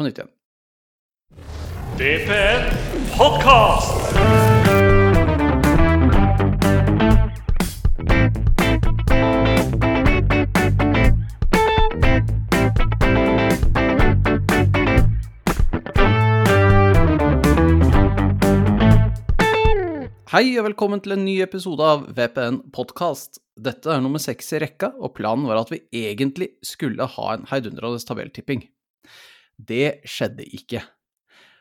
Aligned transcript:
på 0.00 0.04
nytt 0.04 0.18
igjen. 0.18 0.30
DPN 2.00 2.62
Podcast! 3.18 3.96
Hei 20.30 20.46
og 20.56 20.62
velkommen 20.64 21.00
til 21.02 21.12
en 21.12 21.24
ny 21.26 21.40
episode 21.42 21.84
av 21.84 22.06
VPN 22.16 22.62
Podcast. 22.72 23.42
Dette 23.60 23.90
er 23.92 24.00
nummer 24.00 24.22
seks 24.22 24.54
i 24.54 24.60
rekka, 24.62 24.94
og 24.96 25.12
planen 25.18 25.50
var 25.50 25.60
at 25.60 25.74
vi 25.74 25.82
egentlig 25.92 26.54
skulle 26.64 27.04
ha 27.18 27.32
en 27.34 27.48
heidundrende 27.50 28.00
tabelltipping. 28.06 28.62
Det 29.68 30.00
skjedde 30.08 30.46
ikke. 30.46 30.82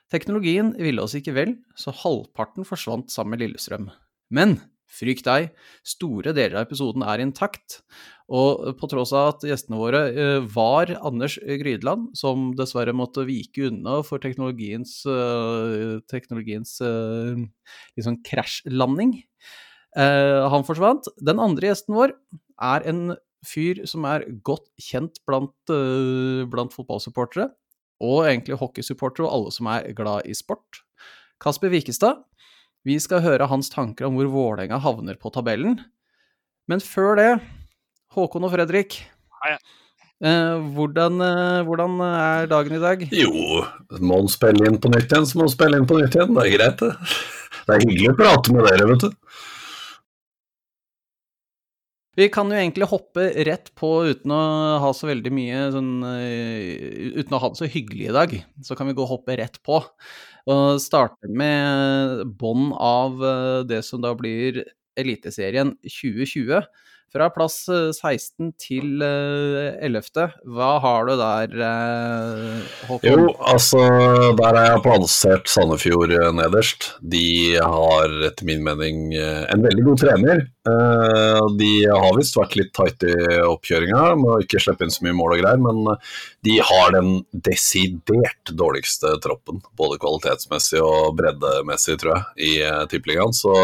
Teknologien 0.09 0.73
ville 0.79 1.03
oss 1.03 1.13
ikke 1.17 1.35
vel, 1.35 1.55
så 1.77 1.93
halvparten 1.93 2.65
forsvant 2.65 3.11
sammen 3.13 3.35
med 3.35 3.43
Lillestrøm. 3.43 3.89
Men 4.33 4.57
frykt 4.89 5.27
deg, 5.27 5.51
store 5.85 6.33
deler 6.33 6.57
av 6.57 6.65
episoden 6.65 7.05
er 7.05 7.21
intakt, 7.21 7.79
og 8.29 8.73
på 8.79 8.89
tross 8.89 9.13
av 9.17 9.35
at 9.35 9.45
gjestene 9.45 9.77
våre 9.79 10.01
eh, 10.09 10.47
var 10.53 10.91
Anders 11.05 11.37
Grydeland, 11.37 12.09
som 12.17 12.49
dessverre 12.57 12.93
måtte 12.97 13.25
vike 13.27 13.69
unna 13.69 13.99
for 14.05 14.21
teknologiens, 14.21 14.99
eh, 15.09 15.97
teknologiens 16.09 16.75
eh, 16.85 17.45
liksom 17.97 18.21
krasjlanding, 18.25 19.19
han 19.99 20.63
forsvant. 20.67 21.07
Den 21.25 21.39
andre 21.41 21.71
gjesten 21.71 21.95
vår 21.97 22.11
er 22.61 22.83
en 22.91 22.99
fyr 23.41 23.79
som 23.89 24.03
er 24.05 24.27
godt 24.45 24.67
kjent 24.77 25.17
blant, 25.25 25.55
blant 25.65 26.75
fotballsupportere, 26.75 27.47
og 27.99 28.25
egentlig 28.25 28.59
hockeysupportere 28.59 29.27
og 29.27 29.33
alle 29.35 29.53
som 29.55 29.69
er 29.71 29.91
glad 29.97 30.27
i 30.29 30.35
sport. 30.37 30.83
Kasper 31.39 31.71
Wikestad. 31.71 32.23
Vi 32.87 32.95
skal 33.03 33.23
høre 33.23 33.49
hans 33.51 33.71
tanker 33.71 34.07
om 34.07 34.15
hvor 34.15 34.31
Vålerenga 34.31 34.79
havner 34.83 35.19
på 35.19 35.31
tabellen. 35.35 35.77
Men 36.69 36.83
før 36.83 37.19
det 37.19 37.29
Håkon 38.15 38.47
og 38.47 38.55
Fredrik. 38.55 39.01
Hei. 39.43 39.57
Eh, 40.19 40.55
hvordan, 40.75 41.21
eh, 41.23 41.61
hvordan, 41.63 41.99
er 42.03 42.47
dagen 42.51 42.75
i 42.75 42.81
dag? 42.81 43.03
Jo, 43.15 43.63
må 44.01 44.17
han 44.19 44.31
spille 44.31 44.67
inn 44.67 44.79
på 44.81 44.91
nytt 44.91 45.13
igjen, 45.13 45.27
så 45.29 45.39
må 45.39 45.45
han 45.45 45.53
spille 45.53 45.79
inn 45.79 45.87
på 45.87 45.99
nytt 45.99 46.17
igjen. 46.17 46.33
Det 46.35 46.43
er 46.43 46.55
greit, 46.57 46.81
det. 46.81 46.89
Det 47.69 47.75
er 47.75 47.85
hyggelig 47.85 48.09
å 48.11 48.17
prate 48.17 48.55
med 48.55 48.67
dere, 48.67 48.87
vet 48.89 49.05
du. 49.05 49.37
Vi 52.17 52.25
kan 52.33 52.49
jo 52.49 52.57
egentlig 52.57 52.87
hoppe 52.89 53.27
rett 53.47 53.69
på 53.77 53.89
uten 54.09 54.33
å 54.33 54.41
ha 54.83 54.89
så 54.97 55.07
veldig 55.11 55.31
mye 55.31 55.59
sånn 55.75 55.91
uh, 56.03 57.19
Uten 57.19 57.35
å 57.37 57.41
ha 57.43 57.51
det 57.51 57.59
så 57.61 57.69
hyggelig 57.69 58.09
i 58.09 58.15
dag, 58.15 58.33
så 58.65 58.75
kan 58.75 58.89
vi 58.89 58.95
gå 58.97 59.05
og 59.05 59.13
hoppe 59.13 59.37
rett 59.39 59.61
på. 59.65 59.79
Og 60.49 60.81
starte 60.81 61.29
med 61.29 62.25
bånd 62.41 62.73
av 62.75 63.21
uh, 63.21 63.61
det 63.69 63.83
som 63.87 64.01
da 64.03 64.15
blir 64.17 64.63
Eliteserien 64.99 65.77
2020. 65.85 66.65
Fra 67.09 67.25
plass 67.33 67.63
16 67.65 68.03
eh, 68.05 68.49
til 68.61 69.01
11. 69.01 70.09
Eh, 70.21 70.33
Hva 70.53 70.69
har 70.83 71.07
du 71.07 71.15
der, 71.17 71.55
eh, 71.65 72.67
Håkon? 72.85 73.07
Jo, 73.09 73.31
altså, 73.49 73.81
der 74.37 74.59
har 74.59 74.67
jeg 74.75 74.83
plassert 74.85 75.49
Sandefjord 75.49 76.13
nederst. 76.37 76.91
De 77.01 77.57
har 77.57 78.13
etter 78.29 78.45
min 78.45 78.61
mening 78.65 79.09
en 79.17 79.65
veldig 79.65 79.87
god 79.87 80.03
trener. 80.05 80.45
De 81.59 81.71
har 81.89 82.17
visst 82.17 82.37
vært 82.37 82.55
litt 82.59 82.71
tight 82.75 83.03
i 83.07 83.13
oppkjøringa, 83.45 84.03
må 84.19 84.39
ikke 84.43 84.61
slippe 84.63 84.85
inn 84.85 84.93
så 84.93 85.05
mye 85.05 85.17
mål 85.17 85.35
og 85.37 85.43
greier, 85.43 85.61
men 85.63 85.81
de 86.47 86.57
har 86.71 86.95
den 86.95 87.11
desidert 87.33 88.53
dårligste 88.53 89.15
troppen, 89.23 89.61
både 89.79 89.99
kvalitetsmessig 90.01 90.81
og 90.83 91.15
breddemessig, 91.19 91.99
tror 92.01 92.15
jeg, 92.15 92.25
i 92.49 92.89
Tippeligaen. 92.91 93.35
Så 93.35 93.55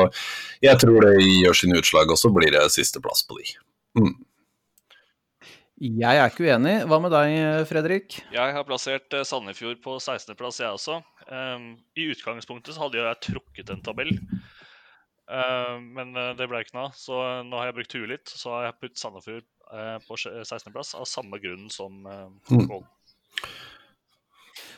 jeg 0.64 0.80
tror 0.82 1.08
det 1.08 1.18
gjør 1.24 1.62
sine 1.62 1.82
utslag, 1.82 2.12
og 2.12 2.20
så 2.20 2.32
blir 2.34 2.54
det 2.56 2.68
sisteplass 2.74 3.26
på 3.28 3.42
de. 3.42 3.52
Mm. 4.00 4.16
Jeg 5.76 6.18
er 6.18 6.30
ikke 6.32 6.46
uenig. 6.48 6.76
Hva 6.88 7.02
med 7.04 7.12
deg, 7.12 7.34
Fredrik? 7.68 8.22
Jeg 8.32 8.54
har 8.56 8.64
plassert 8.68 9.12
eh, 9.12 9.26
Sandefjord 9.28 9.82
på 9.84 9.98
16.-plass, 10.00 10.62
jeg 10.64 10.72
også. 10.72 11.02
Um, 11.28 11.74
I 12.00 12.08
utgangspunktet 12.14 12.78
så 12.78 12.86
hadde 12.86 13.02
jeg 13.02 13.20
trukket 13.28 13.74
en 13.74 13.84
tabell, 13.84 14.14
uh, 15.32 15.78
men 15.80 16.16
eh, 16.20 16.34
det 16.38 16.48
ble 16.52 16.62
ikke 16.64 16.78
noe 16.78 16.90
av. 16.90 16.98
Så 17.00 17.22
nå 17.48 17.60
har 17.60 17.70
jeg 17.70 17.78
brukt 17.80 17.96
huet 17.98 18.12
litt, 18.12 18.32
så 18.32 18.58
har 18.58 18.68
jeg 18.70 18.78
puttet 18.82 19.02
Sandefjord 19.02 19.46
uh, 19.72 19.98
på 20.06 20.20
16.-plass 20.20 20.96
av 21.00 21.08
samme 21.10 21.42
grunn 21.44 21.70
som 21.74 22.06
uh, 22.06 22.28
Mm. 22.52 22.84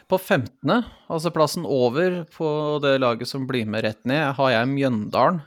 På 0.07 0.15
15., 0.15 0.71
altså 1.11 1.33
plassen 1.35 1.65
over 1.67 2.21
på 2.31 2.47
det 2.79 2.93
laget 3.01 3.27
som 3.27 3.43
blir 3.47 3.67
med 3.67 3.83
rett 3.83 4.05
ned, 4.07 4.37
har 4.37 4.53
jeg 4.53 4.69
Mjøndalen 4.71 5.41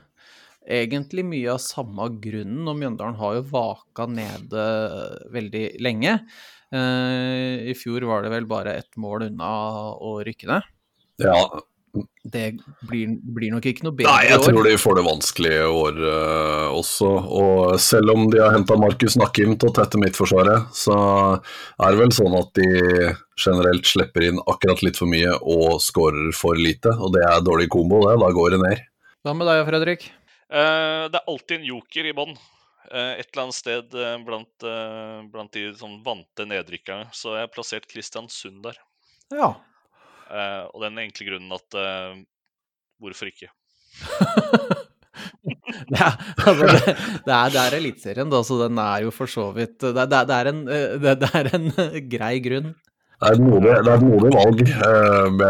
egentlig 0.61 1.23
mye 1.25 1.55
av 1.55 1.61
samme 1.63 2.05
grunnen, 2.21 2.67
og 2.69 2.77
Mjøndalen 2.77 3.17
har 3.17 3.39
jo 3.39 3.47
vaka 3.49 4.05
nede 4.05 4.65
veldig 5.33 5.63
lenge. 5.81 6.19
Uh, 6.71 7.67
I 7.67 7.73
fjor 7.75 8.05
var 8.07 8.23
det 8.23 8.31
vel 8.35 8.47
bare 8.47 8.77
ett 8.79 8.93
mål 9.01 9.31
unna 9.31 9.49
å 9.97 10.13
rykke 10.23 10.51
ned. 10.53 10.69
Ja. 11.21 11.41
Det 12.23 12.43
blir, 12.87 13.15
blir 13.35 13.51
nok 13.51 13.65
ikke 13.67 13.83
noe 13.87 13.95
bedre 13.97 14.05
i 14.05 14.11
år. 14.11 14.19
Nei, 14.21 14.29
jeg 14.29 14.43
tror 14.45 14.67
de 14.67 14.73
får 14.79 14.97
det 14.97 15.03
vanskelig 15.07 15.51
i 15.51 15.63
år 15.65 15.97
uh, 15.99 16.67
også. 16.77 17.09
Og 17.41 17.73
selv 17.81 18.13
om 18.13 18.27
de 18.31 18.39
har 18.39 18.53
henta 18.55 18.77
Markus 18.79 19.17
Nakkim 19.19 19.55
til 19.59 19.71
å 19.71 19.75
tette 19.75 19.99
midtforsvaret, 19.99 20.69
så 20.77 20.95
er 21.35 21.87
det 21.87 21.99
vel 21.99 22.13
sånn 22.15 22.37
at 22.37 22.53
de 22.59 22.67
generelt 23.41 23.89
slipper 23.89 24.27
inn 24.29 24.39
akkurat 24.45 24.83
litt 24.85 24.99
for 25.01 25.11
mye 25.11 25.33
og 25.41 25.81
skårer 25.83 26.29
for 26.37 26.59
lite. 26.59 26.93
Og 26.93 27.15
det 27.17 27.25
er 27.27 27.43
dårlig 27.43 27.67
kombo, 27.73 28.03
det. 28.05 28.15
Da 28.21 28.29
går 28.37 28.55
det 28.55 28.61
ned. 28.63 28.85
Hva 29.25 29.35
med 29.37 29.49
deg, 29.49 29.63
Fredrik? 29.71 30.07
Uh, 30.51 31.09
det 31.09 31.19
er 31.19 31.27
alltid 31.33 31.57
en 31.57 31.67
joker 31.73 32.11
i 32.11 32.15
bånn. 32.21 32.37
Uh, 32.91 33.17
et 33.17 33.25
eller 33.25 33.47
annet 33.47 33.57
sted 33.57 33.99
blant, 34.27 34.69
blant, 35.33 35.51
de 35.57 35.67
sånn 35.79 35.99
vante 36.05 36.47
nedrykkerne. 36.47 37.09
Så 37.17 37.35
jeg 37.35 37.49
har 37.49 37.51
plassert 37.51 37.89
Kristiansund 37.89 38.61
der. 38.69 38.79
Ja. 39.33 39.55
Og 40.31 40.83
den 40.85 41.01
enkle 41.03 41.27
grunnen 41.27 41.57
at 41.57 41.79
Hvorfor 43.01 43.31
ikke? 43.31 43.49
ja, 45.99 46.11
altså 46.45 46.67
det, 46.67 46.93
det, 47.25 47.33
er, 47.33 47.49
det 47.49 47.59
er 47.61 47.75
Eliteserien, 47.79 48.31
så 48.45 48.59
den 48.61 48.77
er 48.81 49.07
jo 49.07 49.13
for 49.15 49.31
så 49.31 49.49
vidt 49.55 49.79
Det, 49.81 49.93
det, 49.97 50.21
det 50.29 50.37
er, 50.37 50.49
en, 50.51 50.61
det, 51.01 51.29
er 51.33 51.49
en 51.57 51.67
grei 52.11 52.35
grunn. 52.45 52.71
Det 53.21 53.29
er 53.29 53.37
et 53.37 53.43
modig, 53.45 53.73
det 53.85 53.91
er 53.91 53.99
et 53.99 54.05
modig 54.05 54.31
valg. 54.33 54.61
Uh, 54.81 55.41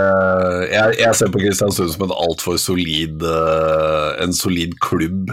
jeg, 0.68 0.98
jeg, 1.00 1.16
ser 1.16 1.32
på 1.32 1.40
Kristiansund 1.40 1.94
som 1.94 2.04
en 2.08 2.18
altfor 2.26 2.58
solid 2.60 3.24
uh, 3.24 4.10
en 4.24 4.36
solid 4.36 4.76
klubb. 4.84 5.32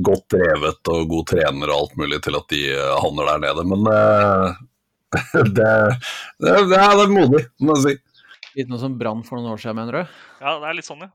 Godt 0.00 0.26
drevet 0.34 0.90
og 0.90 1.06
god 1.10 1.28
trener 1.30 1.70
og 1.70 1.76
alt 1.76 1.98
mulig 2.00 2.18
til 2.24 2.38
at 2.38 2.46
de 2.50 2.62
Handler 2.74 3.00
havner 3.02 3.24
der 3.30 3.40
nede. 3.44 3.62
Men 3.70 3.80
det, 5.58 5.70
det, 6.42 6.56
det, 6.70 6.78
er 6.78 7.14
modig, 7.14 7.44
må 7.62 7.74
jeg 7.78 7.84
si. 7.84 7.94
Litt 8.58 8.70
noe 8.70 8.80
som 8.82 8.96
brann 8.98 9.24
for 9.26 9.38
noen 9.38 9.52
år 9.54 9.60
siden, 9.62 9.78
mener 9.78 10.00
du? 10.00 10.16
Ja, 10.42 10.56
det 10.62 10.70
er 10.70 10.78
litt 10.78 10.88
sånn, 10.88 11.04
ja. 11.06 11.10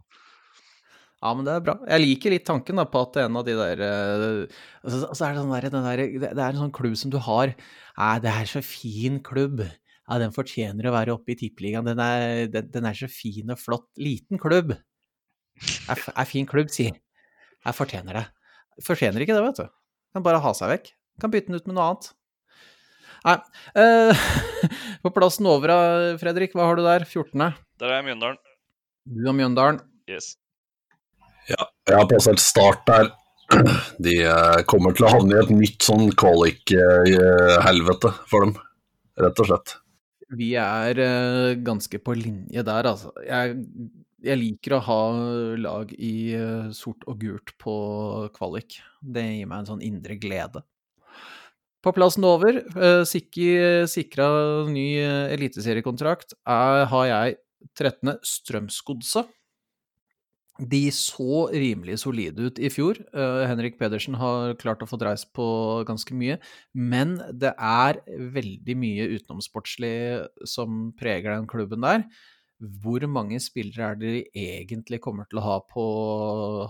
Ja, 1.24 1.32
men 1.34 1.48
det 1.48 1.56
er 1.56 1.64
bra. 1.64 1.74
Jeg 1.90 2.04
liker 2.04 2.34
litt 2.36 2.46
tanken 2.46 2.78
da, 2.78 2.86
på 2.92 3.02
at 3.08 3.18
en 3.24 3.40
av 3.40 3.46
de 3.48 3.56
der 3.58 3.82
altså, 3.82 5.08
altså 5.08 5.26
er 5.26 5.34
det, 5.34 5.40
sånn 5.42 5.54
der, 5.56 5.70
der, 5.74 6.04
det 6.22 6.34
er 6.36 6.52
en 6.52 6.62
sånn 6.66 6.76
klubb 6.76 6.98
som 7.00 7.14
du 7.14 7.18
har 7.24 7.56
Nei, 7.56 8.12
det 8.22 8.30
er 8.30 8.50
så 8.52 8.62
fin 8.66 9.18
klubb 9.26 9.64
ja, 10.06 10.20
den 10.22 10.34
fortjener 10.36 10.86
å 10.86 10.94
være 10.94 11.16
oppe 11.16 11.34
i 11.34 11.38
Tippeligaen. 11.40 11.88
Den, 11.88 12.02
den, 12.54 12.68
den, 12.70 12.86
er 12.86 12.98
så 12.98 13.10
fin 13.10 13.50
og 13.50 13.58
flott. 13.58 13.88
Liten 13.98 14.38
klubb. 14.42 14.76
Er, 15.90 16.04
er 16.12 16.28
fin 16.30 16.46
klubb, 16.50 16.70
sier 16.74 16.94
Jeg 16.94 17.74
fortjener 17.78 18.20
det. 18.20 18.26
Fortjener 18.86 19.24
ikke 19.26 19.38
det, 19.38 19.46
vet 19.48 19.64
du. 19.64 19.74
Kan 20.14 20.26
bare 20.26 20.44
ha 20.44 20.54
seg 20.58 20.70
vekk. 20.76 20.92
Kan 21.24 21.34
bytte 21.34 21.50
den 21.50 21.58
ut 21.58 21.70
med 21.70 21.78
noe 21.78 21.88
annet. 21.90 22.12
Nei. 23.26 23.40
Uh, 23.74 24.26
på 25.04 25.12
plassen 25.16 25.48
over, 25.50 25.74
Fredrik, 26.22 26.54
hva 26.54 26.70
har 26.70 26.78
du 26.78 26.86
der? 26.86 27.08
14.? 27.10 27.56
Der 27.82 27.92
er 27.92 28.00
jeg 28.00 28.10
Mjøndalen. 28.12 28.42
Du 29.06 29.30
og 29.30 29.38
Mjøndalen. 29.38 29.80
Yes. 30.10 30.36
Ja, 31.50 31.68
jeg 31.90 31.98
har 32.00 32.10
plassert 32.10 32.42
Start 32.42 32.86
der. 32.90 33.12
De 34.06 34.16
uh, 34.26 34.62
kommer 34.70 34.96
til 34.96 35.06
å 35.06 35.12
havne 35.14 35.36
i 35.36 35.42
et 35.42 35.52
nytt 35.54 35.86
sånn 35.86 36.10
kvalik-helvete 36.18 38.10
uh, 38.10 38.24
for 38.30 38.48
dem, 38.48 38.56
rett 39.22 39.42
og 39.44 39.50
slett. 39.52 39.76
Vi 40.36 40.56
er 40.58 41.02
uh, 41.02 41.52
ganske 41.66 42.02
på 42.02 42.16
linje 42.18 42.66
der, 42.66 42.90
altså. 42.90 43.14
Jeg, 43.22 43.60
jeg, 44.26 44.40
liker 44.42 44.78
å 44.78 44.84
ha 44.88 45.02
lag 45.62 45.94
i 45.94 46.16
uh, 46.34 46.72
sort 46.74 47.06
og 47.06 47.22
gult 47.22 47.54
på 47.62 47.76
kvalik. 48.38 48.80
Det 49.02 49.26
gir 49.28 49.52
meg 49.52 49.62
en 49.62 49.70
sånn 49.76 49.86
indre 49.86 50.18
glede. 50.18 50.66
På 51.86 51.92
plassen 51.94 52.26
over, 52.26 52.64
uh, 52.74 53.04
sikra 53.06 54.28
ny 54.66 54.88
eliteseriekontrakt, 55.36 56.34
har 56.42 57.06
jeg 57.12 57.36
13. 57.78 58.16
Strømsgodset. 58.26 59.30
De 60.56 60.80
så 60.96 61.44
rimelig 61.52 62.00
solide 62.00 62.48
ut 62.48 62.60
i 62.64 62.70
fjor. 62.72 63.02
Henrik 63.12 63.76
Pedersen 63.76 64.16
har 64.16 64.54
klart 64.56 64.86
å 64.86 64.88
få 64.88 64.96
dreis 65.02 65.26
på 65.28 65.46
ganske 65.86 66.16
mye. 66.16 66.38
Men 66.72 67.18
det 67.36 67.52
er 67.60 68.00
veldig 68.08 68.78
mye 68.80 69.10
utenomsportslig 69.18 69.98
som 70.48 70.94
preger 70.96 71.36
den 71.36 71.50
klubben 71.52 71.84
der. 71.84 72.06
Hvor 72.64 73.04
mange 73.12 73.42
spillere 73.44 73.92
er 73.92 74.00
det 74.00 74.14
de 74.16 74.46
egentlig 74.46 75.02
kommer 75.04 75.28
til 75.28 75.42
å 75.42 75.46
ha 75.50 75.60
på, 75.68 75.86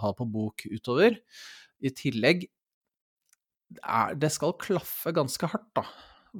ha 0.01 0.11
på 0.17 0.27
bok 0.33 0.65
utover? 0.73 1.19
I 1.77 1.93
tillegg 1.93 2.47
Det 4.15 4.29
skal 4.33 4.57
klaffe 4.61 5.13
ganske 5.15 5.49
hardt, 5.49 5.71
da 5.77 5.85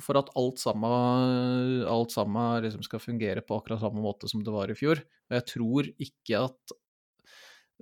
for 0.04 0.20
at 0.20 0.32
alt 0.40 0.60
sammen, 0.60 1.84
alt 1.88 2.14
sammen 2.14 2.64
liksom 2.66 2.84
skal 2.86 3.04
fungere 3.04 3.44
på 3.46 3.60
akkurat 3.60 3.82
samme 3.84 4.04
måte 4.04 4.30
som 4.32 4.44
det 4.44 4.54
var 4.54 4.72
i 4.72 4.78
fjor. 4.78 5.02
Og 5.30 5.38
jeg 5.38 5.46
tror 5.52 5.90
ikke 5.92 6.42
at 6.42 6.76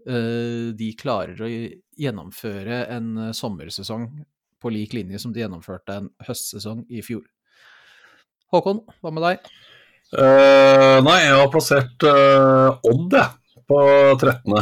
uh, 0.09 0.69
de 0.77 0.91
klarer 0.99 1.43
å 1.43 1.49
gjennomføre 1.99 2.83
en 2.93 3.11
uh, 3.29 3.31
sommersesong 3.35 4.09
på 4.63 4.71
lik 4.71 4.95
linje 4.95 5.19
som 5.19 5.33
de 5.35 5.43
gjennomførte 5.43 5.99
en 5.99 6.11
høstsesong 6.27 6.85
i 6.93 7.03
fjor. 7.05 7.25
Håkon, 8.53 8.83
hva 9.01 9.13
med 9.13 9.25
deg? 9.25 9.53
Uh, 10.13 11.01
nei, 11.01 11.19
jeg 11.25 11.37
har 11.39 11.49
plassert 11.51 12.05
Odd, 12.05 13.17
jeg, 13.17 13.61
på 13.65 13.79
13. 14.19 14.59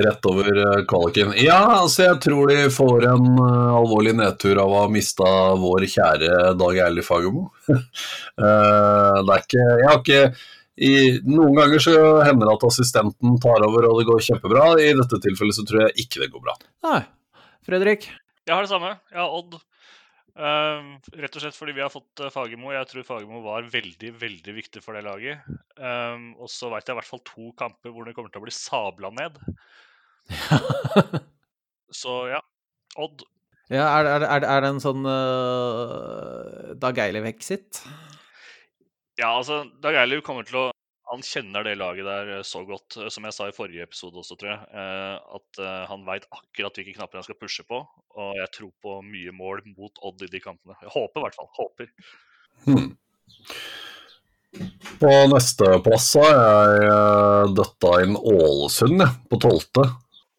Rett 0.00 0.26
over 0.26 0.46
eh, 0.56 0.84
kvaliken. 0.88 1.34
Ja, 1.36 1.58
altså 1.82 2.06
jeg 2.06 2.20
tror 2.24 2.48
de 2.48 2.62
får 2.72 3.04
en 3.10 3.26
uh, 3.36 3.74
alvorlig 3.76 4.14
nedtur 4.16 4.56
av 4.62 4.72
å 4.72 4.78
ha 4.86 4.88
mista 4.88 5.26
vår 5.60 5.84
kjære 5.92 6.54
Dag 6.56 6.78
Eilif 6.86 7.10
Fagermo. 7.12 7.50
uh, 7.68 9.18
det 9.26 9.34
er 9.34 9.42
ikke 9.42 9.66
Jeg 9.66 9.88
har 9.90 9.98
ikke 10.00 10.22
i, 10.82 10.92
Noen 11.28 11.58
ganger 11.58 11.82
så 11.84 11.96
hender 12.24 12.48
det 12.48 12.54
at 12.56 12.64
assistenten 12.70 13.36
tar 13.42 13.66
over 13.66 13.90
og 13.90 14.00
det 14.00 14.06
går 14.08 14.24
kjempebra. 14.30 14.70
I 14.80 14.94
dette 14.96 15.20
tilfellet 15.28 15.58
så 15.58 15.66
tror 15.68 15.84
jeg 15.84 16.06
ikke 16.06 16.22
det 16.24 16.30
går 16.32 16.46
bra. 16.46 16.56
Nei. 16.88 17.02
Fredrik? 17.68 18.08
Jeg 18.48 18.56
har 18.56 18.64
det 18.64 18.72
samme. 18.72 18.96
Jeg 19.12 19.20
har 19.20 19.36
Odd. 19.36 19.60
Uh, 20.32 20.96
rett 21.20 21.34
og 21.36 21.42
slett 21.42 21.56
fordi 21.58 21.74
vi 21.76 21.82
har 21.84 21.92
fått 21.92 22.22
Fagermo. 22.32 22.70
Jeg 22.72 22.88
tror 22.88 23.04
Fagermo 23.08 23.42
var 23.44 23.68
veldig 23.72 24.14
veldig 24.20 24.54
viktig 24.56 24.82
for 24.84 24.96
det 24.96 25.04
laget. 25.06 25.44
Um, 25.76 26.32
og 26.40 26.48
så 26.52 26.70
veit 26.72 26.88
jeg 26.88 26.96
i 26.96 27.00
hvert 27.00 27.10
fall 27.10 27.24
to 27.28 27.50
kamper 27.58 27.92
hvor 27.92 28.08
det 28.08 28.16
kommer 28.16 28.32
til 28.32 28.40
å 28.40 28.46
bli 28.46 28.54
sabla 28.56 29.12
ned. 29.18 29.38
så 32.02 32.16
ja, 32.30 32.40
Odd. 33.00 33.24
Ja, 33.72 33.86
er, 33.98 34.08
er, 34.18 34.26
er, 34.26 34.44
er 34.44 34.64
det 34.64 34.70
en 34.74 34.82
sånn 34.82 35.06
uh, 35.08 36.72
Dag 36.80 36.98
Eilev-exit? 37.00 37.80
Ja, 39.20 39.30
altså 39.32 39.62
Dag 39.84 39.96
Eilev 40.02 40.20
kommer 40.26 40.44
til 40.48 40.58
å 40.60 40.66
han 41.12 41.20
kjenner 41.24 41.66
det 41.66 41.74
laget 41.76 42.06
der 42.08 42.30
eh, 42.38 42.44
så 42.46 42.62
godt, 42.64 42.96
eh, 42.96 43.10
som 43.12 43.26
jeg 43.28 43.36
sa 43.36 43.48
i 43.48 43.54
forrige 43.56 43.84
episode 43.84 44.16
også, 44.22 44.38
tror 44.40 44.54
jeg. 44.54 44.60
At 45.36 45.62
han 45.90 46.06
veit 46.06 46.24
akkurat 46.32 46.78
hvilke 46.78 46.96
knapper 46.96 47.20
han 47.20 47.26
skal 47.26 47.38
pushe 47.40 47.64
på. 47.68 47.82
Og 48.16 48.34
jeg 48.38 48.48
tror 48.56 48.72
på 48.84 48.98
mye 49.04 49.34
mål 49.36 49.62
mot 49.74 50.02
Odd 50.08 50.24
i 50.24 50.30
de 50.32 50.40
kampene. 50.42 50.76
Jeg 50.80 50.92
håper 50.94 51.20
i 51.20 51.26
hvert 51.26 51.38
fall. 51.38 51.50
Håper. 51.58 51.90
Hmm. 52.64 52.90
På 55.00 55.10
nesteplass 55.32 56.10
har 56.20 56.72
jeg 56.76 57.52
døtta 57.56 57.92
inn 58.04 58.16
Ålesund, 58.16 59.04
på 59.28 59.40
tolvte. 59.40 59.86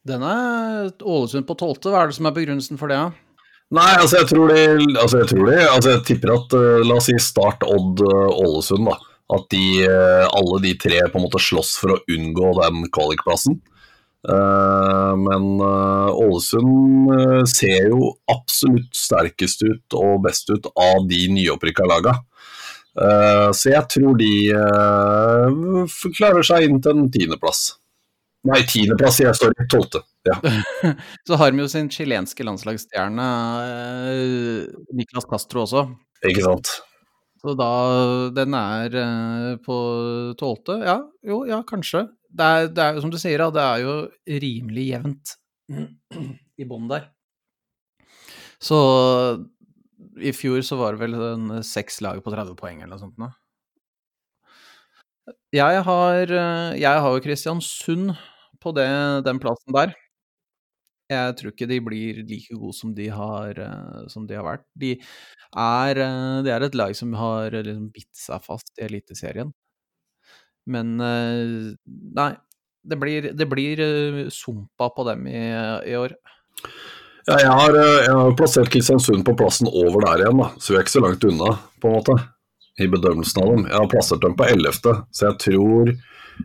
Den 0.07 0.25
er 0.25 0.89
Ålesund 1.01 1.47
på 1.49 1.57
tolvte. 1.59 1.93
Hva 1.93 2.03
er 2.03 2.11
det 2.11 2.17
som 2.17 2.29
er 2.29 2.35
begrunnelsen 2.35 2.81
for 2.81 2.93
det? 2.93 3.01
Nei, 3.73 3.89
altså 3.97 4.19
jeg 4.21 4.29
tror 4.29 4.51
de 4.53 4.63
Altså 5.01 5.23
jeg, 5.23 5.29
tror 5.31 5.47
de, 5.49 5.55
altså 5.65 5.93
jeg 5.95 6.01
tipper 6.05 6.33
at 6.35 6.51
La 6.85 6.97
oss 6.99 7.07
si 7.09 7.15
Start, 7.21 7.65
Odd, 7.65 8.03
Ålesund, 8.05 8.85
da. 8.89 8.99
At 9.31 9.45
de, 9.53 9.87
uh, 9.87 10.25
alle 10.27 10.57
de 10.65 10.73
tre 10.79 10.99
på 11.07 11.19
en 11.19 11.25
måte 11.25 11.41
slåss 11.41 11.75
for 11.79 11.95
å 11.95 12.01
unngå 12.11 12.55
den 12.61 12.89
kvalikplassen. 12.93 13.61
men 14.23 15.59
Ålesund 15.59 17.09
ser 17.51 17.89
jo 17.91 18.13
absolutt 18.31 18.95
sterkest 18.95 19.65
ut 19.67 19.97
og 19.99 20.21
best 20.23 20.47
ut 20.47 20.69
av 20.79 21.03
de 21.09 21.25
nyopprykka 21.35 21.83
laga. 21.91 22.13
så 23.51 23.73
jeg 23.73 23.83
tror 23.91 24.15
de 24.15 24.31
klarer 26.15 26.47
seg 26.47 26.69
inn 26.69 26.79
til 26.79 26.95
en 26.95 27.11
tiendeplass. 27.11 27.65
Nei, 28.43 28.59
tiendeplass, 28.67 29.21
jeg 29.23 29.35
står 29.39 29.53
i 29.55 29.67
tolvte. 29.71 30.01
Ja. 30.27 30.35
så 31.27 31.37
har 31.39 31.51
vi 31.51 31.63
jo 31.63 31.67
sin 31.71 31.89
chilenske 31.91 32.43
landslagsstjerne 32.43 33.27
eh, 33.67 34.65
Niklas 34.95 35.27
Castro 35.29 35.63
også. 35.63 35.85
Ikke 36.27 36.43
sant. 36.43 36.71
Så 37.43 37.53
da 37.59 37.71
Den 38.31 38.55
er 38.55 38.93
eh, 38.95 39.49
på 39.63 39.77
tolvte? 40.39 40.77
Ja, 40.79 40.97
jo, 41.27 41.41
ja, 41.49 41.59
kanskje. 41.67 42.05
Det 42.33 42.45
er, 42.45 42.69
det 42.71 42.83
er 42.85 43.01
som 43.03 43.11
du 43.13 43.19
sier, 43.19 43.43
det 43.53 43.63
er 43.63 43.83
jo 43.83 43.95
rimelig 44.41 44.87
jevnt 44.93 45.35
i 46.61 46.67
bånn 46.67 46.87
der. 46.89 47.09
Så 48.63 48.79
i 50.23 50.31
fjor 50.35 50.63
så 50.63 50.77
var 50.79 50.95
det 50.95 51.03
vel 51.03 51.17
en 51.19 51.63
seks 51.67 51.99
lag 52.05 52.21
på 52.23 52.31
30 52.31 52.55
poeng 52.59 52.79
eller 52.79 52.95
noe 52.95 53.03
sånt. 53.03 53.19
noe. 53.19 53.33
Jeg 55.53 55.83
har, 55.85 56.31
eh, 56.31 56.79
jeg 56.79 57.03
har 57.05 57.11
jo 57.13 57.23
Kristiansund 57.23 58.15
på 58.63 58.71
det, 58.75 58.87
den 59.27 59.39
plassen 59.43 59.75
der. 59.75 59.93
Jeg 61.11 61.35
tror 61.39 61.51
ikke 61.51 61.67
de 61.69 61.79
blir 61.83 62.21
like 62.29 62.55
gode 62.55 62.77
som 62.77 62.93
de 62.95 63.09
har, 63.11 63.59
uh, 63.59 64.05
som 64.11 64.27
de 64.29 64.37
har 64.39 64.45
vært. 64.47 64.65
De 64.79 64.93
er, 64.95 65.99
uh, 65.99 66.39
det 66.45 66.53
er 66.53 66.65
et 66.67 66.79
lag 66.79 66.95
som 66.97 67.13
har 67.19 67.53
liksom 67.57 67.89
bitt 67.93 68.11
seg 68.17 68.45
fast 68.45 68.71
i 68.79 68.87
Eliteserien. 68.87 69.51
Men 70.63 70.95
nei, 70.95 72.29
det 72.87 72.95
blir, 72.95 73.25
det 73.35 73.47
blir 73.51 73.81
sumpa 74.31 74.87
på 74.95 75.03
dem 75.09 75.25
i, 75.27 75.41
i 75.91 75.97
år. 75.99 76.15
Ja, 77.27 77.37
jeg 77.39 77.51
har, 77.55 77.75
jeg 77.75 78.11
har, 78.11 78.33
plassert 78.35 78.71
Kristiansund 78.71 79.23
på 79.27 79.35
plassen 79.39 79.69
over 79.71 80.03
der 80.03 80.25
igjen, 80.25 80.39
da. 80.39 80.49
så 80.59 80.73
vi 80.73 80.79
er 80.79 80.83
ikke 80.83 80.93
så 80.93 81.03
langt 81.05 81.27
unna, 81.27 81.53
på 81.79 81.87
en 81.89 81.95
måte, 81.95 82.15
i 82.83 82.87
bedømmelsen 82.91 83.43
av 83.43 83.51
dem. 83.51 83.67
Jeg 83.69 83.77
har 83.77 83.91
plassert 83.91 84.23
dem 84.25 84.35
på 84.39 84.47
ellevte, 84.51 84.95
så 85.15 85.29
jeg 85.29 85.39
tror 85.45 85.93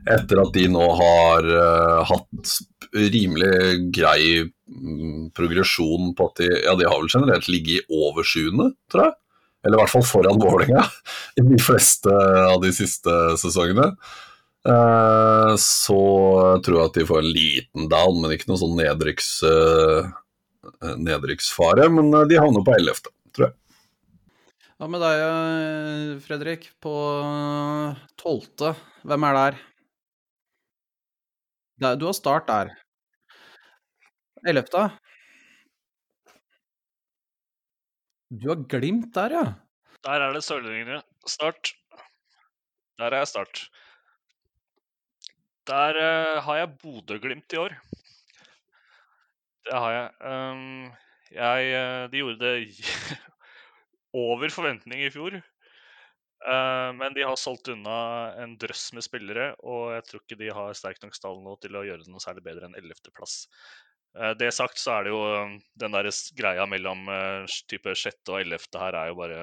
etter 0.09 0.41
at 0.43 0.53
de 0.55 0.67
nå 0.73 0.85
har 0.99 1.49
uh, 1.49 2.03
hatt 2.09 2.55
rimelig 2.95 3.91
grei 3.95 4.45
um, 4.45 5.29
progresjon 5.37 6.15
på 6.17 6.29
at 6.31 6.43
de 6.43 6.51
Ja, 6.65 6.77
de 6.79 6.89
har 6.89 7.01
vel 7.01 7.11
generelt 7.13 7.49
ligget 7.51 7.85
i 7.85 7.99
over 8.09 8.27
sjuende, 8.27 8.73
tror 8.93 9.09
jeg. 9.09 9.19
Eller 9.67 9.77
i 9.77 9.83
hvert 9.83 9.93
fall 9.93 10.07
foran 10.07 10.41
Vålerenga 10.41 10.87
i 11.41 11.45
de 11.45 11.61
fleste 11.63 12.13
av 12.13 12.61
de 12.63 12.73
siste 12.75 13.15
sesongene. 13.43 13.91
Uh, 14.69 15.55
så 15.61 16.01
tror 16.65 16.81
jeg 16.81 16.91
at 16.91 16.99
de 16.99 17.07
får 17.09 17.23
en 17.23 17.31
liten 17.33 17.91
down, 17.91 18.21
men 18.23 18.35
ikke 18.35 18.51
noe 18.51 18.61
sånn 18.61 18.79
nedrykks, 18.79 19.31
uh. 19.49 20.11
Men 20.83 22.11
de 22.29 22.37
havner 22.37 22.65
på 22.67 22.75
ellevte, 22.75 23.13
tror 23.33 23.49
jeg. 23.49 23.55
Hva 24.79 24.87
med 24.91 25.01
deg, 25.03 25.23
Fredrik? 26.23 26.69
På 26.83 26.93
tolvte, 28.21 28.75
hvem 29.03 29.27
er 29.27 29.39
der? 29.39 29.57
Du 31.79 32.07
har 32.07 32.13
Start 32.13 32.49
der. 32.49 32.71
Ellevte? 34.49 34.89
Du 38.31 38.49
har 38.51 38.65
Glimt 38.69 39.15
der, 39.15 39.31
ja. 39.31 39.45
Der 40.05 40.25
er 40.25 40.33
det 40.35 40.43
sørlendingene. 40.43 41.03
Start. 41.27 41.71
Der 42.99 43.05
er 43.05 43.17
jeg 43.23 43.29
Start. 43.29 43.71
Der 45.71 46.01
uh, 46.03 46.43
har 46.43 46.57
jeg 46.57 46.79
Bodø-Glimt 46.83 47.53
i 47.53 47.57
år. 47.57 47.77
Det 49.69 49.79
har 49.79 49.93
jeg. 49.93 50.11
Um, 50.33 50.93
jeg 51.31 51.71
uh, 51.79 52.11
de 52.11 52.23
gjorde 52.23 52.39
det 52.41 52.91
over 54.27 54.49
forventning 54.51 55.05
i 55.05 55.11
fjor. 55.15 55.39
Uh, 56.39 56.93
men 56.95 57.15
de 57.15 57.25
har 57.27 57.37
solgt 57.37 57.69
unna 57.73 57.99
en 58.39 58.55
drøss 58.61 58.93
med 58.95 59.03
spillere, 59.03 59.51
og 59.59 59.91
jeg 59.97 60.05
tror 60.07 60.23
ikke 60.23 60.39
de 60.39 60.51
har 60.55 60.77
sterk 60.79 61.01
nok 61.03 61.17
stall 61.17 61.41
nå 61.43 61.57
til 61.63 61.75
å 61.75 61.83
gjøre 61.87 62.05
det 62.05 62.13
noe 62.13 62.23
særlig 62.23 62.45
bedre 62.47 62.69
enn 62.69 62.79
11.-plass. 62.79 63.41
Uh, 64.15 64.31
det 64.39 64.53
sagt 64.55 64.79
så 64.79 64.95
er 64.95 65.09
det 65.09 65.15
jo 65.17 65.19
um, 65.19 65.57
den 65.83 65.97
der 65.97 66.11
greia 66.39 66.67
mellom 66.71 67.11
type 67.71 67.91
6. 67.91 68.23
og 68.31 68.39
ellevte 68.39 68.83
her 68.83 68.97
er 69.01 69.11
jo 69.11 69.19
bare 69.19 69.41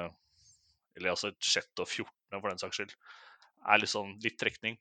Eller 0.96 1.12
altså 1.12 1.34
6. 1.36 1.74
og 1.84 1.92
fjortende, 1.92 2.40
for 2.40 2.50
den 2.50 2.64
saks 2.64 2.80
skyld. 2.80 2.96
Er 3.68 3.82
litt 3.82 3.92
sånn 3.92 4.16
litt 4.24 4.40
trekning. 4.40 4.78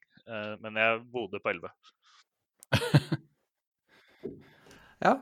men 0.63 0.77
jeg 0.79 1.01
bodde 1.11 1.41
på 1.43 1.51
elleve. 1.51 1.73
ja. 5.07 5.17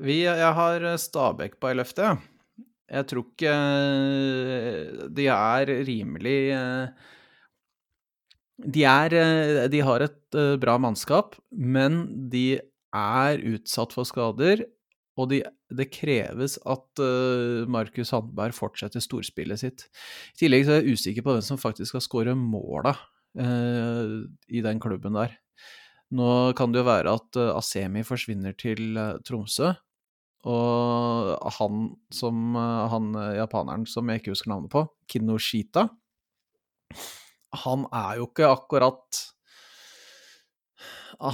Vi, 0.00 0.22
jeg 0.24 0.52
har 0.56 0.86
Stabæk 0.96 1.60
på 1.60 1.68
ellevte, 1.74 2.08
ja. 2.08 2.39
Jeg 2.90 3.06
tror 3.10 3.26
ikke 3.28 3.52
eh, 3.54 5.06
De 5.14 5.28
er 5.30 5.72
rimelig 5.86 6.40
eh, 6.56 7.06
de, 8.60 8.82
er, 8.84 9.14
eh, 9.16 9.68
de 9.72 9.80
har 9.86 10.04
et 10.04 10.18
bra 10.60 10.76
mannskap, 10.78 11.34
men 11.50 12.04
de 12.30 12.60
er 12.94 13.40
utsatt 13.54 13.94
for 13.96 14.06
skader. 14.06 14.62
Og 15.18 15.30
de, 15.32 15.40
det 15.74 15.88
kreves 15.92 16.54
at 16.70 17.00
Markus 17.68 18.12
Handberg 18.14 18.54
fortsetter 18.56 19.02
storspillet 19.02 19.60
sitt. 19.60 19.82
I 20.36 20.44
tillegg 20.44 20.64
så 20.64 20.76
er 20.76 20.84
jeg 20.84 20.94
usikker 20.94 21.26
på 21.26 21.34
hvem 21.34 21.44
som 21.44 21.60
faktisk 21.60 21.92
skal 21.92 22.04
skåre 22.04 22.36
måla 22.38 22.94
i 23.34 24.62
den 24.64 24.80
klubben 24.80 25.18
der. 25.18 25.34
Nå 26.14 26.30
kan 26.56 26.72
det 26.72 26.80
jo 26.80 26.88
være 26.88 27.16
at 27.18 27.40
Asemi 27.58 28.06
forsvinner 28.06 28.54
til 28.60 28.96
Tromsø. 29.26 29.74
Og 30.48 31.50
han 31.58 31.80
som 32.16 32.54
Han 32.56 33.10
eh, 33.12 33.34
japaneren 33.36 33.84
som 33.88 34.08
jeg 34.08 34.22
ikke 34.22 34.32
husker 34.32 34.52
navnet 34.52 34.72
på, 34.72 34.86
Kinoshita, 35.10 35.90
han 37.64 37.84
er 37.92 38.20
jo 38.20 38.28
ikke 38.28 38.48
akkurat 38.48 39.20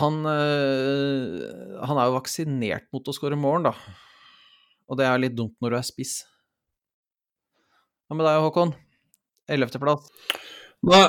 Han 0.02 0.24
eh, 0.26 1.44
Han 1.86 2.00
er 2.00 2.08
jo 2.08 2.16
vaksinert 2.16 2.88
mot 2.94 3.06
å 3.06 3.14
skåre 3.14 3.38
mål, 3.38 3.68
da. 3.70 3.76
Og 4.90 4.98
det 4.98 5.06
er 5.06 5.22
litt 5.22 5.36
dumt 5.38 5.54
når 5.62 5.74
du 5.74 5.78
er 5.78 5.86
spiss. 5.86 6.16
Hva 8.06 8.18
med 8.18 8.26
deg, 8.26 8.42
Håkon? 8.42 8.74
Ellevteplass. 9.50 10.10
Nei, 10.86 11.06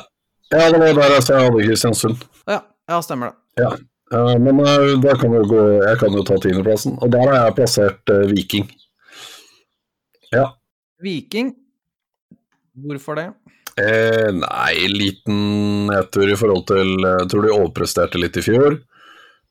ja, 0.54 0.70
det 0.74 0.80
var 0.82 0.98
der 0.98 1.14
jeg 1.18 1.26
sa 1.26 1.38
jeg 1.38 1.50
hadde 1.50 1.68
Kristiansund. 1.68 2.26
Ja, 2.50 2.64
ja, 2.90 3.00
stemmer 3.06 3.34
det. 3.34 3.70
Eh, 4.14 4.36
men 4.40 4.60
eh, 4.64 4.94
da 5.04 5.16
kan 5.20 5.34
vi 5.34 5.42
gå 5.52 5.64
Jeg 5.84 6.00
kan 6.00 6.14
jo 6.16 6.24
ta 6.28 6.38
tiendeplassen, 6.40 6.96
og 7.02 7.12
der 7.12 7.28
har 7.28 7.42
jeg 7.42 7.58
plassert 7.60 8.14
uh, 8.14 8.24
Viking. 8.32 8.70
Viking. 11.04 11.52
Hvorfor 12.88 13.18
det? 13.20 13.28
Eh, 13.78 14.32
nei, 14.34 14.88
liten 14.90 15.90
nedtur 15.92 16.32
i 16.32 16.38
forhold 16.40 16.64
til 16.72 16.96
Jeg 17.04 17.28
tror 17.30 17.46
de 17.46 17.54
overpresterte 17.54 18.22
litt 18.22 18.40
i 18.40 18.46
fjor. 18.46 18.80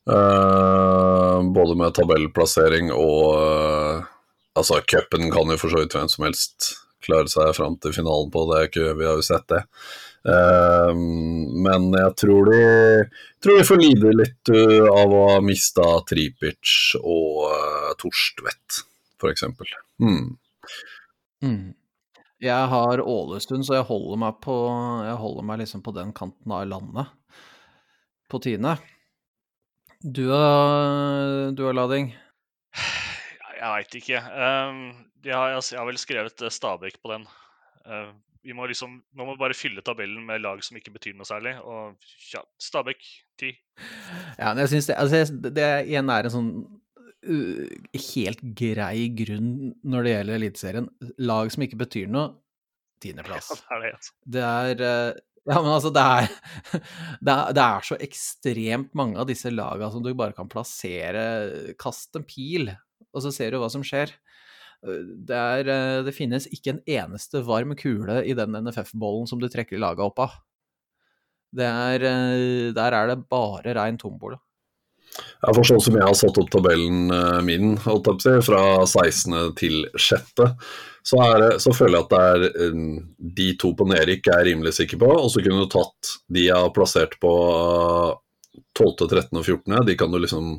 Uh, 0.06 1.42
både 1.54 1.78
med 1.78 1.94
tabellplassering 1.94 2.92
og 2.94 4.04
Altså, 4.56 4.78
cupen 4.88 5.28
kan 5.28 5.50
jo 5.52 5.58
for 5.60 5.68
så 5.68 5.82
vidt 5.82 5.92
hvem 5.92 6.06
som 6.08 6.24
helst 6.24 6.70
klare 7.04 7.28
seg 7.28 7.50
fram 7.58 7.74
til 7.76 7.92
finalen 7.92 8.30
på, 8.32 8.46
det 8.48 8.56
er 8.56 8.70
ikke, 8.70 8.94
vi 8.96 9.04
har 9.04 9.18
jo 9.18 9.26
sett 9.26 9.44
det. 9.52 9.58
Eh, 10.26 10.92
men 11.66 11.88
jeg 11.94 12.14
tror 12.22 12.50
de, 12.50 12.60
tror 13.42 13.60
de 13.60 13.66
får 13.68 13.80
lide 13.80 14.12
litt 14.16 14.50
uh, 14.50 14.88
av 14.90 15.14
å 15.14 15.22
ha 15.30 15.36
mista 15.44 15.86
Tripic 16.08 16.96
og 16.98 17.46
uh, 17.52 17.92
Torstvedt, 18.00 18.80
f.eks. 19.20 19.46
Hmm. 20.02 20.34
Mm. 21.44 21.76
Jeg 22.42 22.68
har 22.72 23.00
Ålesund, 23.00 23.64
så 23.64 23.78
jeg 23.78 23.88
holder 23.88 24.18
meg 24.20 24.42
på 24.44 24.54
Jeg 25.06 25.16
holder 25.22 25.46
meg 25.48 25.62
liksom 25.62 25.80
på 25.84 25.94
den 25.96 26.12
kanten 26.16 26.52
av 26.52 26.66
landet. 26.68 27.14
På 28.28 28.40
tiende. 28.42 28.74
Du 30.02 30.26
da, 30.28 31.50
du 31.56 31.64
Lading? 31.72 32.10
Jeg 33.56 33.70
veit 33.72 33.96
ikke. 33.98 34.20
Um, 34.20 34.82
jeg, 35.24 35.32
har, 35.32 35.54
jeg 35.56 35.80
har 35.80 35.88
vel 35.88 35.98
skrevet 35.98 36.42
eh, 36.44 36.52
Stabæk 36.52 36.98
på 37.00 37.14
den. 37.14 37.24
Uh, 37.88 38.12
vi 38.46 38.54
må 38.54 38.66
liksom, 38.70 38.96
Nå 39.16 39.26
må 39.26 39.34
vi 39.34 39.42
bare 39.42 39.58
fylle 39.58 39.82
tabellen 39.84 40.24
med 40.28 40.42
lag 40.44 40.62
som 40.64 40.78
ikke 40.78 40.94
betyr 40.94 41.16
noe 41.18 41.26
særlig. 41.28 41.56
Og 41.66 41.96
ja, 42.30 42.42
Stabæk 42.62 43.02
ti. 43.40 43.52
Ja, 44.38 44.52
men 44.52 44.64
jeg 44.64 44.76
syns 44.76 44.90
det, 44.90 44.98
altså, 45.02 45.38
det 45.50 45.68
igjen 45.88 46.12
er 46.12 46.28
en 46.28 46.34
sånn 46.34 46.50
uh, 47.26 47.76
helt 48.12 48.42
grei 48.58 49.08
grunn 49.18 49.54
når 49.84 50.06
det 50.06 50.14
gjelder 50.14 50.40
Eliteserien. 50.40 50.90
Lag 51.26 51.52
som 51.52 51.66
ikke 51.66 51.80
betyr 51.82 52.10
noe, 52.12 52.36
tiendeplass. 53.02 53.50
Ja, 53.70 53.80
det 53.80 53.80
er 53.80 53.86
det. 53.86 53.94
altså. 53.98 54.16
Det 54.36 54.44
er 54.50 54.84
uh, 54.86 55.24
Ja, 55.46 55.60
men 55.60 55.72
altså, 55.74 55.92
det 55.94 56.06
er, 56.06 56.30
det 57.26 57.34
er 57.34 57.56
Det 57.58 57.66
er 57.66 57.90
så 57.90 58.00
ekstremt 58.08 58.96
mange 58.98 59.20
av 59.22 59.28
disse 59.30 59.52
laga 59.52 59.90
som 59.94 60.02
du 60.06 60.12
bare 60.14 60.34
kan 60.36 60.50
plassere 60.50 61.74
Kast 61.78 62.18
en 62.18 62.26
pil, 62.26 62.70
og 63.10 63.24
så 63.24 63.34
ser 63.34 63.52
du 63.52 63.60
hva 63.62 63.70
som 63.72 63.84
skjer. 63.86 64.14
Det, 64.86 65.36
er, 65.36 65.70
eh, 65.72 66.00
det 66.06 66.14
finnes 66.16 66.48
ikke 66.52 66.76
en 66.76 66.82
eneste 66.86 67.42
varm 67.46 67.74
kule 67.78 68.22
i 68.24 68.34
den 68.38 68.56
NFF-bollen 68.62 69.28
som 69.30 69.42
du 69.42 69.48
trekker 69.52 69.80
laget 69.82 70.06
opp 70.06 70.22
av. 70.24 70.36
Er 71.56 72.02
eh, 72.04 72.74
Der 72.76 72.98
er 72.98 73.12
det 73.12 73.22
bare 73.30 73.76
rein 73.78 73.98
tombole. 74.00 74.40
Ja, 75.16 75.52
for 75.54 75.64
sånn 75.64 75.80
som 75.80 75.96
jeg 75.96 76.04
har 76.04 76.16
satt 76.18 76.38
opp 76.40 76.50
tabellen 76.52 77.12
eh, 77.14 77.40
min, 77.46 77.76
fra 77.80 78.62
16. 78.84 79.54
til 79.58 79.86
6., 79.94 80.44
så, 81.06 81.20
det, 81.38 81.50
så 81.62 81.70
føler 81.70 82.00
jeg 82.00 82.04
at 82.08 82.12
det 82.12 82.54
er 82.58 82.78
de 83.38 83.44
to 83.62 83.68
på 83.78 83.86
nedrykk 83.86 84.26
jeg 84.26 84.34
er 84.34 84.48
rimelig 84.48 84.72
sikker 84.74 84.98
på, 84.98 85.10
og 85.14 85.28
så 85.30 85.38
kunne 85.38 85.62
du 85.62 85.70
tatt 85.70 86.16
de 86.34 86.48
jeg 86.48 86.64
har 86.64 86.72
plassert 86.74 87.14
på 87.22 87.30
eh, 87.52 88.16
12., 88.76 89.06
13. 89.06 89.38
og 89.38 89.44
14., 89.44 89.76
de 89.86 89.96
kan 89.98 90.10
du 90.12 90.18
liksom 90.20 90.56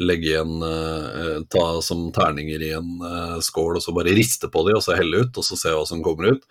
legge 0.00 0.32
igjen, 0.32 0.62
eh, 0.64 1.38
ta 1.52 1.64
som 1.84 2.08
terninger 2.12 2.62
i 2.62 2.72
en 2.76 3.00
eh, 3.04 3.38
skål, 3.44 3.78
og 3.78 3.84
så 3.84 3.94
bare 3.96 4.14
riste 4.16 4.50
på 4.52 4.64
de, 4.66 4.76
og 4.76 4.84
så 4.84 4.96
helle 4.98 5.24
ut, 5.24 5.36
og 5.36 5.46
så 5.46 5.58
se 5.58 5.74
hva 5.74 5.86
som 5.88 6.02
kommer 6.04 6.36
ut. 6.36 6.46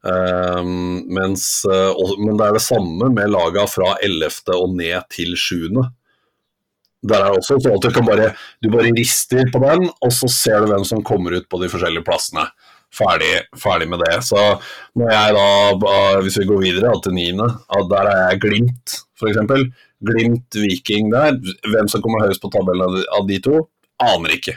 Um, 0.00 1.02
mens, 1.12 1.44
eh, 1.68 1.90
og, 1.92 2.14
men 2.22 2.38
det 2.38 2.46
er 2.46 2.56
det 2.56 2.64
samme 2.64 3.10
med 3.12 3.32
laga 3.32 3.66
fra 3.68 3.94
11. 4.00 4.54
og 4.56 4.76
ned 4.78 5.08
til 5.12 5.34
7. 5.36 5.82
Der 7.10 7.20
er 7.20 7.32
det 7.32 7.40
også 7.40 7.58
sånn 7.60 7.76
at 7.76 7.84
du 7.84 8.00
bare, 8.04 8.30
du 8.60 8.70
bare 8.72 8.92
rister 8.96 9.48
på 9.52 9.60
den, 9.64 9.88
og 9.88 10.12
så 10.12 10.28
ser 10.32 10.64
du 10.64 10.72
hvem 10.72 10.84
som 10.88 11.04
kommer 11.04 11.36
ut 11.36 11.48
på 11.52 11.60
de 11.60 11.68
forskjellige 11.72 12.04
plassene. 12.06 12.46
Ferdig, 12.90 13.44
ferdig 13.60 13.86
med 13.92 14.02
det. 14.02 14.16
Så 14.26 14.40
når 14.98 15.12
jeg 15.14 15.36
da, 15.36 15.90
hvis 16.24 16.40
vi 16.40 16.48
går 16.48 16.64
videre 16.64 16.96
til 17.04 17.14
niende, 17.16 17.46
der 17.92 18.08
er 18.10 18.24
jeg 18.24 18.40
Glimt, 18.42 18.96
f.eks. 19.20 19.38
Glimt, 20.00 20.56
Viking 20.56 21.10
der. 21.12 21.36
Hvem 21.68 21.88
som 21.92 22.00
kommer 22.04 22.24
høyest 22.26 22.40
på 22.42 22.50
tabellen 22.54 23.02
av 23.12 23.26
de, 23.28 23.38
to, 23.44 23.66
aner 24.00 24.32
ikke. 24.38 24.56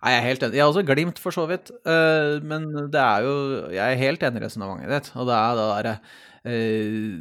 Nei, 0.00 0.14
jeg 0.14 0.20
er 0.22 0.28
helt 0.30 0.44
enig. 0.46 0.56
Jeg 0.56 0.64
har 0.64 0.70
også 0.72 0.86
Glimt, 0.88 1.18
for 1.20 1.36
så 1.36 1.42
vidt. 1.50 1.70
eh, 1.84 2.38
Men 2.40 2.70
det 2.88 3.00
er 3.02 3.26
jo 3.26 3.34
Jeg 3.74 3.84
er 3.84 3.98
helt 4.00 4.22
enig 4.24 4.40
i 4.40 4.44
resonnementet 4.46 4.88
ditt. 4.94 5.10
Og 5.20 5.26
det 5.28 5.36
er 5.36 5.58
det 5.58 5.66
derre 5.74 5.92
eh, 6.48 7.20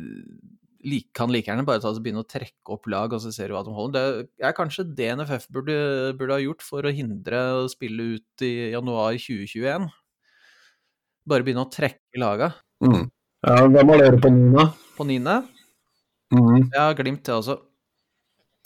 lik- 0.87 1.09
Kan 1.13 1.29
like 1.35 1.49
gjerne 1.51 1.65
bare 1.67 1.81
ta, 1.83 1.89
og 1.91 1.99
begynne 2.01 2.23
å 2.23 2.29
trekke 2.29 2.71
opp 2.71 2.87
lag, 2.87 3.11
og 3.11 3.19
så 3.19 3.33
ser 3.35 3.49
du 3.51 3.55
hva 3.57 3.65
de 3.67 3.73
holder. 3.75 4.23
Det 4.31 4.47
er 4.47 4.55
kanskje 4.55 4.87
det 4.95 5.09
NFF 5.19 5.49
burde, 5.51 5.75
burde 6.15 6.37
ha 6.37 6.39
gjort 6.39 6.63
for 6.63 6.87
å 6.87 6.93
hindre 6.95 7.41
å 7.59 7.67
spille 7.67 8.15
ut 8.15 8.45
i 8.47 8.71
januar 8.71 9.19
2021. 9.19 9.89
Bare 11.27 11.43
begynne 11.43 11.65
å 11.67 11.71
trekke 11.73 12.15
laga. 12.23 12.53
Mm. 12.81 13.09
Ja, 13.43 13.67
hvem 13.67 13.91
har 13.91 13.97
dere 14.05 14.19
på 14.23 14.31
niende? 14.31 14.69
På 14.95 15.03
niende? 15.07 15.41
Mm. 16.33 16.67
Jeg 16.69 16.79
har 16.79 16.97
Glimt, 16.97 17.23
det 17.25 17.33
også. 17.33 17.57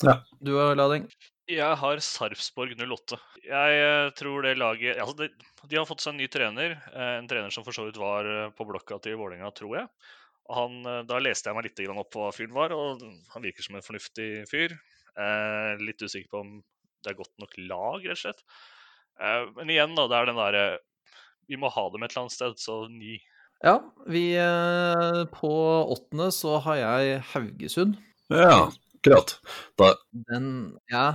Ja. 0.04 0.18
Du 0.44 0.52
og 0.58 0.74
Lading? 0.76 1.06
Jeg 1.48 1.76
har 1.80 2.00
Sarpsborg 2.00 2.74
08. 2.76 3.18
Jeg 3.44 3.78
eh, 3.84 4.10
tror 4.16 4.44
det 4.46 4.54
laget 4.56 4.96
altså 4.96 5.14
det, 5.18 5.28
De 5.68 5.76
har 5.76 5.86
fått 5.88 6.00
seg 6.04 6.14
en 6.14 6.20
ny 6.22 6.28
trener. 6.32 6.76
eh, 6.92 7.14
En 7.18 7.28
trener 7.28 7.52
som 7.52 7.64
for 7.66 7.76
så 7.76 7.84
vidt 7.86 8.00
var 8.00 8.28
eh, 8.28 8.50
på 8.56 8.66
blokka 8.68 8.98
til 9.04 9.18
Vålerenga, 9.20 9.52
tror 9.56 9.78
jeg. 9.78 9.88
Han, 10.52 10.82
da 11.08 11.18
leste 11.24 11.48
jeg 11.48 11.56
meg 11.56 11.70
litt 11.70 11.80
opp 11.88 12.10
på 12.12 12.20
hva 12.20 12.32
fyren 12.36 12.52
var, 12.52 12.72
og 12.76 13.00
han 13.32 13.44
virker 13.44 13.64
som 13.64 13.78
en 13.78 13.84
fornuftig 13.84 14.44
fyr. 14.50 14.74
Eh, 15.16 15.80
litt 15.80 16.02
usikker 16.02 16.28
på 16.32 16.40
om 16.42 16.56
det 17.04 17.12
er 17.12 17.18
godt 17.20 17.32
nok 17.40 17.54
lag, 17.70 18.04
rett 18.04 18.18
og 18.18 18.22
slett. 18.24 18.42
Eh, 19.20 19.44
men 19.56 19.72
igjen, 19.72 19.94
da, 19.96 20.08
det 20.10 20.18
er 20.18 20.28
den 20.30 20.40
derre 20.40 20.64
Vi 21.48 21.58
må 21.60 21.68
ha 21.72 21.84
dem 21.92 22.02
et 22.02 22.12
eller 22.12 22.24
annet 22.24 22.34
sted, 22.36 22.56
så 22.60 22.76
ni. 22.90 23.18
Ja, 23.64 23.78
vi 24.06 24.36
eh, 24.36 25.24
På 25.32 25.52
åttende 25.88 26.28
så 26.32 26.58
har 26.66 26.76
jeg 26.76 27.20
Haugesund. 27.32 27.96
Ja, 28.28 28.68
akkurat. 28.98 29.38
Da, 29.80 29.94
Den 30.12 30.74
Ja. 30.92 31.06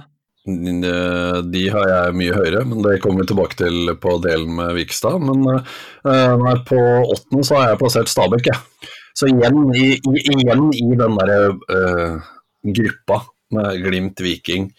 Eh, 0.49 1.37
De 1.53 1.63
har 1.69 1.85
jeg 1.91 2.15
mye 2.17 2.33
høyere, 2.33 2.63
men 2.65 2.81
det 2.81 3.01
kommer 3.03 3.21
vi 3.21 3.29
tilbake 3.29 3.59
til 3.59 3.93
på 4.01 4.15
delen 4.23 4.55
med 4.57 4.73
Vikstad. 4.79 5.19
Men 5.21 5.45
uh, 5.45 6.63
på 6.65 6.79
åttende 7.13 7.45
så 7.45 7.59
har 7.59 7.69
jeg 7.69 7.81
plassert 7.83 8.09
Stabæk, 8.09 8.49
jeg. 8.49 8.89
Så 9.19 9.29
igjen 9.29 9.69
i, 9.75 9.99
igjen 9.99 10.69
i 10.73 10.89
den 10.97 11.19
derre 11.19 11.53
uh, 11.53 12.29
gruppa 12.65 13.21
med 13.53 13.83
Glimt, 13.83 14.21
Viking 14.23 14.71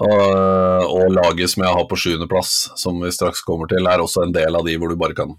og, 0.00 0.30
og 0.90 1.12
laget 1.14 1.52
som 1.52 1.64
jeg 1.64 1.74
har 1.74 1.86
på 1.88 1.98
sjuendeplass, 1.98 2.70
som 2.78 2.98
vi 3.02 3.10
straks 3.14 3.42
kommer 3.46 3.70
til, 3.70 3.86
er 3.86 4.02
også 4.02 4.24
en 4.26 4.34
del 4.34 4.58
av 4.58 4.66
de 4.66 4.76
hvor 4.78 4.92
du 4.92 4.98
bare 5.00 5.16
kan 5.16 5.34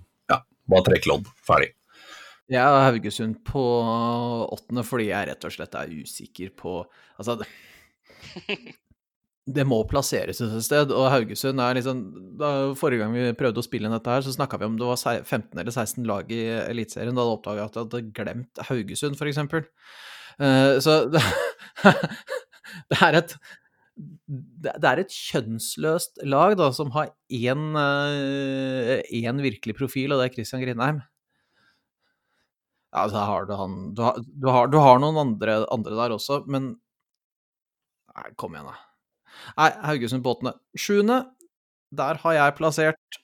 bare 0.71 0.87
trekk 0.87 1.07
lodd. 1.11 1.29
Ferdig. 1.45 1.73
Jeg 2.51 2.67
har 2.67 2.89
Haugesund 2.89 3.37
på 3.47 3.63
åttende 4.51 4.83
fordi 4.83 5.07
jeg 5.11 5.27
rett 5.29 5.45
og 5.47 5.53
slett 5.55 5.75
er 5.79 5.91
usikker 6.01 6.51
på 6.57 6.81
Altså, 7.21 7.37
det, 9.45 9.63
må 9.67 9.77
plasseres 9.89 10.41
et 10.43 10.55
sted, 10.65 10.91
og 10.91 11.07
Haugesund 11.13 11.61
er 11.63 11.77
liksom 11.77 12.01
da, 12.39 12.49
Forrige 12.77 13.03
gang 13.03 13.15
vi 13.15 13.37
prøvde 13.37 13.61
å 13.61 13.65
spille 13.65 13.87
inn 13.87 13.95
dette 13.95 14.11
her, 14.11 14.25
så 14.25 14.33
snakka 14.35 14.59
vi 14.59 14.67
om 14.67 14.75
det 14.79 14.89
var 14.89 14.99
15 15.21 15.53
eller 15.53 15.71
16 15.71 16.07
lag 16.09 16.33
i 16.33 16.41
Eliteserien. 16.65 17.15
Da 17.15 17.23
hadde 17.23 17.37
oppdaga 17.37 17.69
at 17.69 17.77
jeg 17.77 17.87
hadde 17.87 18.03
glemt 18.17 18.63
Haugesund, 18.67 19.19
f.eks. 19.19 19.41
Uh, 20.41 20.79
så 20.81 20.97
det, 21.13 21.23
det 22.91 23.01
er 23.05 23.19
et 23.21 23.37
det 23.97 24.87
er 24.87 25.01
et 25.01 25.13
kjønnsløst 25.13 26.21
lag 26.29 26.55
da, 26.59 26.71
som 26.73 26.93
har 26.95 27.11
én, 27.29 27.63
eh, 27.77 29.01
én 29.21 29.41
virkelig 29.43 29.75
profil, 29.77 30.13
og 30.13 30.21
det 30.21 30.29
er 30.29 30.35
Christian 30.37 30.63
Grindheim. 30.63 31.01
Ja, 32.91 33.07
så 33.07 33.23
har 33.23 33.45
du 33.47 33.53
han 33.55 33.93
Du 33.95 34.01
har, 34.03 34.17
du 34.19 34.47
har, 34.49 34.67
du 34.67 34.77
har 34.77 34.99
noen 34.99 35.17
andre, 35.17 35.65
andre 35.71 35.95
der 35.95 36.15
også, 36.17 36.43
men 36.47 36.75
Nei, 38.11 38.27
kom 38.35 38.55
igjen, 38.55 38.67
da. 38.67 38.75
Nei, 39.55 39.69
Haugesund 39.87 40.23
på 40.25 40.33
åttende. 40.33 40.57
Sjuende, 40.75 41.21
der 41.95 42.19
har 42.23 42.33
jeg 42.35 42.55
plassert 42.57 43.19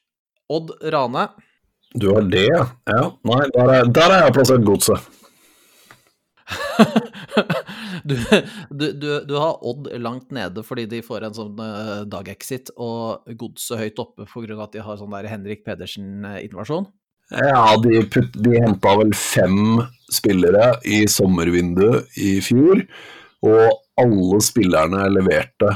Odd 0.47 0.71
Rane. 0.93 1.27
Du 1.99 2.13
har 2.13 2.23
det, 2.31 2.45
ja? 2.47 2.63
ja. 2.87 3.03
Nei, 3.27 3.41
der 3.55 3.73
er, 3.73 3.91
der 3.91 4.15
er 4.15 4.23
jeg 4.25 4.35
plassert 4.37 4.63
Godset. 4.67 4.99
Du, 8.07 8.85
du, 8.93 9.09
du, 9.27 9.33
har 9.35 9.59
Odd 9.67 9.89
langt 9.99 10.31
nede 10.35 10.63
fordi 10.65 10.85
de 10.89 11.01
får 11.05 11.27
en 11.27 11.35
sånn 11.35 11.59
uh, 11.59 12.05
dag-exit, 12.09 12.71
og 12.79 13.27
Godset 13.39 13.81
høyt 13.81 13.99
oppe 14.03 14.27
pga. 14.29 14.61
at 14.63 14.77
de 14.77 14.83
har 14.85 14.99
sånn 14.99 15.13
der 15.15 15.29
Henrik 15.31 15.65
Pedersen-invasjon. 15.65 16.87
Ja, 17.33 17.75
de, 17.83 17.99
putt, 18.07 18.37
de 18.39 18.61
henta 18.63 18.93
vel 19.01 19.11
fem 19.17 19.81
spillere 20.13 20.77
i 20.87 21.01
sommervinduet 21.11 22.15
i 22.23 22.37
fjor, 22.43 22.85
og 23.43 23.81
alle 23.99 24.41
spillerne 24.45 25.03
leverte. 25.11 25.73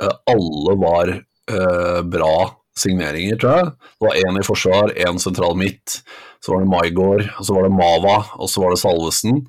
Uh, 0.00 0.14
alle 0.32 0.76
var 0.80 1.12
uh, 1.14 2.00
bra 2.08 2.36
signeringer, 2.78 3.36
tror 3.38 3.58
jeg. 3.58 3.68
Det 4.00 4.08
var 4.08 4.22
én 4.24 4.40
i 4.40 4.46
forsvar, 4.46 4.94
én 5.06 5.20
sentral 5.22 5.54
midt. 5.58 6.00
Så 6.42 6.54
var 6.54 6.64
det 6.64 6.72
Maigård, 6.72 7.28
så 7.40 7.56
var 7.56 7.68
det 7.68 7.76
Mava, 7.76 8.16
og 8.36 8.50
så 8.50 8.64
var 8.64 8.74
det 8.74 8.80
Salvesen. 8.82 9.44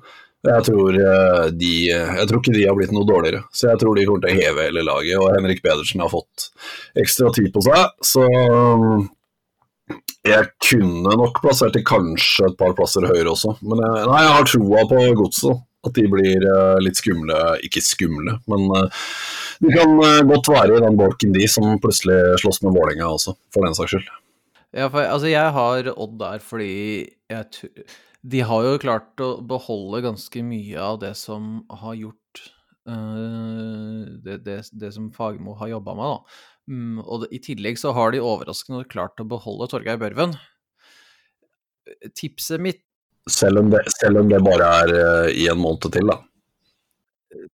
Jeg 0.46 0.64
tror, 0.68 0.96
de, 1.58 1.72
jeg 1.90 2.26
tror 2.30 2.40
ikke 2.40 2.54
de 2.54 2.64
har 2.68 2.76
blitt 2.78 2.94
noe 2.94 3.08
dårligere, 3.08 3.42
så 3.50 3.70
jeg 3.72 3.80
tror 3.82 3.98
de 3.98 4.06
kommer 4.06 4.24
til 4.24 4.32
å 4.32 4.40
heve 4.40 4.66
hele 4.68 4.84
laget. 4.86 5.18
Og 5.18 5.32
Henrik 5.34 5.62
Pedersen 5.64 6.02
har 6.04 6.12
fått 6.12 6.48
ekstra 7.02 7.32
tid 7.34 7.50
på 7.54 7.64
seg, 7.66 7.94
så 8.06 8.26
jeg 10.26 10.50
kunne 10.68 11.16
nok 11.18 11.40
plassert 11.42 11.76
de 11.76 11.82
kanskje 11.86 12.48
et 12.50 12.58
par 12.58 12.74
plasser 12.78 13.06
høyere 13.06 13.32
også. 13.34 13.56
Men 13.62 13.82
jeg, 13.84 14.04
nei, 14.10 14.20
jeg 14.24 14.36
har 14.36 14.52
troa 14.52 14.84
på 14.90 15.00
godset. 15.22 15.64
At 15.86 15.94
de 15.94 16.02
blir 16.10 16.42
litt 16.82 16.98
skumle. 16.98 17.36
Ikke 17.62 17.78
skumle, 17.84 18.32
men 18.50 18.64
de 19.62 19.70
kan 19.70 19.92
godt 20.26 20.48
være 20.50 20.80
i 20.80 20.82
den 20.82 20.98
bolken 20.98 21.34
de 21.36 21.46
som 21.46 21.76
plutselig 21.78 22.40
slåss 22.42 22.58
med 22.64 22.74
Vålerenga 22.74 23.06
også, 23.06 23.36
for 23.54 23.62
den 23.62 23.76
saks 23.78 23.94
skyld. 23.94 24.08
Ja, 24.74 24.88
for 24.90 25.06
altså, 25.06 25.30
jeg 25.30 25.54
har 25.54 25.92
Odd 25.94 26.18
der 26.20 26.42
fordi 26.42 26.72
jeg, 27.30 27.62
de 28.26 28.42
har 28.48 28.66
jo 28.66 28.82
klart 28.82 29.22
å 29.22 29.30
beholde 29.46 30.02
ganske 30.06 30.42
mye 30.42 30.80
av 30.82 31.00
det 31.02 31.14
som 31.18 31.60
har 31.82 31.94
gjort 31.98 32.22
det, 32.86 34.36
det, 34.46 34.60
det, 34.70 34.92
som 34.94 35.08
Fagermo 35.14 35.56
har 35.58 35.72
jobba 35.72 35.94
med, 35.98 36.12
da. 36.12 36.42
Um, 36.70 37.00
og 37.02 37.26
i 37.34 37.40
tillegg 37.42 37.78
så 37.78 37.92
har 37.96 38.14
de 38.14 38.22
overraskende 38.22 38.86
klart 38.90 39.18
å 39.22 39.26
beholde 39.26 39.68
Torgeir 39.70 39.98
Børven. 39.98 40.36
Tipset 42.18 42.62
mitt 42.62 42.82
selv 43.30 43.58
om, 43.58 43.70
det, 43.70 43.82
selv 43.98 44.22
om 44.22 44.30
det 44.30 44.38
bare 44.46 44.70
er 44.82 44.94
uh, 44.94 45.28
i 45.30 45.48
en 45.50 45.58
måned 45.58 45.88
til, 45.90 46.10
da. 46.10 46.20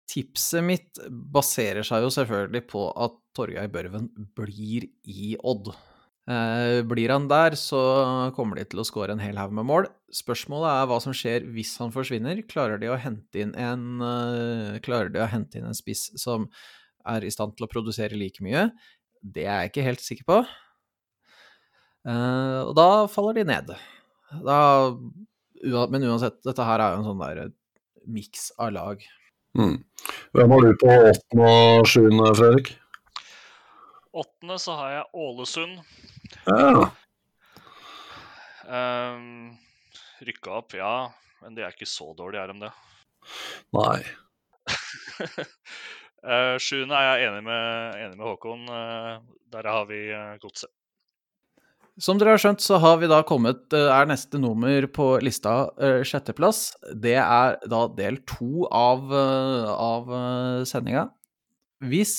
Tipset 0.09 0.65
mitt 0.65 1.01
baserer 1.09 1.85
seg 1.85 2.07
jo 2.07 2.13
selvfølgelig 2.13 2.65
på 2.71 2.87
at 2.97 3.17
Torgeir 3.37 3.69
Børven 3.73 4.09
blir 4.37 4.89
i 5.05 5.35
Odd. 5.45 5.75
Eh, 6.29 6.83
blir 6.85 7.09
han 7.09 7.29
der, 7.31 7.55
så 7.57 7.81
kommer 8.37 8.59
de 8.59 8.67
til 8.69 8.83
å 8.83 8.85
skåre 8.85 9.15
en 9.15 9.23
hel 9.23 9.39
haug 9.41 9.55
med 9.57 9.65
mål. 9.69 9.87
Spørsmålet 10.13 10.69
er 10.75 10.89
hva 10.91 10.99
som 11.01 11.15
skjer 11.17 11.47
hvis 11.55 11.73
han 11.81 11.93
forsvinner. 11.95 12.43
Klarer 12.51 12.81
de 12.81 12.91
å 12.93 12.99
hente 13.01 13.41
inn 13.41 13.55
en, 13.57 14.03
uh, 14.05 14.77
klarer 14.85 15.09
de 15.13 15.23
å 15.25 15.29
hente 15.29 15.57
inn 15.57 15.69
en 15.69 15.77
spiss 15.77 16.11
som 16.21 16.45
er 17.09 17.25
i 17.25 17.33
stand 17.33 17.57
til 17.57 17.65
å 17.65 17.71
produsere 17.73 18.19
like 18.21 18.45
mye? 18.45 18.67
Det 19.25 19.47
er 19.47 19.63
jeg 19.63 19.73
ikke 19.73 19.87
helt 19.87 20.05
sikker 20.05 20.29
på. 20.29 20.43
Uh, 22.09 22.61
og 22.67 22.75
da 22.77 22.89
faller 23.13 23.41
de 23.41 23.47
ned. 23.49 23.73
Da, 24.45 24.59
men 25.89 26.05
uansett, 26.11 26.43
dette 26.45 26.69
her 26.69 26.85
er 26.85 26.93
jo 26.93 27.01
en 27.01 27.09
sånn 27.09 27.25
der 27.25 27.55
miks 28.09 28.51
av 28.61 28.75
lag. 28.77 29.01
Mm. 29.57 29.81
Hvem 30.37 30.53
har 30.53 30.65
du 30.65 30.77
på 30.85 30.93
åttende 30.93 31.49
og 31.49 31.89
sjuende, 31.89 32.29
Fredrik? 32.37 32.75
Åttende 34.19 34.61
så 34.61 34.77
har 34.77 34.93
jeg 34.93 35.11
Ålesund. 35.25 35.81
Ja. 36.49 36.89
Um, 38.69 39.57
rykka 40.25 40.59
opp, 40.61 40.75
ja. 40.77 41.09
Men 41.43 41.55
de 41.57 41.63
er 41.65 41.75
ikke 41.75 41.89
så 41.89 42.11
dårlige, 42.19 42.43
er 42.43 42.53
de 42.53 42.67
det? 42.67 42.73
Nei. 43.77 44.01
uh, 46.25 46.57
Sjuende 46.65 46.99
er 46.99 47.07
jeg 47.09 47.29
enig 47.31 47.45
med, 47.47 48.01
enig 48.03 48.19
med 48.19 48.27
Håkon. 48.27 48.67
Uh, 48.69 49.23
der 49.55 49.71
har 49.71 49.87
vi 49.91 50.03
uh, 50.13 50.35
godset. 50.43 50.73
Som 51.99 52.19
dere 52.21 52.37
har 52.37 52.43
skjønt, 52.43 52.63
så 52.63 52.79
har 52.79 53.01
vi 53.01 53.09
da 53.11 53.25
kommet 53.27 53.75
Er 53.75 54.07
neste 54.07 54.39
nummer 54.39 54.85
på 54.95 55.07
lista 55.19 55.73
sjetteplass. 56.07 56.77
Det 56.95 57.17
er 57.19 57.57
da 57.67 57.81
del 57.91 58.21
to 58.23 58.69
av, 58.71 59.11
av 59.11 60.13
sendinga. 60.71 61.09
Hvis 61.91 62.15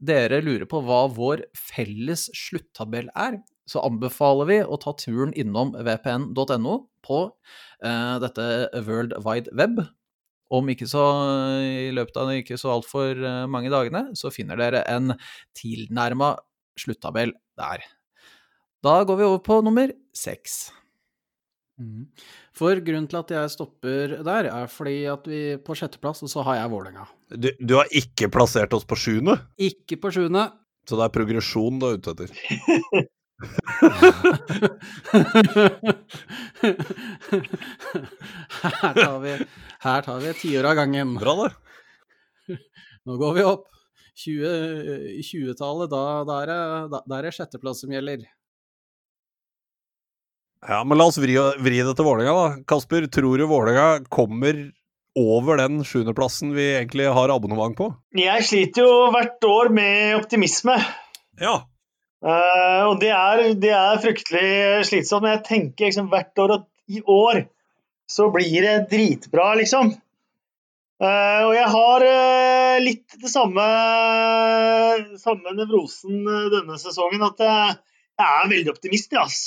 dere 0.00 0.40
lurer 0.44 0.66
på 0.70 0.80
hva 0.84 1.04
vår 1.12 1.44
felles 1.56 2.28
sluttabell 2.36 3.10
er, 3.18 3.40
så 3.68 3.82
anbefaler 3.84 4.48
vi 4.48 4.58
å 4.64 4.78
ta 4.80 4.94
turen 4.96 5.34
innom 5.36 5.74
vpn.no 5.76 6.74
på 7.04 7.20
eh, 7.84 8.16
dette 8.24 8.48
World 8.86 9.16
Wide 9.24 9.52
Web. 9.58 9.82
Om 10.48 10.70
ikke 10.72 10.88
så 10.88 11.04
i 11.60 11.90
løpet 11.92 12.16
av 12.16 12.32
ikke 12.32 12.56
så 12.56 12.72
altfor 12.78 13.20
mange 13.52 13.68
dagene, 13.68 14.06
så 14.16 14.32
finner 14.32 14.56
dere 14.56 14.80
en 14.88 15.12
tilnærma 15.58 16.32
sluttabell 16.80 17.34
der. 17.60 17.84
Da 18.80 19.02
går 19.04 19.18
vi 19.18 19.26
over 19.26 19.42
på 19.44 19.60
nummer 19.66 19.92
seks. 20.16 20.70
Mm. 21.78 22.08
For 22.58 22.80
grunnen 22.82 23.06
til 23.10 23.20
at 23.20 23.30
jeg 23.30 23.50
stopper 23.52 24.16
der, 24.26 24.48
er 24.50 24.70
fordi 24.72 25.04
at 25.10 25.26
vi 25.30 25.42
på 25.62 25.76
sjetteplass, 25.78 26.24
og 26.26 26.30
så 26.32 26.42
har 26.48 26.54
jeg 26.58 26.72
Vålerenga. 26.72 27.04
Du, 27.30 27.48
du, 27.60 27.74
har 27.78 27.86
ikke 27.94 28.30
plassert 28.34 28.74
oss 28.74 28.86
på 28.88 28.98
sjuende? 28.98 29.36
Ikke 29.62 29.96
på 30.02 30.10
sjuende. 30.14 30.48
Så 30.88 30.96
det 30.98 31.04
er 31.06 31.14
progresjon 31.14 31.78
du 31.78 31.86
er 31.86 31.94
ute 32.00 32.10
etter? 32.16 32.28
her 38.58 38.94
tar 38.98 39.18
vi 39.22 39.32
her 39.84 40.02
tar 40.02 40.18
vi 40.18 40.26
et 40.32 40.40
tiår 40.42 40.66
av 40.72 40.74
gangen. 40.80 41.14
Bra, 41.20 41.34
det. 41.44 42.58
Nå 43.06 43.12
går 43.20 43.32
vi 43.38 43.42
opp. 43.46 43.68
20-tallet, 44.18 45.92
da, 45.92 46.02
da, 46.26 46.38
da, 46.90 46.98
da 47.06 47.18
er 47.20 47.28
det 47.28 47.36
sjetteplass 47.36 47.84
som 47.84 47.92
gjelder. 47.94 48.26
Ja, 50.66 50.82
men 50.84 50.98
la 50.98 51.06
oss 51.06 51.20
vri, 51.22 51.36
vri 51.62 51.78
det 51.84 51.94
til 51.94 52.06
Vålerenga, 52.06 52.34
da. 52.34 52.66
Kasper, 52.66 53.06
tror 53.12 53.38
du 53.38 53.46
Vålerenga 53.46 54.04
kommer 54.10 54.64
over 55.18 55.58
den 55.60 55.82
sjuendeplassen 55.86 56.52
vi 56.56 56.66
egentlig 56.76 57.08
har 57.14 57.30
abonnement 57.34 57.76
på? 57.78 57.90
Jeg 58.18 58.46
sliter 58.46 58.86
jo 58.86 59.10
hvert 59.14 59.44
år 59.46 59.70
med 59.74 60.16
optimisme. 60.18 60.74
Ja. 61.40 61.60
Uh, 62.18 62.90
og 62.90 62.98
det 63.02 63.12
er, 63.14 63.44
det 63.62 63.70
er, 63.70 64.02
fryktelig 64.02 64.88
slitsomt. 64.90 65.24
Men 65.24 65.36
jeg 65.36 65.46
tenker 65.46 65.88
liksom 65.88 66.10
hvert 66.10 66.42
år 66.42 66.56
at 66.58 66.66
i 66.90 67.02
år 67.02 67.44
så 68.08 68.30
blir 68.32 68.64
det 68.64 68.76
dritbra, 68.90 69.52
liksom. 69.60 69.92
Uh, 70.98 71.42
og 71.46 71.52
jeg 71.54 71.68
har 71.70 72.06
uh, 72.10 72.78
litt 72.82 73.18
det 73.22 73.30
samme, 73.30 73.66
samme 75.22 75.54
nevrosen 75.54 76.24
denne 76.50 76.78
sesongen, 76.82 77.22
at 77.22 77.46
jeg, 77.46 77.78
jeg 78.18 78.42
er 78.42 78.50
veldig 78.54 78.74
optimist, 78.74 79.14
ass. 79.14 79.38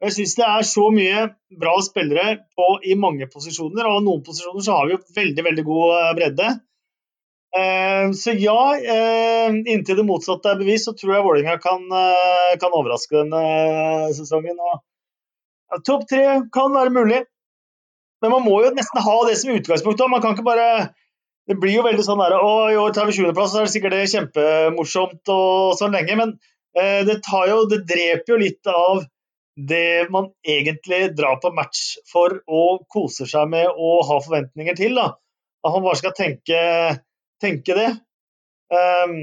Jeg 0.00 0.14
syns 0.16 0.36
det 0.38 0.46
er 0.48 0.64
så 0.64 0.86
mye 0.94 1.24
bra 1.60 1.74
spillere 1.84 2.38
på, 2.56 2.66
i 2.88 2.96
mange 2.96 3.26
posisjoner, 3.28 3.84
og 3.84 4.04
noen 4.06 4.22
posisjoner 4.24 4.64
så 4.64 4.78
har 4.78 4.88
vi 4.88 4.94
jo 4.94 5.00
veldig 5.18 5.44
veldig 5.44 5.64
god 5.66 5.96
eh, 5.96 6.12
bredde. 6.16 6.46
Eh, 7.60 8.06
så 8.16 8.32
ja, 8.40 8.60
eh, 8.78 9.58
inntil 9.74 9.98
det 9.98 10.06
motsatte 10.08 10.54
er 10.54 10.62
bevist, 10.62 10.88
så 10.88 10.96
tror 10.96 11.16
jeg 11.16 11.26
Vålerenga 11.26 11.58
kan, 11.60 11.84
kan, 12.62 12.78
overraske 12.78 13.18
denne 13.18 13.42
sesongen. 14.16 14.56
Ja, 14.56 15.82
Topp 15.84 16.08
tre 16.08 16.24
kan 16.54 16.72
være 16.72 16.96
mulig, 16.96 17.20
men 18.24 18.34
man 18.38 18.46
må 18.46 18.56
jo 18.64 18.72
nesten 18.72 19.04
ha 19.04 19.18
det 19.28 19.36
som 19.42 19.52
utgangspunkt. 19.52 20.00
Man 20.08 20.24
kan 20.24 20.32
ikke 20.36 20.48
bare 20.48 20.94
Det 21.48 21.56
blir 21.58 21.72
jo 21.74 21.82
veldig 21.82 22.02
sånn 22.04 22.20
der 22.20 22.36
Å, 22.36 22.50
i 22.70 22.76
år 22.78 22.92
tar 22.94 23.08
vi 23.08 23.14
20.-plass, 23.16 23.52
så 23.52 23.60
er 23.60 23.66
det 23.66 23.72
sikkert 23.72 23.94
det 23.96 24.10
kjempemorsomt 24.12 25.30
og 25.34 25.78
sånn 25.78 25.96
lenge. 25.96 26.16
Men 26.16 26.34
det, 26.76 27.16
jo, 27.50 27.64
det 27.68 27.80
dreper 27.88 28.32
jo 28.32 28.36
litt 28.38 28.70
av 28.70 29.00
det 29.56 30.10
man 30.12 30.30
egentlig 30.46 31.10
drar 31.16 31.40
på 31.42 31.50
match 31.54 31.98
for 32.10 32.38
og 32.46 32.86
koser 32.92 33.28
seg 33.28 33.50
med 33.50 33.68
og 33.70 34.06
har 34.08 34.22
forventninger 34.24 34.78
til. 34.78 34.96
Da. 34.98 35.10
At 35.66 35.76
man 35.76 35.84
bare 35.88 36.00
skal 36.00 36.16
tenke, 36.16 36.62
tenke 37.42 37.76
det. 37.76 37.90
Um, 38.70 39.18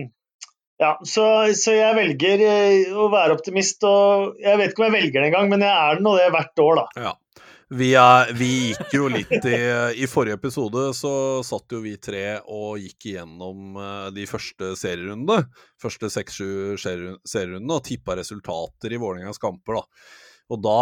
ja, 0.77 0.91
så, 1.01 1.25
så, 1.57 1.73
jeg 1.73 1.95
velger 1.97 2.43
eh, 2.45 2.91
å 2.93 3.07
være 3.09 3.37
optimist, 3.37 3.81
og 3.87 4.35
jeg 4.43 4.59
vet 4.59 4.73
ikke 4.73 4.83
om 4.83 4.89
jeg 4.91 4.97
velger 4.99 5.23
det 5.23 5.29
engang, 5.31 5.47
men 5.49 5.63
jeg 5.65 5.73
er 5.73 6.03
nå 6.05 6.13
det 6.19 6.27
hvert 6.35 6.61
år, 6.61 6.81
da. 6.81 7.07
Ja. 7.07 7.13
Vi, 7.69 7.89
er, 7.99 8.29
vi, 8.31 8.47
gikk 8.71 8.93
jo 8.95 9.09
litt 9.11 9.43
i 9.43 9.57
I 9.99 10.07
forrige 10.07 10.37
episode 10.37 10.85
så 10.95 11.11
satt 11.43 11.73
jo 11.75 11.81
vi 11.83 11.97
tre 11.99 12.39
og 12.45 12.79
gikk 12.79 13.09
igjennom 13.11 13.75
eh, 13.75 14.05
de 14.15 14.23
første 14.29 14.71
serierundene. 14.79 15.49
Første 15.81 16.07
seks-sju 16.13 16.77
serierundene 16.79 17.75
og 17.75 17.83
tippa 17.89 18.15
resultater 18.15 18.95
i 18.95 19.01
Vålerengas 19.01 19.41
kamper, 19.43 19.81
da. 19.81 20.07
Og 20.47 20.63
da 20.63 20.79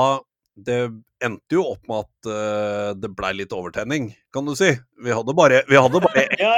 Det 0.56 0.78
endte 1.26 1.58
jo 1.58 1.66
opp 1.68 1.90
med 1.90 2.06
at 2.06 2.30
uh, 2.30 2.92
det 2.96 3.10
blei 3.12 3.34
litt 3.36 3.52
overtenning, 3.52 4.06
kan 4.32 4.46
du 4.48 4.54
si. 4.56 4.70
Vi 5.04 5.12
hadde 5.12 5.34
bare, 5.36 5.64
vi 5.68 5.76
hadde 5.76 6.00
bare, 6.00 6.24
ja, 6.40 6.54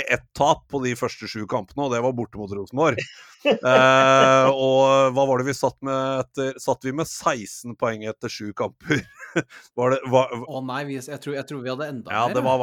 ett 0.00 0.24
tap 0.32 0.62
på 0.70 0.80
de 0.80 0.94
første 0.96 1.28
sju 1.28 1.44
kampene, 1.50 1.84
og 1.84 1.92
det 1.92 2.00
var 2.00 2.14
borte 2.16 2.40
mot 2.40 2.48
Rosenborg. 2.48 2.96
uh, 3.44 4.48
og 4.68 5.12
hva 5.12 5.26
var 5.28 5.42
det 5.42 5.50
vi 5.50 5.58
satt 5.58 5.76
med 5.84 6.22
etter 6.22 6.56
Satt 6.62 6.88
vi 6.88 6.94
med 6.96 7.04
16 7.04 7.76
poeng 7.76 8.06
etter 8.08 8.32
sju 8.32 8.54
kamper? 8.56 9.04
var 9.78 9.94
det 9.94 10.00
Å 10.10 10.60
nei, 10.66 10.82
vi, 10.88 10.98
jeg, 10.98 11.20
tror, 11.22 11.36
jeg, 11.36 11.46
tror, 11.48 11.62
vi 11.64 11.72
hadde 11.72 11.88
enda 11.92 12.12
ja, 12.12 12.26
mer. 12.28 12.36
Det 12.36 12.44
var 12.44 12.60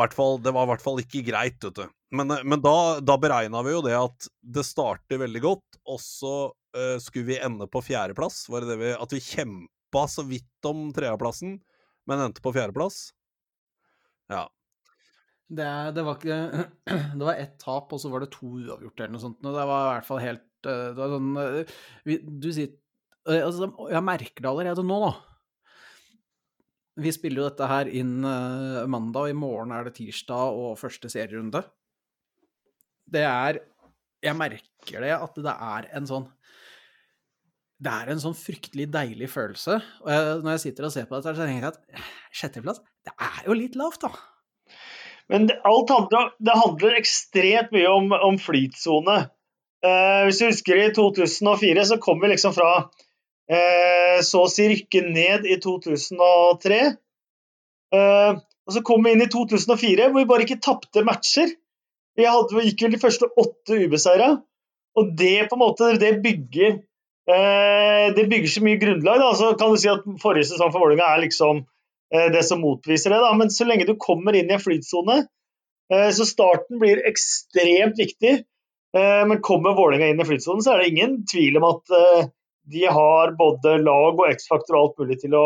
i 0.66 0.72
hvert 0.72 0.86
fall 0.86 1.02
ikke 1.04 1.24
greit, 1.28 1.60
vet 1.64 1.82
du. 1.82 1.84
men, 2.18 2.34
men 2.44 2.64
da, 2.64 2.76
da 3.04 3.18
beregna 3.22 3.64
vi 3.66 3.76
jo 3.76 3.84
det 3.86 3.98
at 3.98 4.30
det 4.42 4.66
starter 4.68 5.22
veldig 5.22 5.44
godt, 5.44 5.82
og 5.90 6.02
så 6.04 6.36
uh, 6.52 6.98
skulle 7.04 7.30
vi 7.32 7.40
ende 7.42 7.68
på 7.72 7.84
fjerdeplass. 7.86 8.44
Var 8.52 8.64
det 8.64 8.74
det 8.74 8.80
vi 8.82 8.96
At 8.96 9.16
vi 9.16 9.24
kjempa 9.24 10.06
så 10.12 10.26
vidt 10.28 10.70
om 10.70 10.90
tredjeplassen, 10.96 11.60
men 12.10 12.26
endte 12.28 12.44
på 12.44 12.54
fjerdeplass? 12.56 13.10
Ja. 14.32 14.46
Det, 15.52 15.72
det, 15.98 16.04
var 16.08 16.16
ikke 16.16 16.68
Det 17.20 17.26
var 17.26 17.36
ett 17.36 17.58
tap, 17.60 17.92
og 17.92 18.00
så 18.00 18.12
var 18.12 18.24
det 18.24 18.32
to 18.32 18.54
uavgjort 18.62 19.02
eller 19.02 19.18
noe 19.18 19.26
sånt. 19.26 19.42
Og 19.44 19.58
det 19.58 19.68
var 19.68 19.90
i 19.90 19.92
hvert 19.98 20.08
fall 20.08 20.24
helt 20.24 20.48
det 20.62 20.94
var 20.94 21.10
sånn 21.10 21.30
Du 22.38 22.48
sier 22.54 22.70
altså, 23.26 23.72
Jeg 23.90 24.06
merker 24.06 24.44
det 24.44 24.52
allerede 24.52 24.84
nå, 24.86 25.00
da. 25.02 25.31
Vi 27.00 27.12
spiller 27.16 27.44
jo 27.44 27.48
dette 27.48 27.68
her 27.70 27.88
inn 27.88 28.20
uh, 28.26 28.84
mandag, 28.92 29.30
og 29.30 29.32
i 29.32 29.38
morgen 29.38 29.72
er 29.72 29.88
det 29.88 29.96
tirsdag 29.96 30.58
og 30.60 30.80
første 30.80 31.12
serierunde. 31.12 31.64
Det 33.12 33.24
er 33.28 33.62
Jeg 34.22 34.38
merker 34.38 35.04
det 35.04 35.12
at 35.16 35.40
det 35.42 35.52
er 35.52 35.88
en 35.98 36.06
sånn 36.08 36.28
Det 37.82 37.92
er 37.92 38.12
en 38.12 38.22
sånn 38.22 38.36
fryktelig 38.38 38.90
deilig 38.94 39.30
følelse. 39.32 39.80
Og 40.04 40.12
jeg, 40.12 40.42
når 40.44 40.52
jeg 40.58 40.64
sitter 40.66 40.88
og 40.88 40.94
ser 40.94 41.08
på 41.08 41.18
dette, 41.18 41.36
så 41.36 41.48
tenker 41.48 41.68
jeg 41.70 41.72
at 41.72 42.04
sjetteplass, 42.42 42.82
det 43.08 43.16
er 43.18 43.48
jo 43.48 43.58
litt 43.58 43.78
lavt, 43.80 44.04
da. 44.04 44.12
Men 45.32 45.48
det, 45.48 45.56
alt 45.66 45.90
handler, 45.90 46.34
det 46.44 46.58
handler 46.60 46.98
ekstremt 47.00 47.72
mye 47.74 47.90
om, 47.90 48.12
om 48.14 48.38
flytsone. 48.42 49.18
Uh, 49.82 50.28
hvis 50.28 50.44
du 50.44 50.50
husker 50.52 50.78
i 50.78 50.92
2004, 50.94 51.88
så 51.90 51.98
kom 52.04 52.22
vi 52.22 52.30
liksom 52.36 52.54
fra 52.54 52.74
Eh, 52.84 53.11
så 53.52 54.46
å 54.46 54.50
si 54.52 54.64
rykke 54.70 55.02
ned 55.12 55.48
i 55.50 55.58
2003. 55.60 56.82
Eh, 57.92 58.38
og 58.40 58.76
så 58.76 58.84
kom 58.88 59.04
vi 59.04 59.16
inn 59.16 59.24
i 59.26 59.32
2004 59.32 60.08
hvor 60.12 60.22
vi 60.22 60.30
bare 60.30 60.46
ikke 60.46 60.62
tapte 60.64 61.04
matcher. 61.08 61.52
Vi, 62.18 62.28
hadde, 62.28 62.56
vi 62.56 62.70
gikk 62.70 62.86
vel 62.86 62.96
de 62.96 63.02
første 63.02 63.28
åtte 63.40 63.80
ubeseira, 63.86 64.32
og 65.00 65.12
det 65.20 65.48
på 65.50 65.58
en 65.58 65.64
måte 65.64 65.94
det 66.00 66.18
bygger 66.24 66.74
eh, 66.76 68.08
det 68.16 68.26
bygger 68.32 68.52
så 68.52 68.64
mye 68.66 68.80
grunnlag. 68.82 69.22
Da. 69.24 69.34
Så 69.40 69.54
kan 69.60 69.74
du 69.74 69.80
si 69.80 69.92
at 69.92 70.08
Forrige 70.24 70.52
sesong 70.52 70.74
for 70.74 70.84
Vålerenga 70.84 71.12
er 71.12 71.26
liksom 71.26 71.66
det 72.12 72.42
som 72.44 72.60
motbeviser 72.60 73.14
det. 73.14 73.22
Da. 73.24 73.30
Men 73.40 73.54
så 73.56 73.64
lenge 73.64 73.86
du 73.88 73.94
kommer 73.96 74.36
inn 74.36 74.50
i 74.50 74.56
en 74.58 74.60
flytsone, 74.60 75.14
så 75.88 76.26
starten 76.28 76.76
blir 76.82 77.00
ekstremt 77.08 77.96
viktig. 77.96 78.34
Men 78.92 79.40
kommer 79.40 79.78
Vålerenga 79.78 80.10
inn 80.12 80.20
i 80.20 80.26
flytsonen, 80.28 80.60
så 80.66 80.74
er 80.74 80.82
det 80.82 80.90
ingen 80.92 81.14
tvil 81.32 81.62
om 81.62 81.70
at 81.70 81.94
de 82.69 82.86
har 82.86 83.34
både 83.38 83.78
lag 83.82 84.19
og 84.19 84.30
X-faktor 84.30 84.78
og 84.78 84.84
alt 84.84 85.02
mulig 85.02 85.17
til 85.24 85.36
å, 85.38 85.45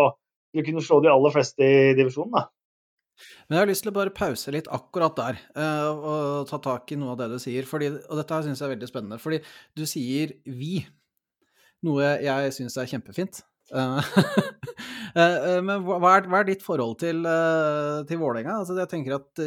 til 0.52 0.62
å, 0.62 0.68
kunne 0.68 0.84
slå 0.84 1.00
de 1.04 1.12
aller 1.12 1.34
fleste 1.36 1.64
i 1.64 1.96
divisjonen. 1.98 2.36
Da. 2.36 2.46
Men 3.48 3.58
jeg 3.58 3.64
har 3.64 3.72
lyst 3.72 3.86
til 3.86 3.94
å 3.94 3.96
bare 3.96 4.16
pause 4.16 4.54
litt 4.54 4.70
akkurat 4.74 5.18
der, 5.18 5.42
uh, 5.56 5.90
og 5.96 6.50
ta 6.50 6.60
tak 6.64 6.92
i 6.92 7.00
noe 7.00 7.14
av 7.14 7.22
det 7.22 7.32
du 7.36 7.40
sier. 7.42 7.68
Fordi, 7.70 7.92
og 8.10 8.20
dette 8.20 8.44
syns 8.46 8.62
jeg 8.62 8.68
er 8.68 8.76
veldig 8.76 8.92
spennende, 8.92 9.20
fordi 9.22 9.42
du 9.78 9.86
sier 9.90 10.36
'vi', 10.46 10.86
noe 11.86 12.16
jeg 12.24 12.56
syns 12.56 12.78
er 12.82 12.90
kjempefint. 12.92 13.44
Uh, 13.74 13.98
uh, 15.18 15.62
men 15.68 15.86
hva 15.86 16.18
er, 16.18 16.28
hva 16.30 16.42
er, 16.42 16.50
ditt 16.52 16.66
forhold 16.66 17.00
til, 17.02 17.24
til 18.10 18.20
Vålerenga? 18.22 18.60
Altså, 18.60 18.76
jeg 18.78 18.92
tenker 18.92 19.18
at 19.18 19.46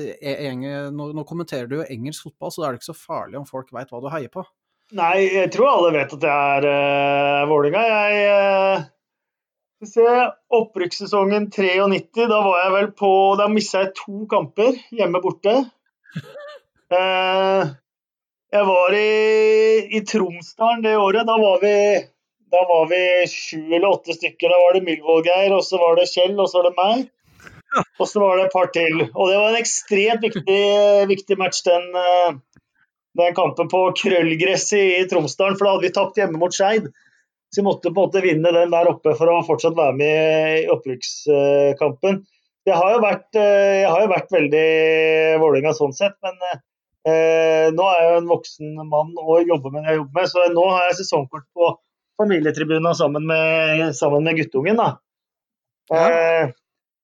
nå, 0.95 1.13
nå, 1.13 1.27
kommenterer 1.29 1.69
du 1.69 1.79
jo 1.79 1.91
engelsk 1.91 2.31
fotball, 2.31 2.55
så 2.55 2.63
da 2.63 2.69
er 2.71 2.77
det 2.77 2.83
ikke 2.83 2.93
så 2.95 3.03
farlig 3.03 3.43
om 3.43 3.47
folk 3.49 3.71
veit 3.77 3.93
hva 3.93 4.01
du 4.03 4.11
heier 4.15 4.33
på. 4.33 4.47
Nei, 4.97 5.27
jeg 5.35 5.51
tror 5.53 5.69
alle 5.69 5.91
vet 5.99 6.13
at 6.17 6.23
det 6.23 6.31
er 6.33 6.65
uh, 6.65 7.49
Vålerenga. 7.51 7.81
Jeg 8.09 8.29
uh, 8.33 8.87
se, 9.85 10.05
Opprykkssesongen 10.57 11.51
93, 11.53 12.25
da 12.31 12.39
var 12.47 12.63
jeg 12.63 12.73
vel 12.73 12.89
på 12.97 13.11
Da 13.37 13.51
mista 13.53 13.83
jeg 13.83 13.93
to 13.99 14.23
kamper 14.31 14.79
hjemme 14.89 15.21
borte. 15.21 15.59
Uh, 16.89 17.69
jeg 18.57 18.71
var 18.71 18.97
i, 18.97 19.11
i 19.93 20.01
Tromsdalen 20.09 20.87
det 20.87 20.97
året. 20.97 21.29
Da 21.29 21.37
var 21.37 21.61
vi 21.61 21.77
da 22.49 22.65
var 22.65 22.89
vi 22.89 23.05
sju 23.29 23.61
eller 23.61 23.91
åtte 23.91 24.17
stykker. 24.17 24.49
Da 24.49 24.57
var 24.57 24.79
det 24.79 24.87
Myhrvold-Geir, 24.87 25.53
og 25.53 25.67
så 25.69 25.77
var 25.83 25.99
det 26.01 26.09
Kjell, 26.09 26.33
og 26.41 26.49
så 26.49 26.63
var 26.63 26.71
det 26.71 26.79
meg. 26.81 27.09
Og 28.01 28.09
så 28.09 28.23
var 28.23 28.39
det 28.39 28.47
et 28.47 28.55
par 28.57 28.71
til. 28.73 29.03
Og 29.05 29.29
det 29.29 29.37
var 29.37 29.51
en 29.51 29.61
ekstremt 29.61 30.25
viktig, 30.25 30.63
viktig 31.11 31.37
match, 31.37 31.61
den, 31.67 31.91
den 33.19 33.37
kampen 33.37 33.69
på 33.71 33.83
krøllgresset 33.99 35.03
i 35.03 35.05
Tromsdalen, 35.11 35.59
for 35.59 35.67
da 35.67 35.75
hadde 35.77 35.89
vi 35.89 35.95
tapt 35.97 36.19
hjemme 36.21 36.41
mot 36.41 36.55
Skeid. 36.55 36.89
Så 37.49 37.63
vi 37.63 37.67
måtte 37.67 37.91
på 37.91 38.03
en 38.03 38.09
måte 38.11 38.23
vinne 38.25 38.53
den 38.53 38.73
der 38.75 38.91
oppe 38.91 39.15
for 39.17 39.31
å 39.33 39.41
fortsatt 39.47 39.77
være 39.77 39.97
med 39.97 40.59
i 40.59 40.67
opprykkskampen. 40.73 42.21
Jeg 42.69 42.77
har 42.77 42.93
jo 42.93 43.01
vært, 43.01 43.29
eh, 43.41 43.83
jeg 43.83 43.89
har 43.89 44.03
jo 44.05 44.11
vært 44.13 44.35
veldig 44.35 44.65
Vålerenga 45.41 45.73
sånn 45.77 45.95
sett, 45.97 46.19
men 46.25 46.37
eh, 46.45 47.69
nå 47.73 47.87
er 47.89 48.03
jeg 48.03 48.11
jo 48.11 48.19
en 48.21 48.33
voksen 48.35 48.75
mann 48.91 49.15
og 49.23 49.49
jobber 49.49 49.73
med 49.73 49.87
det 49.87 49.95
jeg 49.95 50.03
jobber 50.03 50.21
med, 50.21 50.33
så 50.35 50.49
nå 50.53 50.67
har 50.75 50.89
jeg 50.91 50.99
sesongkort 51.01 51.47
på 51.57 51.71
familietribunen 52.21 52.99
sammen 52.99 53.25
med, 53.31 53.95
sammen 53.97 54.27
med 54.29 54.37
guttungen. 54.43 54.83
da. 54.83 54.91
Ja. 55.89 56.05
Eh, 56.05 56.53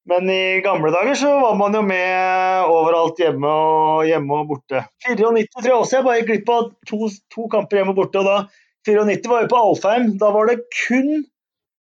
men 0.08 0.30
i 0.30 0.60
gamle 0.60 0.90
dager 0.92 1.14
så 1.16 1.30
var 1.40 1.54
man 1.56 1.74
jo 1.76 1.80
med 1.86 2.68
overalt 2.68 3.20
hjemme 3.20 3.48
og, 3.48 4.02
hjemme 4.04 4.40
og 4.40 4.50
borte. 4.50 4.82
94 5.06 5.46
tror 5.54 5.70
jeg 5.70 5.78
også 5.78 5.96
jeg 5.96 6.06
bare 6.06 6.18
gikk 6.18 6.30
glipp 6.30 6.52
av 6.52 6.66
to, 6.90 7.08
to, 7.32 7.46
kamper 7.52 7.80
hjemme 7.80 7.94
og 7.94 8.00
borte. 8.02 8.20
og 8.20 8.28
da 8.28 8.36
94 8.84 9.30
var 9.32 9.44
jeg 9.44 9.52
på 9.54 9.62
Alfheim. 9.62 10.10
Da 10.20 10.28
var 10.34 10.50
det 10.50 10.58
kun 10.84 11.24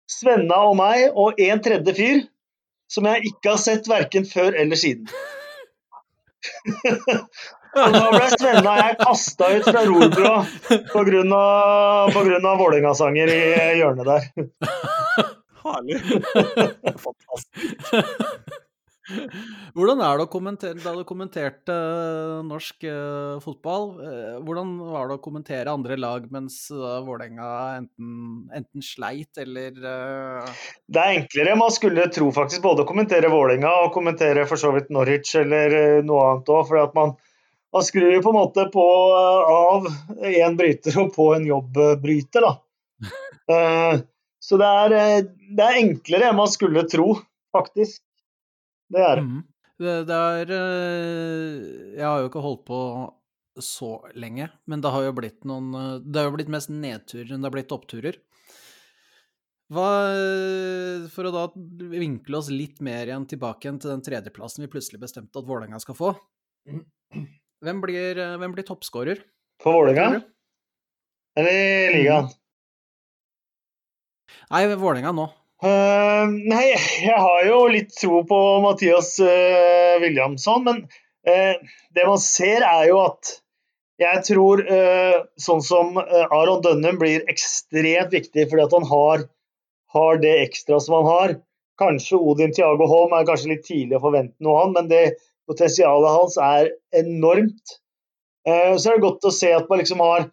Svenna 0.10 0.64
og 0.68 0.76
meg 0.80 1.14
og 1.14 1.40
en 1.40 1.64
tredje 1.64 1.96
fyr 1.96 2.24
som 2.92 3.06
jeg 3.08 3.32
ikke 3.32 3.54
har 3.54 3.62
sett 3.62 3.88
verken 3.88 4.26
før 4.28 4.58
eller 4.58 4.80
siden. 4.80 5.08
og 7.80 7.96
da 7.96 8.06
ble 8.16 8.30
Svenna 8.34 8.78
jeg 8.82 9.00
kasta 9.00 9.52
ut 9.56 9.68
fra 9.70 9.86
Rorbua 9.88 10.38
pga. 10.92 12.56
Vålerenga-sanger 12.60 13.32
i 13.32 13.44
hjørnet 13.80 14.10
der. 14.10 14.98
Herlig. 15.64 16.00
Fantastisk. 17.06 17.56
Hvordan 19.74 20.02
er 20.06 20.20
det 20.20 20.26
å 20.28 20.32
kommentere 20.32 20.82
Da 20.82 20.92
du 20.94 21.02
kommenterte 21.08 21.74
uh, 21.74 22.42
norsk 22.46 22.86
uh, 22.86 23.40
fotball, 23.42 23.88
uh, 24.02 24.36
hvordan 24.46 24.76
var 24.92 25.10
det 25.10 25.18
å 25.18 25.24
kommentere 25.24 25.74
andre 25.74 25.98
lag 26.00 26.28
mens 26.34 26.60
uh, 26.74 27.00
Vålerenga 27.06 27.48
enten, 27.80 28.12
enten, 28.56 28.86
sleit 28.86 29.40
eller 29.42 29.74
Det 29.80 31.00
er 31.00 31.16
enklere. 31.16 31.58
Man 31.60 31.74
skulle 31.74 32.10
tro 32.14 32.30
faktisk 32.36 32.64
både 32.66 32.86
å 32.86 32.90
kommentere 32.90 33.32
Vålerenga 33.34 33.72
og 33.86 33.96
kommentere 33.96 34.46
for 34.50 34.62
så 34.62 34.74
vidt 34.76 34.94
Norwich 34.94 35.34
eller 35.40 36.04
noe 36.06 36.28
annet 36.30 36.54
òg. 36.54 36.70
For 36.70 36.94
man, 36.96 37.16
man 37.74 37.88
skrur 37.88 38.14
jo 38.14 38.22
på 38.26 38.34
en 38.34 38.40
måte 38.40 38.70
på 38.74 38.86
av 39.56 39.90
én 40.30 40.60
bryter 40.60 41.02
og 41.02 41.12
på 41.18 41.32
en 41.38 41.50
jobbbryter, 41.50 42.46
da. 42.46 42.56
Så 44.50 44.58
det 44.58 44.66
er, 44.66 44.96
eh, 44.98 45.28
det 45.54 45.66
er, 45.66 45.80
enklere 45.84 46.32
enn 46.32 46.40
man 46.40 46.50
skulle 46.50 46.82
tro, 46.90 47.12
faktisk. 47.54 48.02
Det 48.90 49.02
er 49.06 49.20
det. 49.20 49.26
Mm. 49.28 49.44
Det, 49.80 49.92
det 50.10 50.16
er 50.18 50.50
eh, 50.56 51.68
Jeg 52.00 52.04
har 52.04 52.24
jo 52.24 52.32
ikke 52.32 52.42
holdt 52.44 52.64
på 52.68 52.80
så 53.62 53.92
lenge, 54.18 54.48
men 54.72 54.82
det 54.82 54.92
har 54.92 55.06
jo 55.06 55.14
blitt 55.20 55.46
noen 55.48 55.70
eh, 55.76 55.94
Det 56.02 56.20
har 56.20 56.28
jo 56.30 56.34
blitt 56.38 56.52
mest 56.52 56.72
nedturer 56.74 57.36
enn 57.36 57.44
det 57.44 57.50
har 57.52 57.56
blitt 57.60 57.76
oppturer. 57.76 58.18
Hva, 59.70 59.86
for 61.14 61.30
å 61.30 61.32
da 61.36 61.44
vinkle 61.54 62.40
oss 62.40 62.48
litt 62.50 62.80
mer 62.82 63.06
igjen 63.06 63.28
tilbake 63.30 63.68
igjen 63.68 63.78
til 63.78 63.92
den 63.94 64.02
tredjeplassen 64.02 64.66
vi 64.66 64.72
plutselig 64.74 64.98
bestemte 65.04 65.38
at 65.38 65.46
Vålerenga 65.46 65.78
skal 65.84 65.94
få. 66.00 66.10
Hvem 67.62 67.84
blir, 67.84 68.18
hvem 68.42 68.56
blir 68.56 68.66
toppskårer? 68.66 69.22
For 69.62 69.78
Vålerenga? 69.78 70.24
Eller 71.38 71.54
i 71.54 72.00
ligaen? 72.00 72.32
Nei, 74.50 74.64
Vålerenga 74.74 75.14
nå. 75.16 75.30
Uh, 75.60 76.32
nei, 76.48 76.72
jeg 77.04 77.20
har 77.20 77.44
jo 77.44 77.66
litt 77.68 77.92
tro 77.92 78.22
på 78.28 78.38
Mathias 78.64 79.18
uh, 79.20 80.00
Williamson, 80.00 80.64
men 80.64 80.86
uh, 81.28 81.56
det 81.96 82.06
man 82.08 82.22
ser 82.24 82.64
er 82.64 82.86
jo 82.88 83.02
at 83.04 83.34
jeg 84.00 84.22
tror 84.24 84.62
sånn 85.44 85.60
som 85.60 85.98
Aron 86.00 86.62
Dønnum 86.64 87.02
blir 87.02 87.26
ekstremt 87.28 88.14
viktig 88.16 88.46
fordi 88.48 88.64
at 88.64 88.76
han 88.78 88.86
har, 88.88 89.26
har, 89.92 90.22
det 90.24 90.32
ekstra 90.46 90.78
som 90.80 90.96
han 91.02 91.10
har. 91.10 91.34
Kanskje 91.84 92.16
Odin 92.16 92.56
Tiago 92.56 92.88
Holm 92.88 93.12
er 93.18 93.28
kanskje 93.28 93.50
litt 93.52 93.66
tidlig 93.68 93.98
å 93.98 94.06
forvente 94.06 94.40
noe 94.40 94.62
av, 94.62 94.72
men 94.78 94.88
det 94.88 95.18
potensialet 95.52 96.16
hans 96.16 96.40
er 96.40 96.72
enormt. 96.96 97.76
Så 98.48 98.88
er 98.94 98.96
det 98.96 99.04
godt 99.04 99.28
å 99.28 99.34
se 99.36 99.52
at 99.58 99.68
man 99.68 99.84
liksom 99.84 100.00
har 100.06 100.30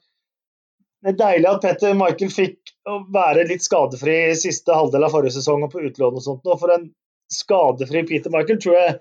Det 1.03 1.17
er 1.17 1.19
deilig 1.25 1.51
at 1.51 1.67
Petter 1.67 1.99
Michael 1.99 2.31
fikk 2.37 2.76
å 2.87 3.01
være 3.13 3.47
litt 3.49 3.65
skadefri 3.65 4.17
i 4.31 4.39
siste 4.39 4.75
halvdel 4.75 5.07
av 5.07 5.15
forrige 5.15 5.37
sesong 5.39 5.65
og 5.67 5.73
på 5.73 5.83
utlån 5.89 6.19
og 6.19 6.25
sånt. 6.25 6.47
Og 6.47 6.61
for 6.61 6.73
en 6.75 6.89
skadefri 7.33 8.05
Peter 8.07 8.33
Michael 8.33 8.61
tror 8.63 8.77
jeg 8.79 8.93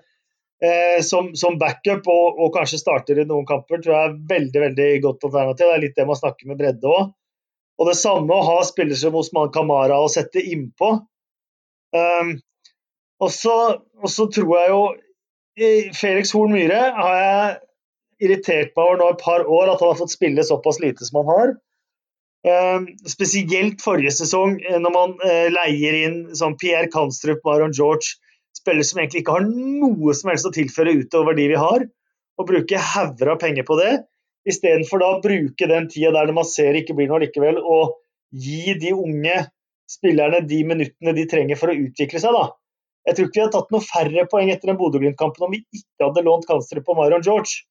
eh, 0.66 1.02
som, 1.06 1.30
som, 1.38 1.58
backup 1.60 2.08
og, 2.10 2.40
og, 2.40 2.50
kanskje 2.56 2.80
starter 2.82 3.20
i 3.22 3.26
noen 3.28 3.46
kamper, 3.48 3.82
tror 3.82 3.94
jeg 3.94 4.10
er 4.10 4.18
veldig 4.32 4.64
veldig 4.64 4.88
godt 5.06 5.28
alternativ. 5.28 5.62
Det 5.62 5.76
er 5.76 5.84
litt 5.84 5.98
det 5.98 6.08
man 6.08 6.20
snakker 6.20 6.50
med 6.50 6.60
bredde 6.60 6.90
òg. 6.90 7.12
Og 7.76 7.90
det 7.90 7.98
samme 8.00 8.32
å 8.32 8.46
ha 8.46 8.60
spillere 8.64 8.98
som 8.98 9.16
Osman 9.18 9.52
Kamara 9.52 9.98
å 10.00 10.08
sette 10.08 10.40
innpå. 10.40 10.94
Um, 11.96 12.30
og, 13.20 13.30
så, 13.32 14.24
tror 14.32 14.54
jeg 14.56 14.72
jo 14.72 14.80
Felix 15.96 16.32
Horn 16.36 16.52
Myhre 16.52 16.80
har 16.96 17.18
jeg 17.20 17.52
irritert 18.26 18.72
meg 18.76 18.82
over 18.82 18.98
nå 19.00 19.10
et 19.12 19.22
par 19.22 19.44
år 19.44 19.70
at 19.72 19.82
han 19.82 19.92
har 19.92 20.00
fått 20.00 20.14
spille 20.14 20.44
såpass 20.44 20.80
lite 20.82 21.04
som 21.04 21.20
han 21.20 21.30
har. 21.32 21.54
Eh, 22.46 22.80
spesielt 23.10 23.82
forrige 23.82 24.12
sesong, 24.14 24.60
eh, 24.62 24.78
når 24.78 24.92
man 24.94 25.14
eh, 25.26 25.48
leier 25.50 25.96
inn 26.04 26.18
sånn 26.38 26.54
Pierre 26.60 26.86
Kanstrup, 26.92 27.40
Maron 27.46 27.74
George, 27.74 28.14
spillere 28.54 28.86
som 28.86 29.00
egentlig 29.02 29.24
ikke 29.24 29.34
har 29.34 29.48
noe 29.48 30.14
som 30.14 30.30
helst 30.30 30.46
å 30.46 30.52
tilføre 30.54 30.94
utover 31.00 31.34
de 31.34 31.48
vi 31.50 31.58
har, 31.58 31.86
og 32.38 32.46
bruke 32.46 32.84
hauger 32.92 33.32
av 33.32 33.40
penger 33.42 33.66
på 33.66 33.80
det, 33.80 33.96
istedenfor 34.46 35.02
da 35.02 35.08
å 35.16 35.22
bruke 35.24 35.66
den 35.66 35.88
tida 35.90 36.12
der 36.14 36.30
man 36.36 36.46
ser 36.46 36.78
ikke 36.78 36.94
blir 36.94 37.10
noe 37.10 37.24
likevel, 37.24 37.58
og 37.58 37.96
gi 38.30 38.76
de 38.78 38.94
unge 38.94 39.40
spillerne 39.90 40.44
de 40.46 40.62
minuttene 40.66 41.14
de 41.16 41.26
trenger 41.30 41.58
for 41.58 41.72
å 41.72 41.78
utvikle 41.78 42.22
seg. 42.22 42.36
da. 42.36 42.46
Jeg 43.06 43.16
tror 43.16 43.26
ikke 43.26 43.38
vi 43.38 43.44
hadde 43.44 43.56
tatt 43.58 43.74
noe 43.74 43.86
færre 43.86 44.26
poeng 44.30 44.50
etter 44.54 44.70
den 44.70 44.78
Bodø-Glimt-kampen 44.78 45.46
om 45.46 45.54
vi 45.54 45.64
ikke 45.74 46.08
hadde 46.08 46.26
lånt 46.26 46.46
Kanstrup 46.46 46.94
og 46.94 46.98
Maron 47.00 47.26
George. 47.26 47.62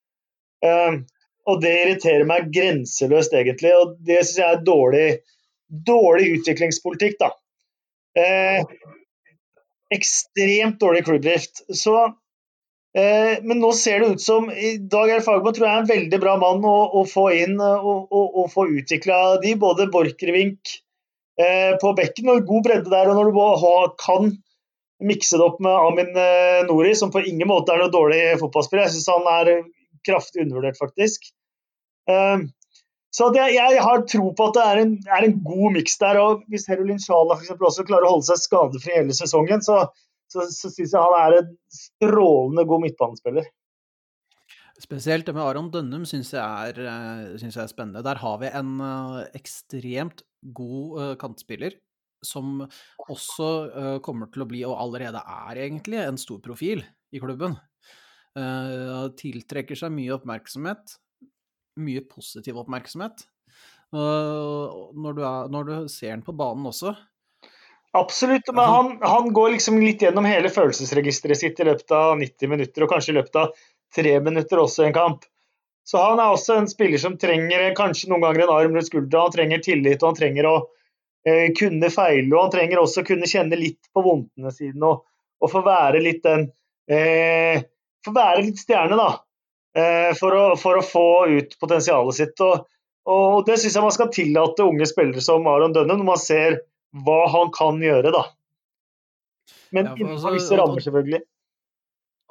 Og 1.46 1.62
det 1.62 1.72
irriterer 1.84 2.26
meg 2.28 2.50
grenseløst, 2.54 3.34
egentlig. 3.38 3.72
Og 3.78 3.96
det 4.08 4.24
syns 4.24 4.42
jeg 4.42 4.58
er 4.58 4.64
dårlig, 4.66 5.08
dårlig 5.88 6.32
utviklingspolitikk, 6.40 7.20
da. 7.22 7.32
Eh, 8.18 8.64
ekstremt 9.94 10.80
dårlig 10.82 11.04
klubbdrift. 11.06 11.66
Så 11.70 11.96
eh, 12.98 13.44
Men 13.44 13.60
nå 13.62 13.72
ser 13.78 14.02
det 14.02 14.16
ut 14.16 14.24
som 14.24 14.48
Dag 14.92 15.12
R. 15.12 15.22
Fagermo 15.26 15.54
tror 15.54 15.68
jeg 15.68 15.76
er 15.76 15.84
en 15.84 15.92
veldig 15.92 16.22
bra 16.24 16.38
mann 16.42 16.66
å, 16.66 16.78
å 17.02 17.06
få 17.10 17.28
inn 17.36 17.60
og, 17.60 18.08
og, 18.10 18.42
og 18.42 18.50
få 18.54 18.68
utvikla 18.80 19.38
de. 19.44 19.54
Både 19.62 19.90
Borchgrevink 19.94 20.78
eh, 21.42 21.76
på 21.82 21.94
bekken 21.98 22.34
og 22.34 22.50
god 22.50 22.68
bredde 22.70 22.94
der. 22.94 23.12
Og 23.12 23.20
når 23.20 23.32
du 23.32 23.96
kan 24.02 24.34
mikse 25.04 25.38
det 25.38 25.46
opp 25.46 25.60
med 25.64 25.76
Amin 25.76 26.16
eh, 26.16 26.62
Nori, 26.70 26.96
som 26.96 27.12
på 27.12 27.24
ingen 27.28 27.50
måte 27.52 27.74
er 27.74 27.84
noe 27.84 27.94
dårlig 27.94 28.38
fotballspiller. 28.42 28.88
Jeg 28.88 28.96
syns 28.96 29.12
han 29.12 29.28
er 29.34 29.52
kraftig 30.08 30.46
undervurdert, 30.46 30.78
faktisk. 30.80 31.28
Um, 32.10 32.50
så 33.16 33.30
jeg 33.38 33.80
har 33.80 34.02
tro 34.12 34.32
på 34.36 34.48
at 34.50 34.58
det 34.58 34.64
er 34.66 34.80
en, 34.82 34.96
er 35.08 35.28
en 35.28 35.38
god 35.46 35.76
miks 35.78 35.96
der. 36.02 36.18
og 36.20 36.42
Hvis 36.52 36.68
Herolin 36.68 37.00
Sjala 37.00 37.38
også 37.40 37.86
klarer 37.88 38.08
å 38.08 38.18
holde 38.18 38.28
seg 38.28 38.42
skadefri 38.44 38.98
hele 38.98 39.16
sesongen, 39.16 39.64
så, 39.64 39.86
så, 40.32 40.48
så 40.52 40.72
syns 40.74 40.92
jeg 40.92 41.00
han 41.00 41.16
er 41.22 41.38
en 41.38 41.54
strålende 41.72 42.66
god 42.68 42.84
midtbanespiller. 42.84 43.48
Spesielt 44.84 45.24
det 45.24 45.36
med 45.38 45.46
Aron 45.46 45.70
Dønnum 45.72 46.04
syns 46.04 46.34
jeg, 46.36 46.76
eh, 46.76 47.38
jeg 47.40 47.54
er 47.56 47.72
spennende. 47.72 48.04
Der 48.04 48.20
har 48.20 48.42
vi 48.42 48.52
en 48.52 48.74
uh, 48.84 49.22
ekstremt 49.38 50.26
god 50.56 51.00
uh, 51.00 51.14
kantspiller 51.22 51.80
som 52.26 52.64
også 53.06 54.00
kommer 54.02 54.32
til 54.34 54.42
å 54.42 54.48
bli, 54.50 54.64
og 54.66 54.80
allerede 54.82 55.20
er 55.22 55.60
egentlig, 55.62 56.00
en 56.02 56.18
stor 56.18 56.40
profil 56.42 56.80
i 57.14 57.20
klubben. 57.22 57.54
Uh, 58.36 59.08
tiltrekker 59.16 59.78
seg 59.80 59.94
mye 59.96 60.12
oppmerksomhet, 60.18 60.98
mye 61.80 62.04
positiv 62.10 62.60
oppmerksomhet. 62.64 63.28
Når, 63.96 65.14
du 65.16 65.22
er, 65.24 65.46
når, 65.54 65.68
du 65.70 65.76
ser 65.88 66.10
den 66.10 66.24
på 66.26 66.34
banen 66.36 66.66
også. 66.68 66.92
Absolutt, 67.96 68.50
men 68.52 68.66
han, 68.68 68.90
han, 69.08 69.30
går 69.34 69.54
liksom 69.54 69.78
litt 69.80 70.02
gjennom 70.04 70.26
hele 70.28 70.50
følelsesregisteret 70.52 71.40
sitt 71.40 71.62
i 71.64 71.68
løpet 71.70 71.94
av 71.96 72.18
90 72.20 72.52
minutter, 72.52 72.84
og 72.84 72.92
kanskje 72.92 73.14
i 73.14 73.18
løpet 73.22 73.40
av 73.40 73.54
tre 73.96 74.18
minutter 74.26 74.60
også 74.60 74.84
i 74.84 74.90
en 74.90 74.98
kamp. 74.98 75.24
Så 75.86 76.02
han 76.02 76.20
er 76.20 76.34
også 76.34 76.58
en 76.60 76.68
spiller 76.68 77.00
som 77.00 77.16
trenger 77.22 77.70
kanskje 77.78 78.10
noen 78.10 78.26
ganger 78.26 78.46
en 78.46 78.54
arm 78.56 78.76
rundt 78.76 78.90
skuldra. 78.90 79.28
Han 79.28 79.36
trenger 79.36 79.62
tillit, 79.64 80.02
og 80.02 80.10
han 80.10 80.18
trenger 80.18 80.48
å 80.50 80.56
eh, 81.30 81.52
kunne 81.58 81.92
feile. 81.94 82.32
Og 82.34 82.40
han 82.42 82.54
trenger 82.56 82.82
også 82.82 83.04
å 83.04 83.08
kunne 83.08 83.30
kjenne 83.30 83.60
litt 83.60 83.92
på 83.94 84.04
vondtene 84.04 84.54
sine 84.56 84.90
og, 84.90 85.06
og 85.40 85.52
få 85.52 85.62
være 85.66 86.02
litt 86.02 86.24
den 86.26 86.48
uh, 86.90 87.62
få 88.06 88.16
være 88.16 88.46
litt 88.46 88.62
stjerne, 88.62 88.98
da. 89.00 89.10
Eh, 89.76 90.14
for 90.16 90.36
å, 90.36 90.46
for 90.60 90.80
å 90.80 90.86
få 90.86 91.08
ut 91.36 91.58
potensialet 91.60 92.18
sitt. 92.18 92.42
Og, 92.46 92.66
og 93.12 93.44
det 93.48 93.60
syns 93.60 93.76
jeg 93.76 93.86
man 93.86 93.96
skal 93.96 94.12
tillate 94.14 94.66
unge 94.66 94.88
spillere 94.90 95.24
som 95.24 95.48
Aron 95.52 95.76
Dønne, 95.76 95.98
når 96.00 96.10
man 96.14 96.22
ser 96.22 96.60
hva 97.06 97.26
han 97.34 97.52
kan 97.56 97.82
gjøre, 97.84 98.14
da. 98.16 98.26
Men 99.76 99.92
ja, 99.92 99.96
innenfor 100.00 100.32
altså, 100.32 100.36
visse 100.38 100.60
rammer, 100.60 100.84
selvfølgelig. 100.86 101.26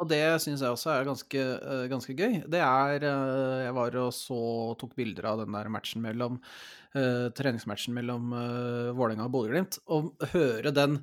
Og 0.03 0.09
det 0.11 0.23
syns 0.43 0.63
jeg 0.65 0.75
også 0.75 0.91
er 0.91 1.05
ganske, 1.07 1.43
uh, 1.63 1.85
ganske, 1.91 2.15
gøy. 2.19 2.41
Det 2.51 2.59
er 2.59 3.05
uh, 3.07 3.61
Jeg 3.63 3.75
var 3.77 3.99
og 4.01 4.09
så 4.17 4.39
tok 4.81 4.97
bilder 4.99 5.29
av 5.31 5.45
den 5.45 5.55
der 5.55 5.71
matchen 5.71 6.03
mellom 6.03 6.41
uh, 6.41 7.29
treningsmatchen 7.37 7.95
mellom 7.95 8.33
uh, 8.35 8.91
Vålerenga 8.97 9.29
og 9.29 9.37
Bodø-Glimt. 9.37 9.79
Og 9.95 10.11
høre 10.33 10.75
den 10.75 10.99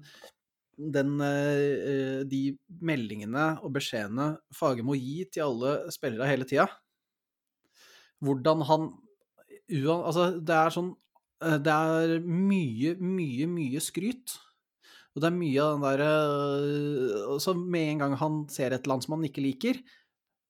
den, 0.93 1.15
eh, 1.21 2.21
de 2.25 2.41
meldingene 2.81 3.45
og 3.61 3.73
beskjedene 3.75 4.33
Fagermo 4.55 4.95
gir 4.97 5.29
til 5.31 5.45
alle 5.45 5.91
spillere 5.93 6.29
hele 6.29 6.47
tida. 6.49 6.67
Hvordan 8.21 8.65
han 8.69 8.91
Altså, 9.71 10.25
det 10.43 10.51
er 10.51 10.73
sånn 10.73 10.89
eh, 11.39 11.57
Det 11.63 11.71
er 11.71 12.17
mye, 12.25 12.95
mye, 12.99 13.45
mye 13.47 13.79
skryt. 13.83 14.33
Og 15.15 15.23
det 15.23 15.29
er 15.29 15.37
mye 15.37 15.63
av 15.63 15.77
den 15.77 15.85
derre 15.85 16.09
eh, 16.67 17.37
Så 17.43 17.55
med 17.55 17.93
en 17.93 18.03
gang 18.03 18.17
han 18.19 18.41
ser 18.51 18.75
et 18.75 18.89
land 18.89 19.05
som 19.05 19.15
han 19.15 19.27
ikke 19.27 19.43
liker, 19.43 19.79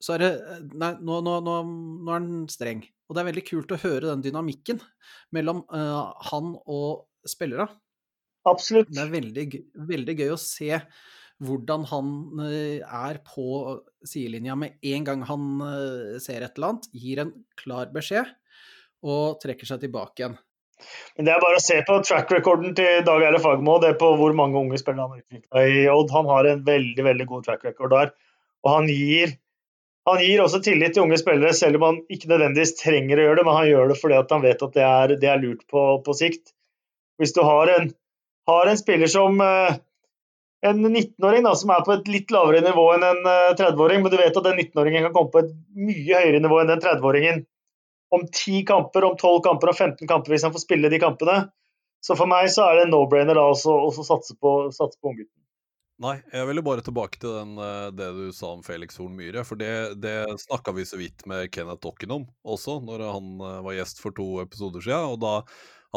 så 0.02 0.16
er 0.16 0.24
det 0.24 0.32
Nei, 0.74 0.96
nå, 1.02 1.20
nå, 1.22 1.38
nå, 1.46 1.56
nå 2.02 2.10
er 2.10 2.18
han 2.18 2.50
streng. 2.50 2.82
Og 3.10 3.16
det 3.16 3.22
er 3.22 3.30
veldig 3.30 3.46
kult 3.46 3.74
å 3.76 3.82
høre 3.84 4.08
den 4.08 4.24
dynamikken 4.24 4.80
mellom 5.36 5.66
uh, 5.68 6.16
han 6.32 6.54
og 6.64 7.04
spillere. 7.28 7.68
Absolutt. 8.50 8.90
Det 8.90 9.02
er 9.04 9.12
veldig, 9.12 9.48
veldig 9.90 10.16
gøy 10.18 10.32
å 10.34 10.42
se 10.42 10.78
hvordan 11.42 11.88
han 11.90 12.12
eh, 12.46 12.82
er 12.86 13.20
på 13.26 13.74
sidelinja 14.06 14.56
med 14.60 14.78
en 14.94 15.08
gang 15.08 15.26
han 15.26 15.50
eh, 15.66 16.22
ser 16.22 16.46
et 16.46 16.58
eller 16.58 16.74
annet, 16.76 16.88
gir 16.94 17.24
en 17.24 17.34
klar 17.58 17.90
beskjed 17.94 18.30
og 19.02 19.42
trekker 19.42 19.70
seg 19.70 19.82
tilbake 19.82 20.22
igjen. 20.22 20.38
Men 21.18 21.28
Det 21.28 21.34
er 21.34 21.44
bare 21.44 21.60
å 21.60 21.64
se 21.64 21.78
på 21.86 22.00
track 22.06 22.32
recorden 22.34 22.76
til 22.78 23.04
Dag 23.06 23.24
Eile 23.26 23.42
Fagermo, 23.42 23.78
det 23.82 23.94
er 23.94 24.00
på 24.02 24.12
hvor 24.18 24.34
mange 24.38 24.58
unge 24.62 24.80
spillere 24.82 25.06
han 25.06 25.16
har 25.16 25.24
utvikla 25.24 25.66
i 25.70 25.84
Odd. 25.94 26.14
Han 26.16 26.30
har 26.30 26.50
en 26.50 26.64
veldig 26.66 27.06
veldig 27.06 27.28
god 27.30 27.48
track 27.48 27.66
record 27.68 27.94
der. 27.94 28.14
Og 28.66 28.72
han 28.76 28.90
gir, 28.90 29.36
han 30.10 30.22
gir 30.22 30.42
også 30.42 30.62
tillit 30.66 30.96
til 30.98 31.06
unge 31.06 31.20
spillere, 31.22 31.54
selv 31.58 31.78
om 31.78 31.88
han 31.88 32.02
ikke 32.14 32.32
nødvendigvis 32.32 32.76
trenger 32.82 33.22
å 33.22 33.28
gjøre 33.28 33.40
det, 33.42 33.46
men 33.48 33.60
han 33.60 33.70
gjør 33.70 33.94
det 33.94 34.00
fordi 34.02 34.20
han 34.22 34.46
vet 34.46 34.66
at 34.68 34.78
det 34.78 34.88
er, 34.88 35.16
det 35.22 35.30
er 35.30 35.42
lurt 35.42 35.66
på, 35.70 35.86
på 36.06 36.18
sikt. 36.18 36.54
Hvis 37.22 37.36
du 37.38 37.44
har 37.46 37.70
en 37.70 37.92
har 38.52 38.70
en 38.70 38.80
spiller 38.80 39.10
som 39.12 39.42
eh, 39.44 39.80
en 40.62 40.86
19-åring 40.86 41.48
som 41.56 41.74
er 41.74 41.86
på 41.86 41.96
et 41.96 42.12
litt 42.12 42.32
lavere 42.34 42.62
nivå 42.66 42.84
enn 42.96 43.06
en 43.06 43.24
30-åring, 43.58 43.98
eh, 43.98 44.04
men 44.04 44.14
du 44.14 44.18
vet 44.20 44.38
at 44.38 44.46
den 44.46 44.60
19-åringen 44.62 45.08
kan 45.08 45.16
komme 45.16 45.34
på 45.34 45.42
et 45.42 45.56
mye 45.74 46.22
høyere 46.22 46.44
nivå 46.44 46.62
enn 46.62 46.72
den 46.76 46.84
30-åringen 46.84 47.44
om 48.12 48.26
10 48.28 48.64
kamper, 48.68 49.08
om 49.08 49.18
12 49.18 49.42
kamper, 49.48 49.72
om 49.72 49.78
15 49.78 50.08
kamper 50.08 50.34
hvis 50.34 50.46
han 50.46 50.54
får 50.54 50.66
spille 50.66 50.92
de 50.92 51.00
kampene. 51.02 51.38
Så 52.04 52.18
for 52.18 52.30
meg 52.30 52.50
så 52.52 52.66
er 52.68 52.82
det 52.82 52.90
no-brainer 52.92 53.38
da 53.38 53.46
også 53.54 53.78
å 53.88 53.92
satse 54.06 54.36
på, 54.42 54.56
satse 54.74 55.00
på 55.00 55.14
unggutten. 55.14 55.38
Nei, 56.02 56.16
jeg 56.34 56.48
ville 56.50 56.64
bare 56.66 56.82
tilbake 56.82 57.20
til 57.22 57.36
den, 57.36 57.54
eh, 57.62 57.90
det 57.94 58.10
du 58.18 58.24
sa 58.34 58.56
om 58.56 58.64
Felix 58.66 58.98
Horn 58.98 59.14
Myhre. 59.18 59.46
For 59.48 59.58
det, 59.58 60.02
det 60.02 60.16
snakka 60.46 60.74
vi 60.78 60.86
så 60.90 60.98
vidt 60.98 61.26
med 61.30 61.50
Kenneth 61.54 61.86
Dokken 61.86 62.14
om 62.18 62.26
også, 62.42 62.80
når 62.86 63.06
han 63.06 63.36
var 63.66 63.78
gjest 63.78 64.02
for 64.02 64.18
to 64.18 64.28
episoder 64.44 64.84
siden. 64.86 65.14
Og 65.14 65.22
da 65.22 65.36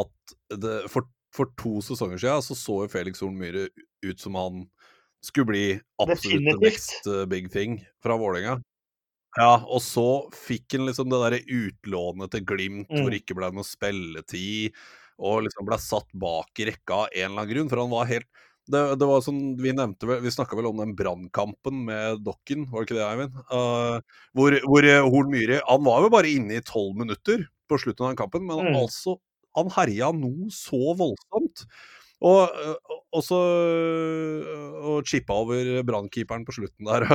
at 0.04 0.34
det, 0.60 0.74
for 0.92 1.08
for 1.34 1.50
to 1.58 1.80
sesonger 1.82 2.20
siden 2.22 2.44
så 2.46 2.56
så 2.58 2.78
jo 2.84 2.92
Felix 2.92 3.22
Horn 3.24 3.38
Myhre 3.38 3.68
ut 4.04 4.20
som 4.20 4.36
han 4.38 4.64
skulle 5.24 5.50
bli 5.50 5.66
absolutt 6.02 6.60
next 6.62 7.08
uh, 7.08 7.24
big 7.26 7.50
thing 7.52 7.78
fra 8.02 8.16
Vålerenga. 8.20 8.58
Ja, 9.34 9.54
og 9.66 9.82
så 9.82 10.28
fikk 10.36 10.76
han 10.76 10.86
liksom 10.86 11.08
det 11.10 11.18
derre 11.24 11.40
utlånet 11.42 12.30
til 12.34 12.44
Glimt 12.46 12.90
mm. 12.90 13.00
hvor 13.00 13.10
det 13.10 13.22
ikke 13.24 13.36
ble 13.38 13.50
noe 13.56 13.66
spilletid, 13.66 14.76
og 15.18 15.46
liksom 15.46 15.66
ble 15.66 15.78
satt 15.82 16.10
bak 16.14 16.62
i 16.62 16.68
rekka 16.70 17.04
av 17.04 17.08
en 17.08 17.24
eller 17.24 17.40
annen 17.40 17.50
grunn, 17.50 17.70
for 17.72 17.82
han 17.82 17.94
var 17.94 18.10
helt 18.12 18.30
det, 18.64 18.80
det 18.96 19.04
var 19.04 19.20
sånn, 19.20 19.58
Vi 19.60 19.74
nevnte 19.76 20.08
vel, 20.08 20.22
vi 20.24 20.30
snakka 20.32 20.56
vel 20.56 20.70
om 20.70 20.78
den 20.80 20.94
brannkampen 20.96 21.82
med 21.84 22.22
Dokken, 22.24 22.64
var 22.70 22.80
det 22.80 22.88
ikke 22.88 22.96
det, 22.96 23.08
Eivind? 23.10 23.34
Uh, 23.50 24.22
hvor, 24.38 24.56
hvor 24.64 24.86
uh, 24.88 25.08
Horn 25.12 25.28
Myhre 25.34 25.58
Han 25.68 25.84
var 25.84 26.06
jo 26.06 26.12
bare 26.14 26.30
inne 26.32 26.56
i 26.56 26.64
tolv 26.64 26.94
minutter 26.96 27.44
på 27.68 27.80
slutten 27.80 28.06
av 28.06 28.12
den 28.12 28.20
kampen, 28.22 28.46
men 28.48 28.70
mm. 28.70 28.78
altså 28.78 29.18
han 29.58 29.72
herja 29.74 30.10
noe 30.16 30.50
så 30.52 30.94
voldsomt. 30.98 31.64
Og, 32.24 32.60
og 33.12 33.24
så 33.24 33.38
og 34.84 35.08
chippa 35.08 35.36
over 35.42 35.82
brannkeeperen 35.86 36.46
på 36.46 36.54
slutten 36.56 36.88
der. 36.88 37.06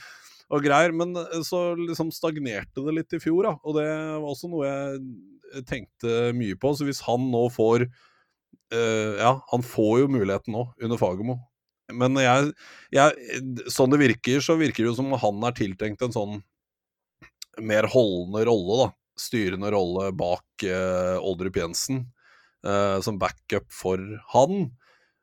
og 0.52 0.64
greier, 0.64 0.92
Men 0.92 1.14
så 1.46 1.70
liksom 1.78 2.12
stagnerte 2.14 2.84
det 2.86 2.96
litt 2.96 3.16
i 3.16 3.22
fjor, 3.22 3.46
da. 3.48 3.54
Og 3.64 3.78
det 3.78 3.88
var 3.88 4.28
også 4.28 4.50
noe 4.52 4.68
jeg 4.68 5.64
tenkte 5.68 6.32
mye 6.36 6.58
på. 6.60 6.74
Så 6.76 6.88
hvis 6.88 7.02
han 7.06 7.30
nå 7.32 7.46
får 7.54 7.86
uh, 7.86 9.14
Ja, 9.20 9.38
han 9.52 9.64
får 9.66 10.04
jo 10.04 10.12
muligheten 10.18 10.54
nå, 10.56 10.66
under 10.82 11.00
Fagermo. 11.00 11.40
Men 11.90 12.14
jeg, 12.22 12.52
jeg, 12.94 13.40
sånn 13.72 13.90
det 13.90 13.98
virker, 13.98 14.44
så 14.44 14.54
virker 14.60 14.84
det 14.84 14.92
jo 14.92 14.98
som 15.00 15.10
han 15.18 15.46
er 15.48 15.56
tiltenkt 15.56 16.04
en 16.06 16.14
sånn 16.14 16.36
mer 17.66 17.88
holdende 17.90 18.44
rolle, 18.46 18.84
da 18.84 18.92
styrende 19.20 19.70
rolle 19.74 20.10
bak 20.16 20.64
uh, 20.64 21.16
Oldrup 21.20 21.58
Jensen 21.60 22.04
uh, 22.66 22.98
som 23.04 23.18
backup 23.20 23.68
for 23.74 24.00
han. 24.34 24.70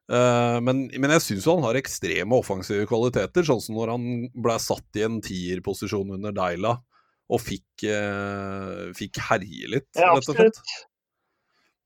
Uh, 0.08 0.58
men, 0.64 0.86
men, 0.94 1.12
jeg 1.18 1.26
syns 1.26 1.50
han 1.50 1.66
har 1.66 1.80
ekstreme 1.80 2.38
offensive 2.38 2.88
kvaliteter, 2.88 3.44
sånn 3.48 3.64
som 3.64 3.80
når 3.80 3.96
han 3.96 4.06
ble 4.38 4.60
satt 4.64 5.00
i 5.00 5.04
en 5.08 5.20
tierposisjon 5.26 6.16
under 6.16 6.36
Deila 6.36 6.78
og 7.28 7.42
fikk, 7.44 7.84
eh, 7.84 8.84
fikk 8.96 9.20
herje 9.30 9.72
litt, 9.74 9.90
Ja, 10.00 10.14
rett 10.16 10.30
og 10.32 10.38
slett. 10.38 10.62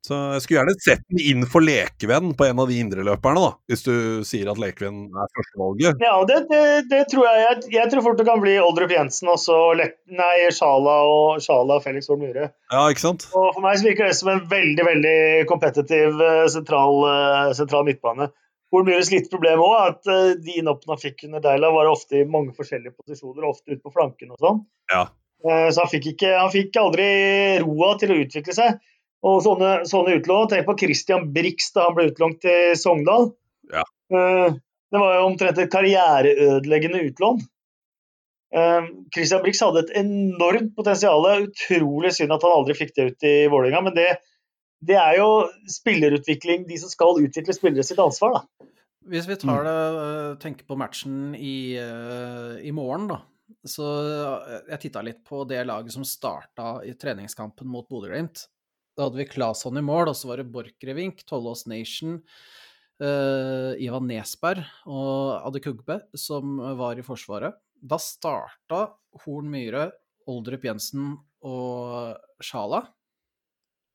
Så 0.02 0.18
jeg 0.34 0.42
skulle 0.42 0.58
gjerne 0.58 0.82
sett 0.82 1.04
den 1.14 1.20
inn 1.22 1.44
for 1.50 1.62
Lekevenn 1.62 2.32
på 2.38 2.48
en 2.48 2.60
av 2.64 2.72
de 2.72 2.80
indreløperne, 2.82 3.42
da. 3.44 3.52
Hvis 3.70 3.84
du 3.86 3.94
sier 4.26 4.50
at 4.50 4.58
Lekevenn 4.62 5.04
er 5.14 5.30
førstevalget. 5.38 6.02
Ja, 6.02 6.16
det, 6.26 6.40
det, 6.50 6.62
det 6.90 7.02
tror 7.12 7.28
jeg, 7.28 7.44
jeg 7.44 7.76
Jeg 7.76 7.92
tror 7.92 8.06
fort 8.08 8.18
det 8.18 8.26
kan 8.26 8.42
bli 8.42 8.56
Oldrup 8.58 8.94
Jensen 8.96 9.30
og 9.30 9.38
så 9.42 9.60
nei, 9.78 10.34
Sjala 10.58 10.98
og 11.06 11.46
Sjala 11.46 11.78
og 11.78 11.86
Felix 11.86 12.10
Horn 12.10 12.24
Myhre. 12.24 12.50
Ja, 12.74 12.88
ikke 12.90 13.06
sant? 13.06 13.28
Og 13.30 13.52
for 13.54 13.62
meg 13.62 13.78
så 13.78 13.92
virker 13.92 14.10
det 14.10 14.18
som 14.18 14.34
en 14.34 14.44
veldig 14.50 14.90
veldig 14.90 15.18
kompetitiv 15.52 16.22
eh, 16.26 16.44
sentral, 16.50 17.02
eh, 17.12 17.54
sentral 17.62 17.86
midtbane. 17.86 18.32
Horn 18.74 18.90
Myhres 18.90 19.14
litt 19.14 19.30
problem 19.30 19.62
òg 19.62 19.78
er 19.78 19.94
at 19.94 20.14
eh, 20.18 20.36
de 20.42 20.62
innoppene 20.64 20.98
han 20.98 21.06
fikk 21.06 21.28
under 21.30 21.46
Deila, 21.46 21.70
var 21.78 21.94
ofte 21.94 22.24
i 22.24 22.28
mange 22.28 22.58
forskjellige 22.58 22.98
posisjoner, 22.98 23.46
ofte 23.46 23.76
ute 23.76 23.84
på 23.86 23.94
flanken 23.94 24.34
og 24.34 24.42
sånn. 24.42 24.64
Ja. 24.90 25.10
Så 25.42 25.82
han 25.82 25.90
fikk, 25.90 26.12
ikke, 26.12 26.36
han 26.38 26.52
fikk 26.54 26.76
aldri 26.78 27.06
roa 27.64 27.96
til 27.98 28.12
å 28.14 28.18
utvikle 28.22 28.54
seg. 28.54 28.76
Og 29.28 29.42
sånne, 29.46 29.84
sånne 29.86 30.16
utlån 30.18 30.50
Tenk 30.50 30.66
på 30.66 30.74
Christian 30.82 31.28
Brix 31.34 31.70
da 31.76 31.88
han 31.88 31.96
ble 31.98 32.08
utlånt 32.10 32.40
til 32.42 32.72
Sogndal. 32.80 33.32
Ja. 33.72 33.84
Eh, 34.14 34.56
Det 34.92 35.00
var 35.00 35.14
jo 35.16 35.28
omtrent 35.30 35.60
et 35.62 35.72
karriereødeleggende 35.72 37.00
utlån. 37.08 37.38
Eh, 38.52 38.88
Christian 39.16 39.44
Brix 39.46 39.62
hadde 39.64 39.86
et 39.86 39.94
enormt 40.02 40.74
potensial. 40.76 41.24
Utrolig 41.46 42.12
synd 42.18 42.34
at 42.36 42.44
han 42.44 42.56
aldri 42.58 42.76
fikk 42.76 42.92
det 42.98 43.06
ut 43.12 43.24
i 43.30 43.36
Vålerenga. 43.48 43.86
Men 43.86 43.96
det, 43.96 44.10
det 44.84 44.98
er 45.00 45.22
jo 45.22 45.30
spillerutvikling, 45.70 46.66
de 46.68 46.82
som 46.82 46.92
skal 46.92 47.22
utvikle 47.24 47.56
spillere 47.56 47.86
sitt 47.88 48.02
ansvar. 48.04 48.42
da. 48.42 48.68
Hvis 49.12 49.30
vi 49.30 49.38
tar 49.42 49.64
det, 49.66 49.78
øh, 50.02 50.36
tenker 50.42 50.68
på 50.68 50.76
matchen 50.78 51.36
i, 51.38 51.78
i 51.78 52.72
morgen, 52.76 53.08
da. 53.14 53.22
Så 53.68 53.86
jeg 54.68 54.80
titta 54.82 55.02
litt 55.06 55.24
på 55.28 55.44
det 55.48 55.62
laget 55.68 55.94
som 55.94 56.04
starta 56.08 56.82
i 56.88 56.94
treningskampen 56.98 57.68
mot 57.70 57.88
Bodø-Glimt. 57.88 58.48
Da 58.98 59.08
hadde 59.08 59.22
vi 59.22 59.28
Claesson 59.30 59.80
i 59.80 59.84
mål, 59.86 60.12
og 60.12 60.18
så 60.18 60.32
var 60.32 60.42
det 60.42 60.50
Borchgrevink, 60.52 61.24
Tollås 61.30 61.64
Nation, 61.70 62.20
uh, 63.04 63.72
Ivan 63.80 64.10
Nesberg 64.10 64.66
og 64.86 65.48
Adekugbe 65.48 66.02
som 66.18 66.60
var 66.80 67.00
i 67.00 67.06
Forsvaret. 67.06 67.56
Da 67.82 67.98
starta 68.02 68.84
Horn 69.24 69.50
Myhre, 69.52 69.90
Oldrup 70.30 70.68
Jensen 70.68 71.16
og 71.48 72.20
Sjala. 72.44 72.84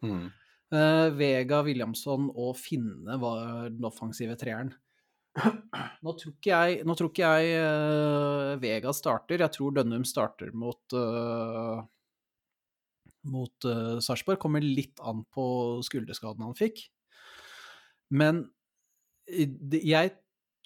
Mm. 0.03 0.27
Uh, 0.75 1.09
Vega, 1.15 1.61
Williamson 1.63 2.31
og 2.35 2.57
Finne 2.59 3.21
var 3.23 3.71
den 3.71 3.87
offensive 3.87 4.35
treeren. 4.41 4.73
Nå 6.05 6.15
tror 6.17 6.33
ikke 6.33 6.51
jeg, 6.51 6.81
nå 6.89 6.97
tror 6.97 7.11
ikke 7.13 7.31
jeg 7.37 7.61
uh, 7.61 8.57
Vega 8.63 8.93
starter. 8.97 9.45
Jeg 9.45 9.55
tror 9.55 9.77
Dønnum 9.77 10.07
starter 10.09 10.53
mot 10.57 10.97
uh, 10.97 11.85
mot 13.31 13.69
uh, 13.69 13.97
Sarpsborg. 14.03 14.41
Kommer 14.43 14.65
litt 14.65 15.01
an 15.05 15.25
på 15.35 15.47
skulderskaden 15.87 16.45
han 16.47 16.57
fikk. 16.59 16.87
Men 18.15 18.45
jeg 19.27 20.13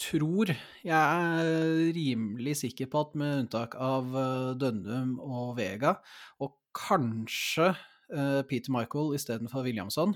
tror 0.00 0.50
Jeg 0.84 0.96
er 0.96 1.92
rimelig 1.96 2.56
sikker 2.62 2.88
på 2.92 3.02
at 3.04 3.16
med 3.20 3.42
unntak 3.42 3.74
av 3.76 4.14
eh, 4.16 4.50
Dønnum 4.60 5.18
og 5.20 5.58
Vega, 5.58 5.98
og 6.40 6.54
kanskje 6.76 7.74
uh, 8.14 8.40
Peter 8.48 8.72
Michael 8.72 9.12
istedenfor 9.18 9.66
Williamson, 9.66 10.14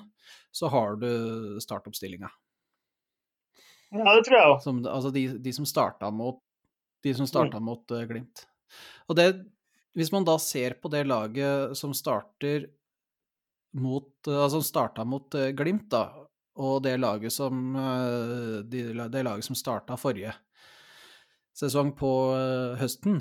så 0.55 0.71
har 0.73 0.97
du 1.03 1.61
startoppstillinga. 1.61 2.31
Ja, 3.93 4.15
det 4.17 4.25
tror 4.27 4.39
jeg 4.39 4.53
òg. 4.55 4.87
Altså 4.89 5.13
de, 5.15 5.27
de 5.43 5.53
som 5.53 5.69
starta 5.69 6.09
mot, 6.15 6.41
de 7.05 7.13
som 7.19 7.29
starta 7.29 7.61
mot 7.61 7.85
uh, 7.93 8.07
Glimt. 8.09 8.47
Og 9.11 9.19
det, 9.19 9.29
hvis 9.95 10.11
man 10.15 10.27
da 10.27 10.35
ser 10.43 10.77
på 10.83 10.91
det 10.93 11.05
laget 11.07 11.77
som 11.79 11.95
starter 11.95 12.67
mot 13.75 14.29
eh, 14.29 14.39
Altså 14.39 14.61
som 14.61 14.67
starta 14.67 15.05
mot 15.07 15.35
eh, 15.39 15.53
Glimt, 15.57 15.89
da, 15.93 16.09
og 16.61 16.83
det 16.85 16.97
laget 17.01 17.35
som 17.35 17.77
eh, 17.77 18.59
de, 18.71 18.85
det 19.11 19.25
laget 19.27 19.47
som 19.47 19.59
starta 19.59 19.99
forrige 20.01 20.35
sesong 21.55 21.93
på 21.95 22.09
høsten, 22.81 23.21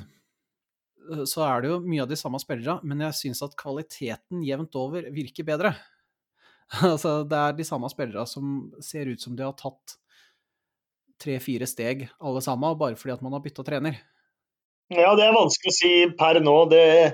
så 1.29 1.43
er 1.45 1.59
det 1.61 1.67
jo 1.69 1.75
mye 1.85 2.01
av 2.01 2.07
de 2.09 2.17
samme 2.17 2.39
spillerne, 2.41 2.81
men 2.81 3.03
jeg 3.05 3.17
syns 3.19 3.43
at 3.45 3.53
kvaliteten 3.59 4.41
jevnt 4.41 4.73
over 4.79 5.05
virker 5.13 5.45
bedre. 5.45 5.75
altså, 6.79 7.19
det 7.29 7.37
er 7.37 7.53
de 7.53 7.67
samme 7.67 7.91
spillerne 7.93 8.25
som 8.25 8.55
ser 8.81 9.11
ut 9.11 9.21
som 9.21 9.35
de 9.37 9.45
har 9.45 9.53
tatt 9.59 9.99
tre-fire 11.21 11.67
steg 11.69 12.07
alle 12.17 12.41
sammen, 12.41 12.73
bare 12.79 12.97
fordi 12.97 13.13
at 13.19 13.21
man 13.21 13.37
har 13.37 13.45
bytta 13.45 13.67
trener. 13.69 14.01
Ja, 14.91 15.13
det 15.15 15.27
er 15.27 15.35
vanskelig 15.35 15.71
å 15.71 15.77
si 15.77 15.91
per 16.19 16.39
nå. 16.43 16.55
Det 16.71 16.81
er 16.81 17.13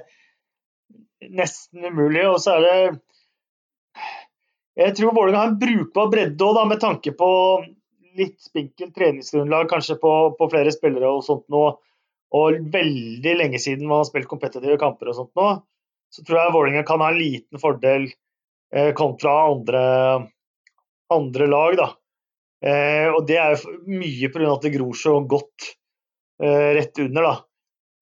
nesten 1.35 1.85
umulig. 1.85 2.25
Og 2.29 2.39
så 2.41 2.57
er 2.57 2.65
det 2.65 2.77
Jeg 4.79 4.95
tror 4.95 5.11
Vålerenga 5.15 5.43
har 5.43 5.51
en 5.51 5.59
brukbar 5.59 6.07
bredde 6.11 6.45
òg, 6.45 6.61
med 6.69 6.79
tanke 6.79 7.11
på 7.11 7.29
litt 8.19 8.39
spinkelt 8.41 8.93
treningsgrunnlag 8.95 9.67
kanskje 9.69 9.97
på, 9.99 10.11
på 10.39 10.47
flere 10.51 10.71
spillere 10.71 11.09
og 11.11 11.25
sånt 11.25 11.45
nå. 11.51 11.65
Og 12.39 12.59
veldig 12.73 13.33
lenge 13.39 13.59
siden 13.61 13.87
man 13.89 14.03
har 14.03 14.09
spilt 14.09 14.29
kompetitive 14.31 14.77
kamper 14.79 15.11
og 15.11 15.17
sånt 15.17 15.33
nå. 15.39 15.49
Så 16.13 16.23
tror 16.25 16.39
jeg 16.39 16.53
Vålerenga 16.55 16.85
kan 16.87 17.03
ha 17.03 17.11
en 17.11 17.19
liten 17.19 17.61
fordel 17.61 18.07
eh, 18.07 18.91
kontra 18.97 19.35
andre, 19.51 19.83
andre 21.13 21.49
lag, 21.49 21.77
da. 21.77 21.89
Eh, 22.65 23.07
og 23.11 23.27
det 23.29 23.37
er 23.39 23.55
jo 23.55 23.75
mye 23.87 24.31
pga. 24.31 24.47
at 24.53 24.65
det 24.65 24.73
gror 24.73 24.97
så 24.97 25.19
godt 25.21 25.69
eh, 26.41 26.71
rett 26.79 27.03
under, 27.03 27.29
da. 27.29 27.35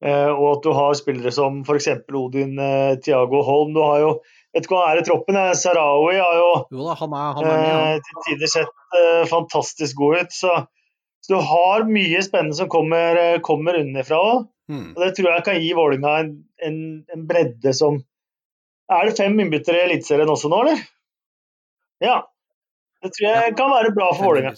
Eh, 0.06 0.30
og 0.30 0.48
at 0.52 0.66
du 0.66 0.74
har 0.78 0.98
spillere 0.98 1.32
som 1.34 1.64
f.eks. 1.66 1.88
Odin 2.14 2.60
eh, 2.62 2.98
Tiago 3.02 3.42
Holm. 3.46 3.74
Du 3.78 3.84
har 3.86 4.04
jo 4.06 4.18
Vet 4.56 4.64
ikke 4.64 4.74
hva 4.74 4.84
han 4.88 4.96
er 4.96 5.02
i 5.02 5.06
troppen. 5.06 5.38
Eh, 5.38 5.54
Sarawi 5.60 6.18
har 6.18 6.36
jo 6.38 6.52
Jo 6.74 6.86
da, 6.88 6.98
han 6.98 7.14
er, 7.14 7.32
han 7.38 7.46
er 7.46 7.58
med, 7.62 7.70
ja. 7.70 8.04
til 8.06 8.22
tider 8.28 8.52
sett 8.54 8.84
fantastisk 9.30 9.98
god 10.00 10.22
ut. 10.24 10.32
Så, 10.34 10.54
så 11.26 11.34
du 11.34 11.50
har 11.50 11.86
mye 11.90 12.22
spennende 12.26 12.58
som 12.58 12.70
kommer, 12.72 13.20
kommer 13.46 13.78
unnafra 13.82 14.22
òg. 14.24 14.46
Mm. 14.72 14.94
Og 14.96 15.02
det 15.04 15.12
tror 15.18 15.30
jeg 15.32 15.46
kan 15.48 15.60
gi 15.64 15.74
Vålinga 15.78 16.14
en, 16.24 16.32
en, 16.68 16.80
en 17.14 17.28
bredde 17.28 17.72
som 17.76 18.02
Er 18.92 19.08
det 19.08 19.16
fem 19.20 19.36
innbyttere 19.40 19.80
i 19.80 19.86
Eliteserien 19.86 20.32
også 20.32 20.52
nå, 20.52 20.64
eller? 20.64 20.82
Ja. 22.04 22.18
Det 23.04 23.12
tror 23.14 23.28
jeg 23.30 23.56
kan 23.60 23.72
være 23.74 23.94
bra 23.96 24.10
for 24.16 24.32
Vålinga. 24.32 24.56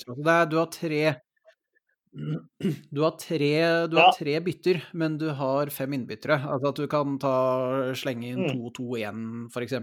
Du 0.50 0.58
har 0.62 0.72
tre 0.74 1.02
du 2.94 3.02
har, 3.04 3.12
tre, 3.22 3.52
du 3.88 3.98
Ja. 3.98 4.06
har 4.10 4.16
tre 4.18 4.40
bytter, 4.42 4.82
men 4.94 5.18
du 5.22 5.28
har 5.36 5.70
fem 5.70 5.94
innbyttere. 5.94 6.40
Altså 6.42 6.72
at 6.74 6.76
du 6.82 6.88
kan 6.90 7.18
ta, 7.22 7.34
slenge 7.94 8.32
inn 8.32 8.46
Mm. 8.48 8.54
2-2-1, 8.56 9.50
f.eks. 9.54 9.74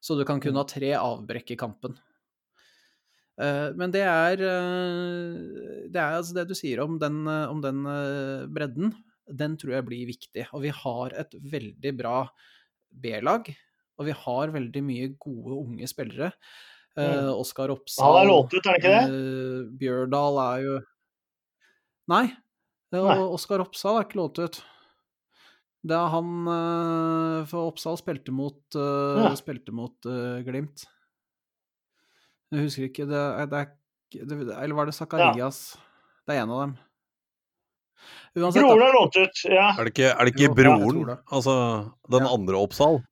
Så 0.00 0.16
du 0.16 0.24
kan 0.24 0.40
kun 0.40 0.54
ha 0.56 0.64
tre 0.64 0.92
avbrekk 0.96 1.50
i 1.52 1.56
kampen. 1.58 1.96
Eh, 3.40 3.72
Men 3.76 3.90
det 3.94 4.02
er, 4.02 4.40
eh, 4.42 5.86
det 5.90 5.96
er 6.00 6.16
altså 6.18 6.34
det 6.34 6.48
du 6.48 6.54
sier 6.54 6.80
om 6.82 6.98
den, 6.98 7.26
eh, 7.26 7.46
om 7.50 7.60
den 7.62 7.84
bredden, 8.52 8.94
den 9.30 9.56
tror 9.56 9.74
jeg 9.76 9.84
blir 9.86 10.06
viktig. 10.08 10.46
Og 10.54 10.62
vi 10.62 10.68
har 10.70 11.10
et 11.14 11.30
veldig 11.38 11.96
bra 11.98 12.28
B-lag, 12.90 13.46
og 13.98 14.06
vi 14.06 14.12
har 14.12 14.48
veldig 14.48 14.82
mye 14.82 15.08
gode 15.20 15.54
unge 15.60 15.86
spillere. 15.86 16.32
Mm. 16.96 17.28
Oskar 17.38 17.68
Oppsal 17.70 18.16
er 18.24 18.26
lånt 18.26 18.54
er 18.66 19.68
Bjørdal 19.78 20.38
er 20.42 20.62
jo 20.64 20.78
Nei, 22.08 22.24
er 22.94 23.20
Oskar 23.28 23.60
Oppsal 23.60 23.98
er 24.00 24.06
ikke 24.06 24.16
lånt 24.20 24.38
ut. 24.40 24.62
Det 25.88 25.94
er 25.94 26.08
han 26.10 26.30
eh, 26.50 27.42
For 27.50 27.68
Oppsal 27.70 27.98
spilte 28.00 28.32
mot, 28.34 28.58
eh, 28.74 29.20
Ja. 29.28 29.34
spilte 29.38 29.72
mot 29.76 29.94
uh, 30.08 30.40
Glimt. 30.46 30.86
Jeg 32.50 32.64
husker 32.64 32.86
ikke 32.88 33.06
det, 33.10 33.20
er- 33.20 33.46
det 33.52 33.58
er 33.60 33.68
det, 34.24 34.56
Eller 34.56 34.74
var 34.74 34.86
det 34.88 34.94
Zakarias? 34.96 35.76
Det 36.26 36.34
er 36.34 36.42
en 36.42 36.50
av 36.54 36.60
dem. 36.64 36.72
Uansett, 38.38 38.62
Broren 38.64 38.82
er 38.86 38.94
lånt 38.96 39.16
ut, 39.18 39.40
ja. 39.50 39.68
Er 39.76 39.84
det 39.84 39.92
ikke, 39.92 40.08
er 40.14 40.24
det 40.24 40.32
ikke 40.34 40.46
Jo, 40.46 40.48
ja, 40.48 40.56
broren? 40.56 41.06
det. 41.12 41.18
Altså 41.34 41.54
den 42.10 42.24
Ja. 42.24 42.32
andre 42.34 42.56
Oppsal? 42.56 43.02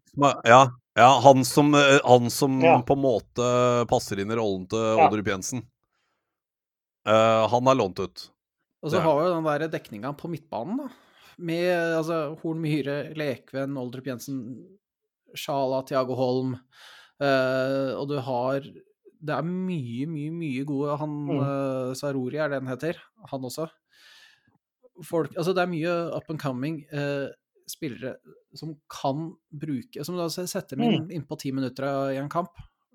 Ja, 0.46 0.60
ja 0.96 1.08
han 1.20 1.44
som, 1.44 1.72
han 1.74 2.30
som 2.30 2.60
Ja. 2.64 2.78
på 2.82 2.96
en 2.96 3.02
måte 3.04 3.86
passer 3.88 4.18
inn 4.20 4.30
i 4.32 4.36
rollen 4.40 4.66
til 4.68 4.78
Ja. 4.96 5.06
Oddrup 5.08 5.26
Jensen. 5.28 5.62
Uh, 7.06 7.46
han 7.52 7.68
er 7.68 7.74
lånt 7.78 8.00
ut. 8.00 8.30
Og 8.84 8.92
så 8.92 9.00
har 9.02 9.16
vi 9.18 9.26
jo 9.26 9.34
den 9.34 9.46
der 9.48 9.68
dekninga 9.72 10.12
på 10.18 10.28
midtbanen, 10.30 10.76
da. 10.84 10.88
Med 11.38 11.70
altså, 11.98 12.36
Horn 12.42 12.60
Myhre, 12.62 13.14
Lekven, 13.16 13.76
Oldrup 13.80 14.06
Jensen, 14.08 14.42
Sjala, 15.36 15.82
Tiago 15.88 16.14
Holm. 16.16 16.54
Uh, 17.20 17.96
og 17.96 18.08
du 18.10 18.18
har 18.20 18.60
Det 18.60 19.32
er 19.32 19.46
mye, 19.48 20.04
mye, 20.06 20.28
mye 20.30 20.64
gode 20.68 20.98
Han 21.00 21.14
Mm. 21.24 21.38
uh, 21.40 21.94
Sarori 21.96 22.36
er 22.36 22.50
det 22.52 22.58
han 22.60 22.68
heter, 22.68 22.98
han 23.30 23.40
også. 23.48 23.64
Folk 25.04 25.32
Altså, 25.36 25.54
det 25.56 25.62
er 25.64 25.70
mye 25.72 25.94
up 26.16 26.28
and 26.30 26.40
coming 26.40 26.82
uh, 26.92 27.28
spillere 27.68 28.16
som 28.54 28.74
kan 28.92 29.32
bruke 29.50 30.04
Som 30.04 30.16
da 30.20 30.28
setter 30.28 30.76
inn, 30.80 31.08
innpå 31.10 31.38
ti 31.40 31.50
minutter 31.52 32.12
i 32.12 32.20
en 32.20 32.28
kamp 32.32 32.52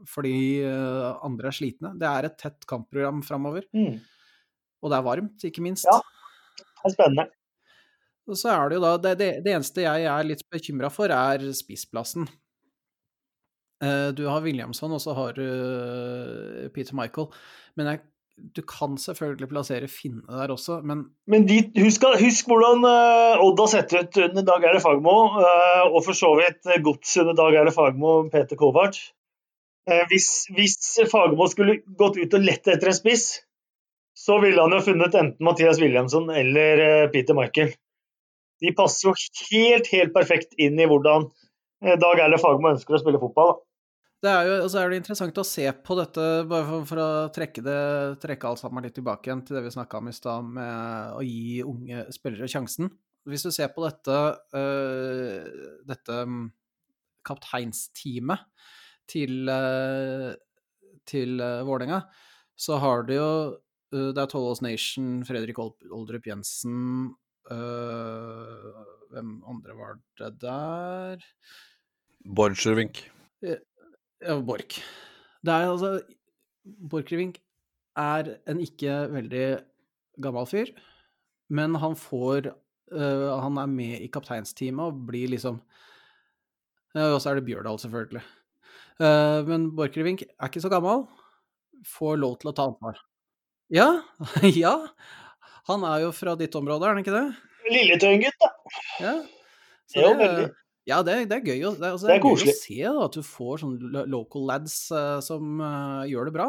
fordi 0.10 0.64
eh, 0.66 1.10
andre 1.22 1.52
er 1.52 1.54
slitne. 1.54 1.92
Det 2.02 2.08
er 2.10 2.26
et 2.26 2.38
tett 2.42 2.64
kampprogram 2.66 3.20
framover. 3.22 3.68
Mm. 3.70 4.00
Og 4.82 4.92
det 4.92 4.98
er 4.98 5.06
varmt, 5.06 5.46
ikke 5.48 5.64
minst. 5.66 5.86
Ja. 5.90 6.00
Det 6.58 6.90
er 6.90 6.96
spennende. 6.96 7.28
Og 8.30 8.38
så 8.38 8.52
er 8.54 8.70
det 8.70 8.78
jo 8.78 8.84
da 8.86 8.92
Det, 9.02 9.12
det, 9.20 9.32
det 9.46 9.54
eneste 9.56 9.84
jeg 9.84 10.06
er 10.10 10.28
litt 10.28 10.44
bekymra 10.54 10.90
for, 10.94 11.12
er 11.14 11.44
spissplassen. 11.58 12.28
Eh, 13.84 14.10
Du 14.18 14.28
har 14.30 14.42
Williamson, 14.46 14.94
og 14.94 15.02
så 15.04 15.14
har 15.18 15.36
du 15.38 15.44
eh, 15.46 16.70
Peter 16.74 16.96
Michael. 16.98 17.30
Men 17.78 17.92
jeg, 17.92 18.02
du 18.58 18.62
kan 18.66 18.98
selvfølgelig 18.98 19.50
plassere 19.52 19.90
Finne 19.92 20.26
der 20.30 20.54
også, 20.54 20.80
men 20.86 21.06
Men 21.30 21.46
de, 21.50 21.60
husk, 21.82 22.06
husk 22.22 22.50
hvordan 22.50 22.86
eh, 22.90 23.42
Odd 23.46 23.60
har 23.66 23.72
sett 23.74 23.94
ut 23.98 24.22
under 24.30 24.46
Dag 24.48 24.66
Eile 24.70 24.82
Fagermo, 24.84 25.18
eh, 25.42 25.84
og 25.92 26.02
for 26.08 26.18
så 26.18 26.34
vidt 26.40 26.70
Gods 26.86 27.18
under 27.22 27.38
Dag 27.38 27.58
Eile 27.62 27.74
Fagmo 27.76 28.16
og 28.22 28.32
Peter 28.34 28.58
Kovac. 28.58 28.98
Eh, 29.90 30.06
hvis, 30.10 30.48
hvis 30.54 30.78
Fagermo 31.12 31.50
skulle 31.50 31.82
gått 31.98 32.18
ut 32.22 32.38
og 32.38 32.46
lett 32.46 32.70
etter 32.70 32.94
en 32.94 32.98
spiss, 32.98 33.32
så 34.22 34.38
ville 34.42 34.62
han 34.62 34.76
jo 34.76 34.84
funnet 34.86 35.16
enten 35.18 35.46
Mathias 35.46 35.80
Williamson 35.82 36.30
eller 36.30 36.84
eh, 36.86 37.10
Peter 37.10 37.38
Michael. 37.38 37.74
De 38.62 38.74
passer 38.78 39.10
jo 39.10 39.16
helt, 39.50 39.90
helt 39.90 40.14
perfekt 40.14 40.54
inn 40.62 40.78
i 40.78 40.86
hvordan 40.90 41.26
eh, 41.82 41.98
Dag 41.98 42.22
Erle 42.22 42.38
Fagermo 42.42 42.70
ønsker 42.76 42.98
å 42.98 43.02
spille 43.02 43.22
fotball. 43.22 43.56
Da. 43.56 43.64
det 44.22 44.34
er 44.34 44.50
jo 44.50 44.58
altså 44.68 44.82
er 44.82 44.92
det 44.92 45.00
interessant 45.02 45.42
å 45.42 45.48
se 45.48 45.66
på 45.88 45.98
dette, 45.98 46.28
bare 46.52 46.68
for, 46.68 46.86
for 46.92 47.02
å 47.02 47.08
trekke, 47.34 47.64
det, 47.66 47.80
trekke 48.22 48.52
alt 48.52 48.62
sammen 48.62 48.86
litt 48.86 48.98
tilbake 49.00 49.32
igjen 49.32 49.42
til 49.48 49.58
det 49.58 49.66
vi 49.66 49.74
snakka 49.74 50.04
om 50.04 50.12
i 50.12 50.14
stad, 50.14 50.54
med 50.60 51.18
å 51.18 51.26
gi 51.26 51.64
unge 51.66 52.06
spillere 52.14 52.52
sjansen. 52.52 52.94
Hvis 53.30 53.46
du 53.46 53.50
ser 53.54 53.74
på 53.74 53.86
dette, 53.86 54.20
uh, 54.54 55.82
dette 55.90 56.22
mm, 56.30 56.46
kapteinsteamet 57.26 58.46
til, 59.10 59.50
uh, 59.50 60.30
til 61.10 61.42
uh, 61.42 61.66
Vålerenga, 61.66 62.04
så 62.58 62.78
har 62.82 63.06
du 63.10 63.14
jo 63.18 63.30
Det 63.92 64.18
er 64.18 64.30
Tollås 64.32 64.62
Nation, 64.64 65.26
Fredrik 65.28 65.58
Oldrup 65.60 66.28
Jensen 66.28 67.12
øh, 67.52 68.78
Hvem 69.12 69.34
andre 69.44 69.76
var 69.76 69.98
det 70.20 70.32
der? 70.40 71.26
Borchgrevink. 72.24 73.04
Ja, 73.42 74.40
Borch. 74.48 74.80
Det 75.44 75.54
er 75.54 75.72
altså 75.72 76.02
Borchgrevink 76.90 77.42
er 77.98 78.36
en 78.48 78.62
ikke 78.64 78.96
veldig 79.12 79.46
gammel 80.22 80.48
fyr, 80.48 80.72
men 81.50 81.76
han 81.76 81.96
får 81.96 82.52
øh, 82.92 83.30
Han 83.44 83.58
er 83.58 83.66
med 83.66 84.00
i 84.00 84.08
kapteinsteamet 84.08 84.86
og 84.86 85.06
blir 85.08 85.28
liksom 85.28 85.62
Og 86.96 87.22
så 87.22 87.30
er 87.30 87.36
det 87.36 87.46
Bjørdal, 87.46 87.80
selvfølgelig. 87.80 88.22
Uh, 89.00 89.48
men 89.48 89.70
Borchgrevink 89.76 90.22
er 90.22 90.50
ikke 90.50 90.62
så 90.62 90.70
gammel, 90.70 91.06
får 91.88 92.20
lov 92.20 92.36
til 92.42 92.52
å 92.52 92.54
ta 92.54 92.66
ansvar. 92.68 93.00
Ja, 93.72 93.90
ja. 94.64 94.74
Han 95.70 95.84
er 95.88 96.02
jo 96.08 96.12
fra 96.16 96.34
ditt 96.40 96.56
område, 96.60 96.84
er 96.90 96.96
han 96.98 97.04
ikke 97.04 97.14
det? 97.16 97.28
Lilletøyen-gutt, 97.72 98.42
da. 98.42 98.50
Ja. 99.04 99.14
Så 99.92 100.02
Jo, 100.04 100.10
det- 100.18 100.26
veldig. 100.26 100.50
Ja, 100.90 100.98
det, 101.06 101.14
det 101.30 101.36
er 101.38 101.44
gøy, 101.46 101.60
å, 101.70 101.72
det, 101.78 101.86
er- 101.86 101.92
altså, 101.94 102.08
Det 102.10 102.16
det 102.16 102.16
er 102.16 102.24
er 102.26 102.40
gøy 102.42 102.50
å 102.52 102.56
se 102.58 102.78
da, 102.82 102.94
at 103.06 103.14
du 103.14 103.22
får 103.24 103.60
sånne 103.62 104.02
local 104.10 104.48
lads 104.50 104.78
uh, 104.92 105.20
som 105.22 105.60
uh, 105.62 106.02
gjør 106.10 106.26
det 106.28 106.34
bra. 106.40 106.48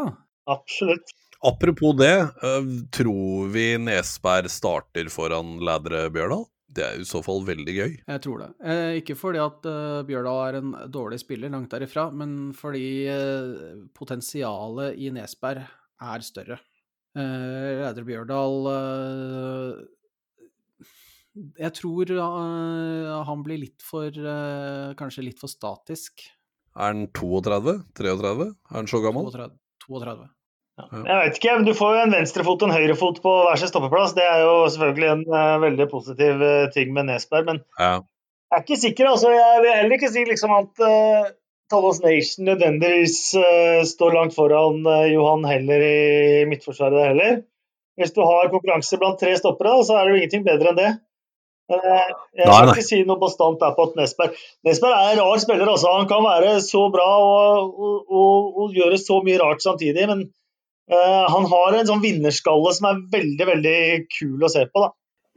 Absolutt. 0.50 1.12
Apropos 1.44 1.92
det, 2.00 2.14
uh, 2.40 2.70
tror 2.96 3.50
vi 3.52 3.66
Nesberg 3.82 4.48
starter 4.50 5.10
foran 5.12 5.58
Lædre 5.60 6.06
Bjørdal? 6.14 6.46
Det 6.72 6.86
er 6.86 7.02
i 7.02 7.04
så 7.04 7.20
fall 7.20 7.42
veldig 7.44 7.74
gøy. 7.76 7.90
Jeg 8.08 8.22
tror 8.24 8.40
det. 8.40 8.48
Eh, 8.64 8.94
ikke 9.02 9.18
fordi 9.20 9.42
at 9.44 9.68
uh, 9.68 10.00
Bjørdal 10.08 10.40
er 10.48 10.58
en 10.62 10.72
dårlig 10.94 11.20
spiller, 11.20 11.52
langt 11.52 11.68
derifra, 11.76 12.06
men 12.16 12.54
fordi 12.56 12.86
uh, 13.12 13.82
potensialet 13.92 14.96
i 14.96 15.12
Nesberg 15.12 15.60
er 16.02 16.24
større. 16.24 16.56
Uh, 17.12 17.82
Reidar 17.82 18.06
Bjørdal 18.08 18.54
eh, 18.72 19.80
Jeg 21.60 21.72
tror 21.76 22.12
eh, 22.14 23.10
han 23.28 23.42
blir 23.44 23.60
litt 23.60 23.84
for 23.84 24.08
Kanskje 24.96 25.26
litt 25.26 25.42
for 25.42 25.52
statisk. 25.52 26.24
Er 26.72 26.94
han 26.94 27.02
32? 27.12 27.74
33? 28.00 28.46
Er 28.48 28.78
han 28.78 28.88
så 28.88 29.02
gammel? 29.04 29.28
32. 29.28 29.58
32. 29.92 30.30
Jeg 31.04 31.18
vet 31.20 31.36
ikke, 31.36 31.54
men 31.58 31.66
Du 31.68 31.74
får 31.76 31.90
jo 31.94 32.00
en 32.06 32.14
venstrefot 32.16 32.62
og 32.64 32.70
en 32.70 32.74
høyrefot 32.78 33.20
på 33.24 33.32
hver 33.44 33.60
sin 33.60 33.68
stoppeplass. 33.68 34.14
Det 34.16 34.24
er 34.24 34.40
jo 34.46 34.54
selvfølgelig 34.72 35.10
en 35.12 35.24
veldig 35.66 35.86
positiv 35.92 36.40
ting 36.72 36.94
med 36.96 37.10
Nesberg. 37.10 37.44
Men 37.50 37.60
Ja. 37.78 37.98
jeg 38.00 38.56
er 38.56 38.64
ikke 38.64 38.80
sikker. 38.86 39.10
altså. 39.12 39.28
Jeg 39.36 39.60
vil 39.66 39.76
heller 39.76 39.98
ikke 39.98 40.12
si 40.16 40.24
liksom 40.24 40.56
at 40.56 40.80
uh, 41.72 42.02
Nation 42.04 42.46
nødvendigvis 42.46 43.34
eh, 43.38 43.80
står 43.88 44.16
langt 44.16 44.36
foran 44.36 44.84
eh, 44.86 45.12
Johan 45.14 45.46
Heller 45.48 45.84
i 45.86 46.44
midtforsvaret 46.50 46.98
der 46.98 47.08
heller. 47.12 47.40
Hvis 48.00 48.14
du 48.16 48.22
har 48.24 48.50
konkurranse 48.52 48.98
blant 49.00 49.18
tre 49.20 49.34
stoppere, 49.36 49.74
så 49.84 49.96
er 49.96 50.06
det 50.06 50.12
jo 50.12 50.20
ingenting 50.20 50.44
bedre 50.46 50.72
enn 50.72 50.78
det. 50.78 50.92
Eh, 51.72 52.12
jeg 52.38 52.48
skal 52.48 52.72
ikke 52.72 52.86
si 52.86 53.00
noe 53.08 53.20
bastant 53.20 53.60
der 53.60 53.74
på 53.76 53.88
at 53.88 53.98
Nesberg 54.00 54.38
Nesberg 54.66 54.96
er 54.96 55.12
en 55.14 55.24
rar 55.24 55.42
spiller. 55.44 55.68
altså. 55.74 55.92
Han 55.96 56.08
kan 56.10 56.24
være 56.24 56.54
så 56.64 56.86
bra 56.94 57.10
og, 57.24 57.76
og, 57.76 57.98
og, 58.08 58.48
og 58.64 58.78
gjøre 58.78 59.00
så 59.00 59.20
mye 59.24 59.40
rart 59.42 59.64
samtidig. 59.64 60.08
men 60.12 60.30
han 60.92 61.46
har 61.48 61.76
en 61.78 61.86
sånn 61.88 62.02
vinnerskalle 62.02 62.72
som 62.76 62.88
er 62.90 62.98
veldig 63.14 63.46
veldig 63.48 63.76
kul 64.12 64.42
å 64.44 64.50
se 64.52 64.66
på. 64.68 64.82
da. 64.82 64.90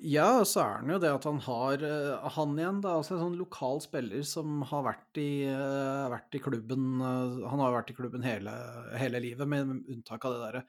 Ja, 0.03 0.43
så 0.43 0.59
er 0.59 0.71
han 0.81 0.89
jo 0.91 0.97
det 0.99 1.07
at 1.07 1.23
han 1.23 1.37
har 1.45 1.83
eh, 1.87 2.25
Han 2.35 2.57
igjen, 2.59 2.81
da, 2.83 2.97
altså 2.99 3.15
en 3.15 3.21
sånn 3.21 3.37
lokal 3.39 3.79
spiller 3.79 4.25
som 4.27 4.59
har 4.67 4.83
vært 4.89 5.19
i, 5.21 5.45
eh, 5.47 6.09
vært 6.11 6.35
i 6.35 6.41
klubben 6.43 6.99
eh, 6.99 7.37
Han 7.47 7.61
har 7.63 7.71
vært 7.77 7.93
i 7.93 7.95
klubben 7.95 8.25
hele, 8.27 8.51
hele 8.99 9.21
livet, 9.23 9.47
med 9.47 9.71
unntak 9.95 10.27
av 10.27 10.35
det 10.35 10.41
derre 10.43 10.63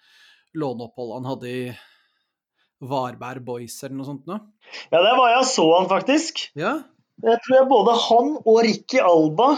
låneoppholdet 0.56 1.18
han 1.18 1.26
hadde 1.28 1.50
i 1.50 1.64
Varberg 2.86 3.42
Boys 3.44 3.74
eller 3.82 3.98
noe 3.98 4.06
sånt 4.08 4.28
noe. 4.30 4.38
Ja, 4.92 5.00
Der 5.02 5.18
var 5.18 5.32
jeg 5.32 5.42
og 5.42 5.50
så 5.50 5.66
han 5.74 5.90
faktisk. 5.90 6.46
Ja, 6.56 6.76
Jeg 7.24 7.42
tror 7.44 7.56
jeg 7.58 7.68
både 7.72 7.96
han 8.06 8.30
og 8.38 8.58
Ricky 8.64 9.02
Alba, 9.02 9.50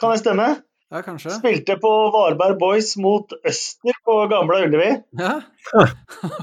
kan 0.00 0.14
det 0.14 0.22
stemme, 0.22 0.48
ja, 0.92 1.02
kanskje. 1.04 1.34
spilte 1.40 1.76
på 1.82 1.92
Varberg 2.14 2.60
Boys 2.62 2.94
mot 3.00 3.32
Øster 3.42 3.96
på 4.06 4.16
gamle 4.32 4.62
Ullevi. 4.68 4.90
Ja. 5.18 5.34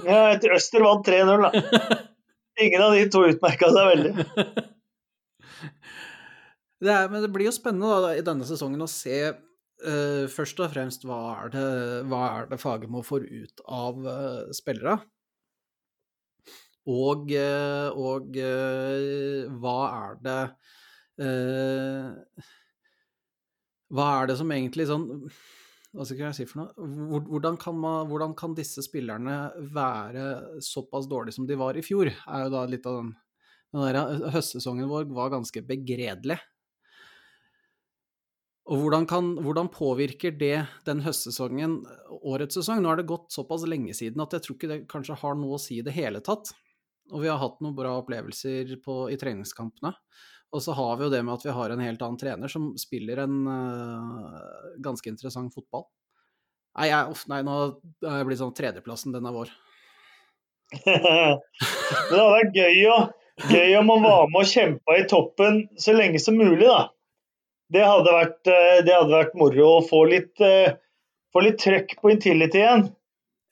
Ja, 0.04 0.22
etter 0.36 0.58
Øster 0.60 0.84
vant 0.86 1.08
3-0, 1.08 1.48
da. 1.48 2.02
Ingen 2.62 2.82
av 2.82 2.94
de 2.94 3.06
to 3.10 3.24
utmerka 3.26 3.72
seg 3.74 3.90
veldig. 3.94 4.14
Det 6.84 6.92
er, 6.92 7.06
men 7.08 7.22
det 7.24 7.30
blir 7.32 7.48
jo 7.48 7.56
spennende 7.56 8.02
da, 8.04 8.10
i 8.12 8.24
denne 8.28 8.44
sesongen 8.44 8.84
å 8.84 8.90
se 8.92 9.18
uh, 9.32 10.26
først 10.28 10.58
og 10.60 10.74
fremst 10.74 11.06
hva 11.08 11.20
er 11.38 11.54
det, 11.54 11.68
hva 12.12 12.24
det 12.50 12.60
Fagermo 12.60 13.00
får 13.08 13.24
ut 13.24 13.64
av 13.64 14.02
uh, 14.04 14.52
spillere. 14.52 14.98
Og, 16.92 17.32
uh, 17.32 17.88
og 17.96 18.36
hva 19.64 19.78
er 19.88 20.20
det 20.26 20.42
Hva 23.94 24.08
er 24.18 24.28
det 24.28 24.36
som 24.42 24.52
egentlig 24.52 24.90
sånn 24.90 25.06
Hva 25.94 26.06
skal 26.10 26.24
jeg 26.26 26.38
si 26.40 26.46
for 26.50 26.64
noe? 26.64 27.20
Hvordan 27.30 27.58
kan, 27.62 27.76
man, 27.78 28.08
hvordan 28.10 28.34
kan 28.38 28.56
disse 28.58 28.82
spillerne 28.82 29.52
være 29.76 30.62
såpass 30.66 31.06
dårlige 31.10 31.38
som 31.38 31.46
de 31.50 31.58
var 31.60 31.78
i 31.78 31.86
fjor? 31.86 32.10
er 32.10 32.48
jo 32.48 32.54
da 32.54 32.64
litt 32.70 32.88
av 32.90 33.02
den 33.02 33.14
den 33.74 33.86
der 33.88 34.00
eh, 34.00 34.26
høstsesongen 34.34 34.90
vår 34.90 35.08
var 35.14 35.34
ganske 35.34 35.64
begredelig. 35.66 36.38
Og 38.72 38.80
hvordan, 38.80 39.06
kan, 39.10 39.34
hvordan 39.44 39.68
påvirker 39.74 40.36
det 40.40 40.56
den 40.88 41.02
høstsesongen 41.04 41.82
årets 42.22 42.56
sesong? 42.56 42.80
Nå 42.80 42.94
har 42.94 43.02
det 43.02 43.10
gått 43.10 43.34
såpass 43.36 43.66
lenge 43.68 43.92
siden 43.98 44.24
at 44.24 44.38
jeg 44.38 44.46
tror 44.46 44.56
ikke 44.58 44.70
det 44.72 44.78
kanskje 44.92 45.18
har 45.20 45.36
noe 45.36 45.58
å 45.58 45.60
si 45.62 45.82
i 45.82 45.84
det 45.84 45.96
hele 45.98 46.22
tatt. 46.24 46.54
Og 47.12 47.26
vi 47.26 47.28
har 47.28 47.42
hatt 47.42 47.60
noen 47.60 47.76
bra 47.76 47.98
opplevelser 48.00 48.78
på, 48.86 48.96
i 49.12 49.20
treningskampene. 49.20 49.92
Og 50.54 50.62
så 50.62 50.76
har 50.78 50.98
vi 51.00 51.08
jo 51.08 51.12
det 51.14 51.24
med 51.26 51.34
at 51.34 51.46
vi 51.48 51.54
har 51.56 51.74
en 51.74 51.82
helt 51.82 52.02
annen 52.06 52.20
trener 52.22 52.52
som 52.52 52.72
spiller 52.78 53.24
en 53.24 53.38
uh, 53.50 54.74
ganske 54.86 55.10
interessant 55.10 55.54
fotball. 55.56 55.88
Nei, 56.78 56.90
jeg, 56.90 57.14
uff, 57.14 57.26
nei, 57.30 57.42
nå 57.46 57.58
har 58.06 58.20
jeg 58.20 58.28
blitt 58.30 58.42
sånn 58.42 58.56
tredjeplassen, 58.58 59.14
den 59.14 59.30
er 59.30 59.36
vår. 59.36 59.52
Det 60.84 62.18
hadde 62.18 62.30
vært 62.32 62.58
gøy, 62.58 62.80
å, 62.90 62.98
gøy 63.50 63.76
om 63.78 63.92
han 63.94 64.06
var 64.06 64.32
med 64.32 64.40
og 64.42 64.50
kjempa 64.50 64.98
i 64.98 65.06
toppen 65.10 65.60
så 65.80 65.94
lenge 65.94 66.22
som 66.22 66.38
mulig, 66.38 66.66
da. 66.66 66.88
Det 67.74 67.84
hadde 67.86 68.14
vært, 68.14 68.42
eh, 68.50 68.80
det 68.86 68.94
hadde 68.94 69.14
vært 69.14 69.38
moro 69.38 69.70
å 69.78 69.86
få 69.86 70.04
litt, 70.10 70.34
eh, 70.42 70.76
få 71.34 71.46
litt 71.46 71.62
trøkk 71.62 71.96
på 72.02 72.14
Intility 72.14 72.62
igjen. 72.62 72.88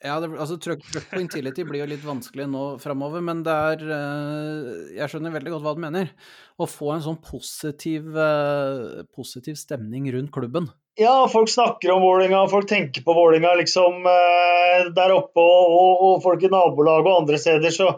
Ja, 0.01 0.15
det, 0.19 0.31
altså 0.33 0.55
trøkk, 0.57 0.81
på 1.11 1.19
Intility 1.21 1.63
blir 1.67 1.83
jo 1.83 1.89
litt 1.91 2.05
vanskelig 2.05 2.47
nå 2.49 2.63
framover, 2.81 3.21
men 3.21 3.43
det 3.45 3.53
er 3.53 3.83
øh, 3.85 4.69
Jeg 4.97 5.11
skjønner 5.11 5.35
veldig 5.35 5.51
godt 5.53 5.65
hva 5.67 5.73
du 5.77 5.81
mener. 5.83 6.09
Å 6.57 6.67
få 6.69 6.93
en 6.95 7.03
sånn 7.05 7.19
positiv, 7.21 8.07
øh, 8.17 9.03
positiv 9.13 9.59
stemning 9.61 10.07
rundt 10.15 10.33
klubben. 10.33 10.71
Ja, 10.99 11.27
folk 11.31 11.49
snakker 11.49 11.93
om 11.93 12.01
Vålinga, 12.03 12.41
folk 12.51 12.67
tenker 12.67 13.05
på 13.05 13.13
Vålinga 13.15 13.53
liksom 13.61 14.01
eh, 14.09 14.89
der 14.95 15.13
oppe, 15.15 15.39
og, 15.39 15.75
og, 15.77 16.01
og 16.07 16.17
folk 16.25 16.43
i 16.43 16.51
nabolaget 16.51 17.07
og 17.07 17.21
andre 17.21 17.39
steder, 17.39 17.71
så, 17.71 17.93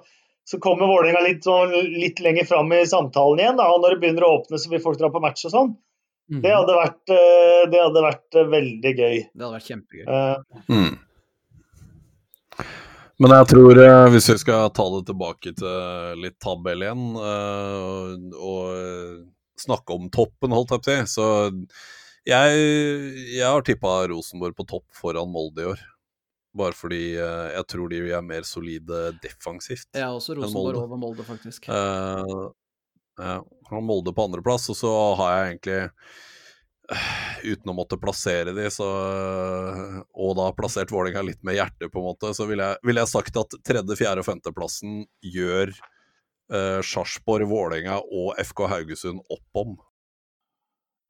så 0.46 0.60
kommer 0.62 0.92
Vålinga 0.92 1.24
litt, 1.26 1.42
sånn, 1.48 1.74
litt 1.98 2.20
lenger 2.24 2.46
fram 2.52 2.70
i 2.76 2.84
samtalen 2.90 3.42
igjen. 3.42 3.58
Da, 3.60 3.72
og 3.74 3.82
når 3.82 3.96
det 3.96 4.04
begynner 4.04 4.28
å 4.28 4.36
åpne 4.42 4.60
så 4.62 4.76
vil 4.76 4.84
folk 4.84 5.00
dra 5.02 5.10
på 5.14 5.24
match 5.24 5.48
og 5.50 5.56
sånn. 5.56 5.74
Mhm. 6.32 6.44
Det 6.44 6.54
hadde 6.56 6.78
vært, 6.78 7.02
eh, 7.16 7.64
det 7.72 7.82
hadde 7.82 8.06
vært 8.06 8.38
eh, 8.40 8.52
veldig 8.54 8.94
gøy. 9.00 9.18
Det 9.24 9.44
hadde 9.44 9.56
vært 9.58 9.72
kjempegøy. 9.72 10.06
Uh, 10.08 10.62
Mm. 10.72 10.94
Men 13.24 13.32
jeg 13.38 13.48
tror, 13.54 13.80
eh, 13.80 14.06
hvis 14.12 14.26
vi 14.34 14.38
skal 14.42 14.72
ta 14.76 14.84
det 14.98 15.06
tilbake 15.08 15.54
til 15.56 16.20
litt 16.20 16.36
tabell 16.44 16.84
igjen, 16.84 17.04
eh, 17.16 18.10
og 18.36 19.62
snakke 19.64 19.96
om 19.96 20.10
toppen, 20.12 20.52
holdt 20.52 20.74
jeg 20.76 20.84
på 20.84 20.92
å 20.92 20.98
si, 20.98 21.14
så 21.14 21.28
jeg, 22.28 22.60
jeg 23.38 23.48
har 23.48 23.64
tippa 23.64 24.02
Rosenborg 24.12 24.58
på 24.58 24.68
topp 24.68 24.86
foran 25.00 25.32
Molde 25.32 25.64
i 25.64 25.70
år. 25.72 25.86
Bare 26.54 26.76
fordi 26.78 27.16
eh, 27.16 27.48
jeg 27.56 27.68
tror 27.72 27.90
de 27.90 28.02
er 28.14 28.26
mer 28.26 28.46
solide 28.46 29.08
defensivt. 29.24 29.88
Jeg 29.96 30.04
er 30.04 30.12
også 30.12 30.36
Molde. 30.36 30.46
Rosenborg 30.46 30.82
over 30.84 31.02
Molde, 31.02 31.26
faktisk. 31.26 31.72
Uh, 31.72 32.52
ja, 33.18 33.40
Molde 33.80 34.14
på 34.14 34.28
andreplass, 34.28 34.68
og 34.70 34.78
så 34.78 34.92
har 35.22 35.34
jeg 35.38 35.54
egentlig 35.54 35.80
eh, 35.80 36.22
Uten 37.44 37.72
å 37.72 37.76
måtte 37.76 38.00
plassere 38.00 38.52
de, 38.56 38.66
så, 38.72 38.88
og 40.12 40.36
da 40.40 40.50
plassert 40.56 40.92
Vålerenga 40.92 41.24
litt 41.24 41.40
med 41.48 41.56
hjertet, 41.56 41.88
på 41.92 42.02
en 42.02 42.10
måte, 42.10 42.34
så 42.36 42.48
ville 42.50 42.66
jeg, 42.74 42.82
vil 42.88 43.00
jeg 43.00 43.12
sagt 43.12 43.40
at 43.40 43.56
tredje-, 43.64 43.98
fjerde- 44.00 44.24
og 44.24 44.28
femteplassen 44.28 45.02
gjør 45.24 45.72
uh, 45.72 46.84
Sarpsborg, 46.84 47.48
Vålerenga 47.48 48.02
og 48.04 48.36
FK 48.44 48.66
Haugesund 48.72 49.24
opp 49.32 49.64
om. 49.64 49.78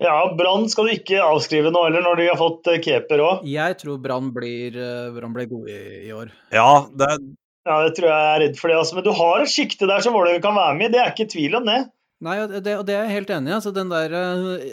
Ja, 0.04 0.36
Brann 0.38 0.66
skal 0.70 0.90
du 0.90 0.96
ikke 0.98 1.22
avskrive 1.24 1.72
nå 1.72 1.86
heller, 1.86 2.04
når 2.04 2.20
de 2.20 2.28
har 2.32 2.40
fått 2.40 2.68
eh, 2.72 2.82
keeper 2.84 3.22
òg. 3.24 3.46
Jeg 3.48 3.78
tror 3.80 4.02
Brann 4.04 4.32
blir, 4.36 4.76
eh, 4.76 5.10
Brann 5.16 5.36
blir 5.36 5.48
god 5.52 5.70
i, 5.72 5.80
i 6.10 6.14
år. 6.16 6.34
Ja, 6.52 6.86
det 6.92 7.10
er, 7.14 7.26
Ja, 7.64 7.76
det 7.86 7.94
tror 7.96 8.10
jeg 8.10 8.32
er 8.32 8.42
redd 8.44 8.58
for 8.60 8.72
det. 8.72 8.80
Altså. 8.82 8.98
Men 8.98 9.06
du 9.06 9.14
har 9.16 9.44
et 9.44 9.54
sjikte 9.54 9.88
der 9.88 10.04
som 10.04 10.16
Vålerenga 10.18 10.44
kan 10.44 10.58
være 10.58 10.80
med 10.80 10.90
i, 10.90 10.94
det 10.96 11.04
er 11.04 11.14
ikke 11.14 11.30
tvil 11.32 11.56
om 11.62 11.70
det. 11.70 11.78
Nei, 12.24 12.36
og 12.40 12.52
det, 12.56 12.74
og 12.80 12.84
det 12.88 12.98
er 12.98 13.06
jeg 13.06 13.18
helt 13.20 13.32
enig 13.38 13.52
i. 13.52 13.56
Altså, 13.60 13.72
den 13.76 13.94
der 13.94 14.18
eh, 14.20 14.68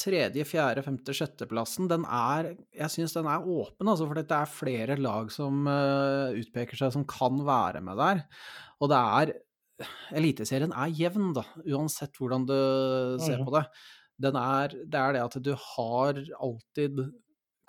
tredje, 0.00 0.44
fjerde, 0.48 0.84
femte, 0.86 1.14
sjetteplassen, 1.16 1.88
den 1.90 2.04
er 2.06 2.52
Jeg 2.76 2.92
syns 2.94 3.16
den 3.16 3.28
er 3.30 3.44
åpen, 3.44 3.88
altså, 3.88 4.08
for 4.08 4.18
det 4.18 4.36
er 4.36 4.50
flere 4.50 4.98
lag 5.00 5.32
som 5.34 5.66
eh, 5.70 6.38
utpeker 6.42 6.78
seg 6.78 6.94
som 6.94 7.06
kan 7.08 7.40
være 7.46 7.82
med 7.84 8.00
der. 8.00 8.22
Og 8.82 8.92
det 8.92 9.00
er 9.22 9.34
Eliteserien 10.14 10.70
er 10.78 10.92
jevn, 10.94 11.32
da, 11.34 11.42
uansett 11.66 12.14
hvordan 12.20 12.44
du 12.46 12.54
ser 13.24 13.40
på 13.42 13.54
det. 13.56 13.64
Den 14.22 14.36
er, 14.38 14.70
det 14.70 15.00
er 15.00 15.16
det 15.16 15.22
at 15.24 15.38
du 15.42 15.50
har 15.58 16.20
alltid 16.38 17.00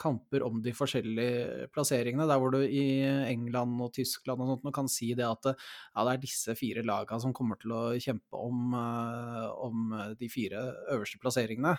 kamper 0.04 0.44
om 0.46 0.60
de 0.64 0.74
forskjellige 0.76 1.70
plasseringene. 1.74 2.28
Der 2.30 2.42
hvor 2.42 2.52
du 2.54 2.60
i 2.64 2.84
England 3.30 3.80
og 3.84 3.94
Tyskland 3.96 4.44
og 4.44 4.52
sånt 4.52 4.68
nå 4.68 4.74
kan 4.76 4.92
si 4.92 5.14
det 5.18 5.28
at 5.30 5.54
ja, 5.54 6.04
det 6.04 6.12
er 6.12 6.22
disse 6.26 6.58
fire 6.60 6.84
lagene 6.86 7.24
som 7.24 7.36
kommer 7.36 7.60
til 7.62 7.74
å 7.76 7.86
kjempe 8.04 8.40
om, 8.40 8.76
eh, 8.78 9.48
om 9.64 9.98
de 10.20 10.30
fire 10.32 10.68
øverste 10.94 11.22
plasseringene. 11.24 11.78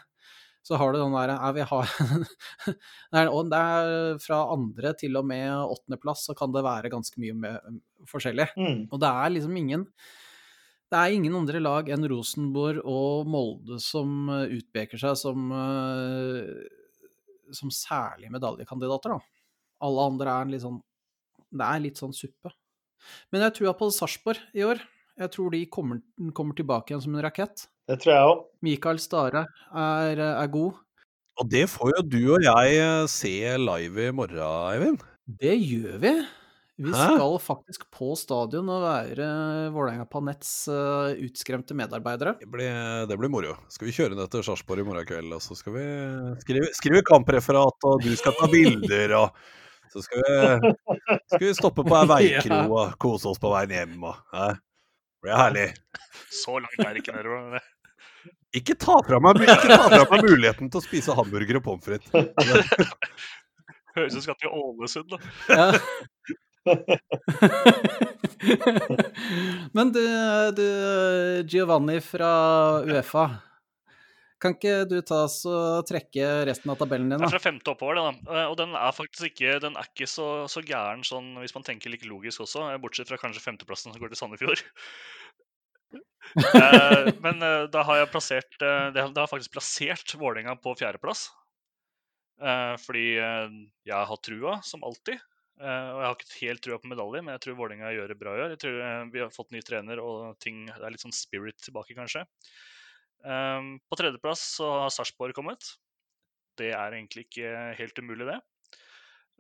Så 0.65 0.79
har 0.81 0.95
du 0.95 0.99
den 0.99 1.13
der 1.13 1.35
ja, 1.35 1.65
har, 1.69 1.91
det 3.13 3.59
er, 3.61 4.21
fra 4.25 4.39
andre 4.55 4.95
til 4.97 5.19
og 5.21 5.27
med 5.29 5.51
åttendeplass 5.53 6.25
så 6.31 6.37
kan 6.39 6.55
det 6.55 6.65
være 6.65 6.93
ganske 6.93 7.21
mye 7.21 7.35
med, 7.37 7.81
forskjellig. 8.09 8.47
Mm. 8.57 8.87
Og 8.89 9.03
det 9.03 9.11
er 9.11 9.35
liksom 9.35 9.59
ingen 9.61 9.85
Det 10.89 11.01
er 11.01 11.17
ingen 11.17 11.37
andre 11.37 11.61
lag 11.61 11.89
enn 11.93 12.07
Rosenborg 12.09 12.81
og 12.81 13.29
Molde 13.29 13.77
som 13.83 14.31
utpeker 14.31 15.01
seg 15.01 15.19
som, 15.21 15.53
eh, 15.53 16.81
som 17.53 17.73
særlig 17.75 18.31
medaljekandidater, 18.33 19.17
da. 19.17 19.19
Alle 19.85 20.07
andre 20.09 20.33
er 20.33 20.47
en 20.47 20.53
litt 20.55 20.63
sånn 20.63 20.79
Det 21.55 21.67
er 21.67 21.83
litt 21.83 22.01
sånn 22.01 22.15
suppe. 22.17 22.51
Men 23.31 23.45
jeg 23.45 23.55
tror 23.59 23.75
på 23.79 23.91
Sarpsborg 23.95 24.41
i 24.57 24.65
år. 24.67 24.81
Jeg 25.21 25.31
tror 25.31 25.53
de 25.55 25.61
kommer, 25.71 26.01
kommer 26.35 26.57
tilbake 26.59 26.91
igjen 26.91 27.03
som 27.05 27.15
en 27.15 27.23
rakett. 27.23 27.67
Det 27.87 27.99
tror 28.03 28.15
jeg 28.15 28.31
òg. 28.31 28.41
Mikael 28.67 28.99
Stare 29.03 29.45
er, 29.71 30.23
er 30.25 30.49
god. 30.51 30.81
og 31.39 31.51
det 31.51 31.67
får 31.71 31.93
jo 31.93 32.03
du 32.09 32.23
og 32.39 32.47
jeg 32.47 32.79
eh, 32.81 33.05
se 33.11 33.35
live 33.61 34.09
i 34.09 34.15
morgen, 34.15 34.41
Eivind. 34.73 35.05
Det 35.27 35.55
gjør 35.55 36.01
vi. 36.03 36.15
Vi 36.77 36.91
Hæ? 36.91 37.05
skal 37.07 37.37
faktisk 37.39 37.85
på 37.95 38.17
stadion 38.19 38.67
og 38.75 38.81
være 38.83 39.27
Vålerenga 39.71 40.09
Panets 40.11 40.49
uh, 40.67 41.13
utskremte 41.23 41.75
medarbeidere. 41.79 42.33
Det 42.41 42.49
blir, 42.51 43.07
det 43.07 43.19
blir 43.21 43.31
moro. 43.31 43.53
Skal 43.71 43.87
vi 43.87 43.95
kjøre 43.95 44.17
ned 44.19 44.27
til 44.33 44.43
Sarpsborg 44.43 44.83
i 44.83 44.87
morgen 44.89 45.07
kveld, 45.07 45.31
og 45.37 45.43
så 45.45 45.55
skal 45.55 45.77
vi 45.77 45.85
skrive, 46.43 46.73
skrive 46.75 47.05
kampreferat, 47.07 47.87
og 47.87 48.03
du 48.03 48.11
skal 48.19 48.35
ta 48.41 48.49
bilder, 48.51 49.15
og 49.21 49.39
så 49.95 50.03
skal 50.03 50.25
vi, 50.27 50.73
skal 51.31 51.45
vi 51.47 51.53
stoppe 51.55 51.87
på 51.87 51.95
ei 52.01 52.09
veikro 52.17 52.59
Ja. 52.59 52.65
og 52.67 52.99
kose 52.99 53.31
oss 53.31 53.39
på 53.39 53.55
veien 53.55 53.77
hjem. 53.79 53.95
Og, 54.11 54.19
hæ? 54.35 54.49
det 54.59 55.29
blir 55.29 55.39
herlig. 55.45 55.69
Så 56.35 56.59
langt 56.59 56.83
er 56.83 56.91
det 56.91 57.05
ikke 57.05 57.15
nedover. 57.21 57.71
Ikke 58.55 58.75
ta 58.79 58.99
fra 59.07 59.19
meg, 59.23 59.39
ikke 59.47 59.71
ta 59.79 59.87
fra 59.95 60.05
meg 60.11 60.27
muligheten 60.27 60.69
til 60.75 60.83
å 60.83 60.85
spise 60.85 61.15
hamburger 61.15 61.61
og 61.63 61.65
pommes 61.71 61.87
frites. 61.87 62.11
Høres 63.95 64.11
ut 64.11 64.17
som 64.19 64.25
skal 64.27 64.37
til 64.43 64.51
Ålesund, 64.59 65.15
da. 65.15 65.23
Ja. 65.55 65.71
Men 69.73 69.93
du, 69.93 70.05
du, 70.57 70.67
Giovanni 71.49 72.01
fra 72.05 72.31
Uefa. 72.85 73.25
Kan 74.43 74.53
ikke 74.59 74.75
du 74.91 74.99
ta 75.07 75.23
oss 75.25 75.39
og 75.49 75.87
trekke 75.89 76.27
resten 76.49 76.71
av 76.73 76.77
tabellen 76.81 77.09
din, 77.09 77.21
Det 77.23 77.29
er 77.31 77.37
fra 77.39 77.47
femte 77.47 77.71
oppover, 77.73 77.95
det, 77.97 78.03
da. 78.05 78.13
Eh, 78.43 78.47
Og 78.51 78.57
den 78.61 78.71
er 78.77 78.93
faktisk 78.97 79.25
ikke, 79.31 79.51
den 79.63 79.75
er 79.81 79.87
ikke 79.89 80.09
så, 80.11 80.27
så 80.53 80.61
gæren 80.65 81.05
sånn, 81.07 81.29
hvis 81.41 81.55
man 81.57 81.65
tenker 81.65 81.91
like 81.93 82.09
logisk 82.11 82.41
også, 82.45 82.61
eh, 82.75 82.81
bortsett 82.83 83.09
fra 83.09 83.21
kanskje 83.21 83.45
femteplassen 83.45 83.93
som 83.95 84.01
går 84.03 84.11
til 84.15 84.21
Sandefjord. 84.23 84.61
Eh, 86.35 87.05
Men 87.23 87.37
da 87.71 87.83
har 87.85 87.97
jeg 88.01 88.09
plassert 88.11 88.55
det- 88.59 88.93
Da 88.97 89.03
har 89.21 89.29
faktisk 89.31 89.53
plassert 89.55 90.15
Vålerenga 90.19 90.55
på 90.59 90.73
fjerdeplass. 90.81 91.29
Fordi 92.81 93.05
jeg 93.15 94.07
har 94.09 94.19
trua, 94.25 94.57
som 94.65 94.83
alltid. 94.89 95.21
Eh, 95.63 95.89
Og 95.95 96.01
jeg 96.01 96.09
har 96.09 96.17
ikke 96.19 96.39
helt 96.41 96.63
trua 96.67 96.79
på 96.83 96.91
medalje, 96.91 97.23
men 97.23 97.35
jeg 97.37 97.45
tror 97.45 97.59
Vålerenga 97.61 97.93
gjør 97.95 98.11
det 98.11 98.19
bra 98.19 98.35
i 98.35 98.43
år. 98.43 98.55
Jeg 98.57 98.63
tror 98.65 98.79
eh, 98.83 99.05
Vi 99.15 99.23
har 99.23 99.35
fått 99.35 99.53
ny 99.55 99.63
trener, 99.63 100.03
og 100.03 100.39
ting, 100.43 100.65
det 100.67 100.81
er 100.81 100.95
litt 100.95 101.05
sånn 101.05 101.15
spirit 101.15 101.59
tilbake, 101.63 101.97
kanskje. 101.99 102.25
Eh, 103.25 103.69
På 103.87 103.99
tredjeplass 104.01 104.43
så 104.59 104.71
har 104.85 104.95
Sarpsborg 104.95 105.37
kommet. 105.37 105.77
Det 106.59 106.73
er 106.75 106.95
egentlig 106.95 107.27
ikke 107.29 107.53
helt 107.79 107.99
umulig, 107.99 108.29
det. 108.31 108.41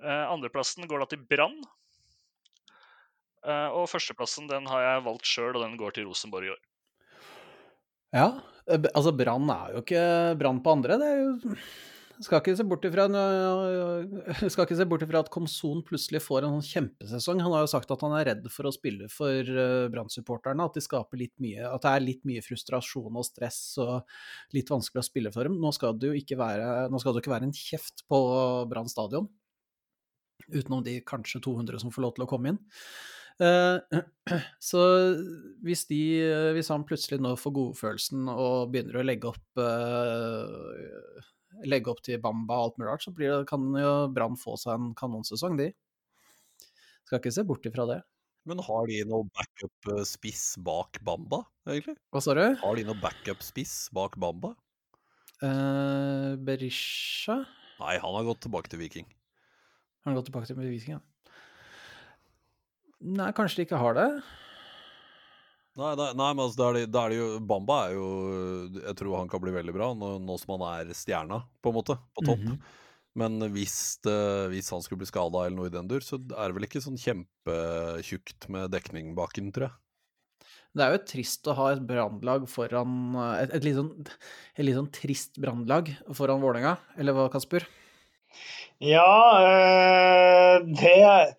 Andreplassen 0.03 0.89
går 0.91 1.05
da 1.05 1.07
til 1.07 1.21
Brann. 1.31 1.61
Og 3.47 3.85
førsteplassen 3.87 4.49
den 4.51 4.67
har 4.67 4.83
jeg 4.83 5.05
valgt 5.05 5.29
sjøl, 5.31 5.53
og 5.55 5.63
den 5.63 5.77
går 5.79 5.95
til 5.95 6.09
Rosenborg 6.09 6.49
i 6.49 6.51
år. 6.51 6.59
Ja, 8.19 8.27
altså 8.67 9.13
Brann 9.15 9.47
er 9.55 9.77
jo 9.77 9.85
ikke 9.85 10.03
Brann 10.41 10.59
på 10.65 10.75
andre. 10.75 10.99
Det 10.99 11.13
er 11.13 11.23
jo 11.23 11.55
skal 12.23 12.41
ikke 12.41 12.55
se 12.59 12.65
bort 12.69 12.85
ifra 12.87 13.05
skal 14.53 14.67
ikke 14.67 14.77
se 14.79 14.87
bort 14.89 15.05
ifra 15.07 15.23
at 15.25 15.31
Komson 15.35 15.83
plutselig 15.87 16.21
får 16.23 16.45
en 16.45 16.57
sånn 16.57 16.69
kjempesesong. 16.69 17.41
Han 17.43 17.55
har 17.57 17.65
jo 17.65 17.71
sagt 17.73 17.91
at 17.91 18.05
han 18.07 18.15
er 18.19 18.29
redd 18.31 18.49
for 18.55 18.69
å 18.69 18.75
spille 18.75 19.09
for 19.13 19.51
eh, 19.51 19.87
Brann-supporterne. 19.93 20.69
At, 20.69 20.79
at 20.79 21.87
det 21.87 21.93
er 21.93 22.05
litt 22.05 22.23
mye 22.29 22.45
frustrasjon 22.45 23.19
og 23.19 23.27
stress 23.27 23.63
og 23.83 24.05
litt 24.55 24.71
vanskelig 24.71 25.03
å 25.03 25.09
spille 25.09 25.35
for 25.35 25.49
dem. 25.49 25.59
Nå 25.63 25.75
skal 25.75 25.99
det 25.99 26.13
jo 26.13 26.21
ikke 26.21 26.39
være, 26.41 26.87
det 26.93 27.25
ikke 27.25 27.35
være 27.35 27.51
en 27.51 27.57
kjeft 27.57 28.07
på 28.11 28.21
Brann 28.71 28.91
stadion. 28.93 29.29
Utenom 30.53 30.85
de 30.87 31.01
kanskje 31.07 31.43
200 31.43 31.83
som 31.83 31.93
får 31.95 32.05
lov 32.05 32.17
til 32.17 32.27
å 32.27 32.31
komme 32.31 32.55
inn. 32.55 32.63
Eh, 33.43 34.01
Så 34.63 34.81
hvis, 35.67 35.87
de, 35.91 36.03
hvis 36.55 36.71
han 36.71 36.87
plutselig 36.87 37.19
nå 37.23 37.35
får 37.41 37.55
godfølelsen 37.59 38.29
og 38.31 38.71
begynner 38.75 39.01
å 39.01 39.07
legge 39.07 39.33
opp 39.33 39.63
eh, 39.65 41.31
legge 41.69 41.93
opp 41.93 42.03
til 42.05 42.21
Bamba 42.23 42.59
og 42.59 42.69
alt 42.69 42.81
mulig 42.81 42.91
rart, 42.91 43.05
så 43.07 43.13
blir 43.15 43.31
det, 43.31 43.47
kan 43.51 43.69
jo 43.79 43.93
Brann 44.15 44.39
få 44.41 44.57
seg 44.61 44.75
en 44.75 44.91
kanonsesong, 44.99 45.57
de. 45.61 45.71
Skal 47.05 47.21
ikke 47.21 47.35
se 47.37 47.45
bort 47.47 47.67
ifra 47.69 47.87
det. 47.91 48.01
Men 48.49 48.61
har 48.61 48.89
de 48.91 48.99
noe 49.09 49.25
backup-spiss 49.33 50.59
bak 50.65 50.99
Bamba, 51.05 51.45
egentlig? 51.69 51.97
Hva 52.13 52.21
sa 52.25 52.35
du? 52.37 52.45
Har 52.61 52.77
de 52.77 52.85
noe 52.85 53.01
backup-spiss 53.01 53.89
bak 53.97 54.19
Bamba? 54.21 54.53
Eh, 55.45 56.35
Berisha? 56.45 57.41
Nei, 57.81 57.97
han 58.01 58.17
har 58.19 58.27
gått 58.29 58.45
tilbake 58.45 58.71
til 58.73 58.83
Viking. 58.83 59.09
Han 60.05 60.13
Har 60.13 60.21
gått 60.21 60.29
tilbake 60.29 60.51
til 60.51 60.61
Viking, 60.61 60.99
ja? 60.99 61.03
Nei, 63.05 63.31
kanskje 63.37 63.63
de 63.63 63.69
ikke 63.69 63.81
har 63.81 63.97
det. 63.97 64.09
Nei, 65.75 65.91
nei, 65.99 66.11
nei 66.15 66.31
men 66.37 66.45
altså, 66.45 66.59
da 66.61 66.67
er, 66.71 66.87
det, 66.87 67.01
er 67.01 67.15
jo 67.17 67.25
Bamba 67.43 67.81
er 67.89 67.97
jo 67.97 68.05
Jeg 68.79 68.95
tror 69.01 69.17
han 69.19 69.31
kan 69.33 69.43
bli 69.43 69.51
veldig 69.57 69.75
bra, 69.75 69.89
nå, 69.99 70.13
nå 70.23 70.37
som 70.39 70.55
han 70.55 70.67
er 70.71 70.93
stjerna, 70.95 71.41
på 71.65 71.73
en 71.73 71.79
måte, 71.81 71.97
på 72.15 72.27
topp. 72.29 72.45
Mhm. 72.47 72.59
Men 73.15 73.39
hvis, 73.55 73.75
det- 74.03 74.49
hvis 74.51 74.71
han 74.75 74.83
skulle 74.83 74.99
bli 75.05 75.07
skada 75.07 75.45
eller 75.47 75.55
noe 75.55 75.69
i 75.71 75.75
den 75.75 75.87
dur, 75.87 76.03
så 76.03 76.17
er 76.19 76.49
det 76.51 76.55
vel 76.57 76.67
ikke 76.67 76.83
sånn 76.83 76.99
kjempetjukt 76.99 78.49
med 78.51 78.73
dekning 78.75 79.13
bak 79.15 79.37
den, 79.39 79.53
tror 79.55 79.69
jeg. 79.69 79.77
Det 80.75 80.83
er 80.83 80.97
jo 80.97 81.05
trist 81.07 81.47
å 81.47 81.55
ha 81.55 81.69
et 81.71 81.85
brannlag 81.87 82.49
foran 82.51 83.15
Et, 83.39 83.53
et 83.55 83.63
litt 83.63 83.77
sånn, 83.79 83.93
et 84.59 84.65
litt 84.67 84.75
sånn 84.75 84.91
trist 84.91 85.39
brannlag 85.39 85.93
foran 86.11 86.43
Vålerenga, 86.43 86.73
eller 86.99 87.15
hva, 87.15 87.29
Kasper? 87.31 87.63
Ja, 88.83 89.07
øh, 89.47 90.67
det, 90.75 91.37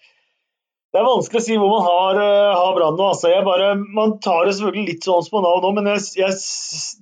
det 0.96 1.02
er 1.02 1.08
vanskelig 1.10 1.42
å 1.42 1.44
si 1.44 1.56
hvor 1.60 1.72
man 1.74 1.82
har, 1.84 2.18
eh, 2.24 2.56
har 2.56 2.76
Brann 2.78 2.96
nå. 2.96 3.08
Altså. 3.12 3.32
Man 3.98 4.14
tar 4.24 4.46
det 4.48 4.54
selvfølgelig 4.56 4.94
litt 4.94 5.08
sånn 5.08 5.26
som 5.26 5.34
man 5.36 5.48
har 5.50 5.58
nå, 5.66 5.72
men 5.76 5.90
jeg, 5.92 6.04
jeg, 6.22 6.38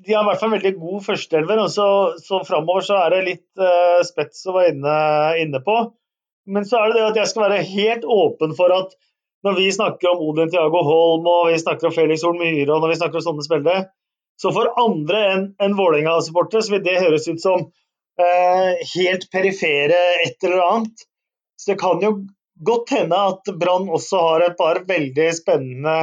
de 0.08 0.16
har 0.16 0.26
i 0.26 0.30
hvert 0.32 0.41
fall 0.41 0.50
en 0.50 0.56
veldig 0.56 0.72
god 0.80 1.04
førsteelver. 1.06 1.62
Så, 1.70 1.86
så 2.26 2.39
framover 2.48 2.88
så 2.88 2.98
er 3.04 3.14
det 3.14 3.20
litt 3.28 3.62
uh, 3.62 4.02
spets 4.08 4.41
å 4.50 4.58
være 4.58 4.74
inne, 4.74 4.98
inne 5.44 5.62
på. 5.62 5.78
Men 6.50 6.66
så 6.66 6.82
er 6.82 6.89
det 6.89 6.98
det 6.98 7.06
at 7.12 7.22
jeg 7.22 7.32
skal 7.36 7.46
være 7.46 7.62
helt 7.70 8.10
åpen 8.18 8.58
for 8.58 8.74
at 8.74 8.98
når 9.46 9.62
vi 9.62 9.70
snakker 9.78 10.10
om 10.10 10.26
Odin 10.26 10.50
Tiago 10.50 10.82
Holm 10.88 11.30
og 11.30 11.48
vi 11.52 11.62
snakker 11.62 11.91
om 11.91 11.94
Felix 11.94 12.26
Horn 12.26 12.41
Myhre 12.41 12.74
og 12.74 12.82
når 12.82 12.96
vi 12.96 13.00
snakker 13.04 13.22
om 13.22 13.28
sånne 13.30 13.46
spillere, 13.46 13.88
så 14.41 14.50
for 14.56 14.74
andre 14.82 15.26
enn 15.30 15.50
en 15.62 15.76
Vålerenga-supportere 15.78 16.66
så 16.66 16.74
vil 16.74 16.86
det 16.89 17.02
høres 17.04 17.30
ut 17.30 17.46
som 17.46 17.68
uh, 17.70 18.72
helt 18.98 19.30
perifere 19.30 20.00
et 20.26 20.50
eller 20.50 20.66
annet. 20.66 21.12
Så 21.62 21.76
det 21.76 21.84
kan 21.84 22.02
jo 22.02 22.18
godt 22.66 22.93
hende 22.95 23.20
at 23.32 23.49
Brann 23.59 23.89
også 23.91 24.20
har 24.28 24.47
et 24.47 24.57
par 24.59 24.82
veldig 24.88 25.30
spennende 25.38 25.95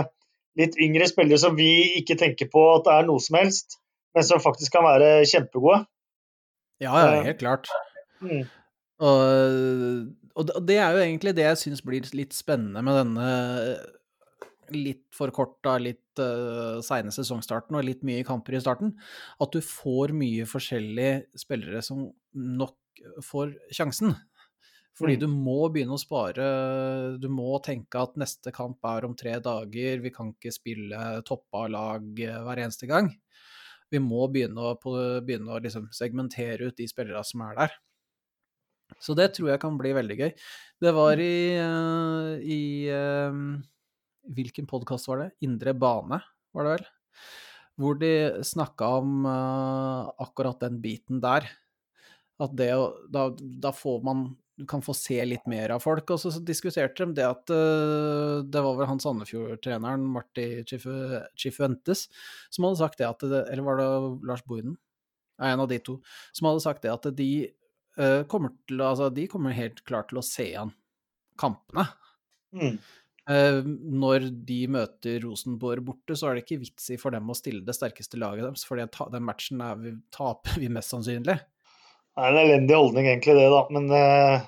litt 0.58 0.76
yngre 0.82 1.06
spillere 1.08 1.40
som 1.40 1.56
vi 1.58 1.70
ikke 2.00 2.18
tenker 2.20 2.50
på 2.52 2.62
at 2.74 2.86
det 2.86 2.96
er 2.96 3.08
noe 3.08 3.22
som 3.22 3.38
helst, 3.38 3.78
men 4.16 4.26
som 4.26 4.42
faktisk 4.42 4.74
kan 4.74 4.86
være 4.86 5.20
kjempegode. 5.30 5.84
Ja, 6.80 6.96
ja, 6.96 7.20
helt 7.28 7.40
klart. 7.42 7.70
Mm. 8.24 8.44
Og, 9.04 10.42
og 10.42 10.50
det 10.66 10.76
er 10.80 10.96
jo 10.96 11.04
egentlig 11.04 11.34
det 11.36 11.46
jeg 11.46 11.60
syns 11.62 11.84
blir 11.84 12.04
litt 12.16 12.36
spennende 12.36 12.82
med 12.84 12.98
denne 13.02 13.30
litt 14.74 15.06
forkorta, 15.16 15.76
litt 15.82 16.20
uh, 16.22 16.78
seine 16.84 17.12
sesongstarten 17.14 17.76
og 17.78 17.86
litt 17.86 18.04
mye 18.06 18.24
kamper 18.26 18.56
i 18.56 18.62
starten. 18.62 18.94
At 19.42 19.54
du 19.54 19.62
får 19.64 20.14
mye 20.16 20.46
forskjellige 20.48 21.40
spillere 21.42 21.82
som 21.84 22.06
nok 22.34 22.76
får 23.24 23.54
sjansen. 23.74 24.14
Fordi 24.98 25.14
Mm. 25.16 25.20
du 25.20 25.26
må 25.28 25.58
begynne 25.72 25.94
å 25.96 26.00
spare 26.00 27.18
Du 27.20 27.28
må 27.32 27.60
tenke 27.62 28.00
at 28.02 28.16
neste 28.20 28.52
kamp 28.52 28.78
er 28.84 29.04
om 29.06 29.14
tre 29.16 29.38
dager. 29.40 30.00
Vi 30.02 30.10
kan 30.10 30.32
ikke 30.34 30.52
spille 30.52 31.22
toppa 31.24 31.66
lag 31.70 32.02
eh, 32.20 32.40
hver 32.44 32.58
eneste 32.64 32.88
gang. 32.90 33.08
Vi 33.90 33.98
må 33.98 34.26
begynne 34.30 34.58
å, 34.60 34.74
på, 34.78 34.92
begynne 35.24 35.50
å 35.50 35.60
liksom 35.62 35.88
segmentere 35.94 36.68
ut 36.68 36.76
de 36.76 36.86
spillerne 36.90 37.24
som 37.24 37.40
er 37.42 37.56
der. 37.56 37.70
Så 39.00 39.14
det 39.16 39.32
tror 39.34 39.50
jeg 39.52 39.60
kan 39.62 39.78
bli 39.78 39.92
veldig 39.94 40.16
gøy. 40.18 40.30
Det 40.82 40.92
var 40.94 41.18
i, 41.22 41.56
eh, 41.56 42.40
i 42.42 42.62
eh, 42.90 43.32
Hvilken 44.30 44.66
podkast 44.68 45.08
var 45.08 45.18
det? 45.24 45.30
Indre 45.42 45.72
bane, 45.74 46.20
var 46.54 46.66
det 46.66 46.74
vel? 46.76 46.86
Hvor 47.80 47.96
de 47.98 48.10
snakka 48.44 48.90
om 49.00 49.24
akkurat 50.20 50.60
den 50.60 50.76
biten 50.82 51.22
der. 51.24 51.48
At 52.38 52.52
det 52.54 52.68
å 52.76 52.84
da, 53.10 53.30
da 53.32 53.72
får 53.72 54.04
man 54.04 54.36
Du 54.60 54.66
kan 54.68 54.82
få 54.84 54.92
se 54.96 55.16
litt 55.24 55.46
mer 55.48 55.72
av 55.72 55.80
folk. 55.84 56.12
Og 56.12 56.20
så, 56.20 56.32
så 56.34 56.42
diskuterte 56.44 57.06
de 57.06 57.16
det 57.16 57.24
at 57.24 57.52
uh, 57.54 58.42
Det 58.44 58.64
var 58.64 58.76
vel 58.76 58.90
han 58.90 59.00
Sandefjord-treneren, 59.00 60.04
Marti 60.16 60.46
Chifu- 60.68 61.22
Chifuentes, 61.38 62.06
som 62.52 62.68
hadde 62.68 62.82
sagt 62.82 63.00
det 63.00 63.08
at 63.08 63.24
det, 63.24 63.46
Eller 63.48 63.64
var 63.66 63.80
det 63.80 63.88
Lars 64.28 64.44
Bohinen? 64.44 64.76
Ja, 65.40 65.54
en 65.54 65.64
av 65.64 65.70
de 65.70 65.80
to. 65.80 65.96
Som 66.36 66.50
hadde 66.50 66.64
sagt 66.66 66.84
det 66.84 66.92
at 66.92 67.08
de 67.16 67.30
uh, 67.96 68.22
kommer 68.28 68.52
til 68.68 68.84
Altså, 68.84 69.08
de 69.16 69.24
kommer 69.32 69.56
helt 69.56 69.80
klart 69.88 70.12
til 70.12 70.20
å 70.20 70.26
se 70.26 70.50
an 70.60 70.74
kampene. 71.40 71.86
Mm. 72.52 72.76
Eh, 73.30 73.60
når 73.64 74.26
de 74.46 74.58
møter 74.72 75.20
Rosenborg 75.22 75.84
borte, 75.86 76.16
så 76.18 76.30
er 76.30 76.36
det 76.36 76.44
ikke 76.46 76.62
vits 76.64 76.88
i 76.94 76.98
for 77.00 77.14
dem 77.14 77.28
å 77.30 77.36
stille 77.36 77.62
det 77.66 77.76
sterkeste 77.76 78.18
laget 78.20 78.46
deres, 78.46 78.64
for 78.66 78.80
den 78.80 79.26
matchen 79.26 79.62
er 79.64 79.78
vi, 79.78 79.94
taper 80.14 80.58
vi 80.62 80.70
mest 80.72 80.94
sannsynlig. 80.94 81.36
Det 82.20 82.26
er 82.28 82.34
en 82.34 82.40
elendig 82.42 82.76
holdning 82.76 83.06
egentlig 83.08 83.32
det, 83.38 83.44
da. 83.48 83.60
Men 83.72 83.86
uh, 83.88 84.42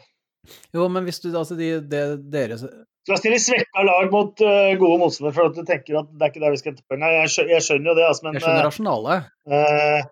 Jo, 0.76 0.88
men 0.92 1.06
hvis 1.08 1.22
du 1.22 1.30
altså 1.32 1.56
de, 1.56 1.70
det, 1.88 2.02
deres 2.32 2.64
skal 3.02 3.18
stille 3.18 3.38
svekka 3.40 3.82
lag 3.88 4.10
mot 4.12 4.42
uh, 4.44 4.74
gode 4.78 4.98
motstandere 5.00 5.34
for 5.38 5.48
at 5.48 5.56
du 5.56 5.64
tenker 5.66 5.96
at 6.02 6.10
det 6.12 6.26
er 6.26 6.30
ikke 6.34 6.42
der 6.44 6.52
vi 6.52 6.58
skal 6.60 6.70
hente 6.74 6.84
poeng. 6.90 7.06
Jeg, 7.16 7.30
skjø- 7.32 7.46
jeg 7.50 7.64
skjønner 7.64 7.90
jo 7.90 7.94
det, 7.96 8.04
altså, 8.10 8.26
men 8.26 8.36
Jeg 8.36 8.44
skjønner 8.44 8.60
eh, 8.60 8.66
rasjonalet. 8.68 9.30
Uh, 9.48 10.04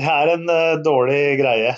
det 0.00 0.08
er 0.14 0.32
en 0.32 0.48
dårlig 0.82 1.20
greie. 1.42 1.76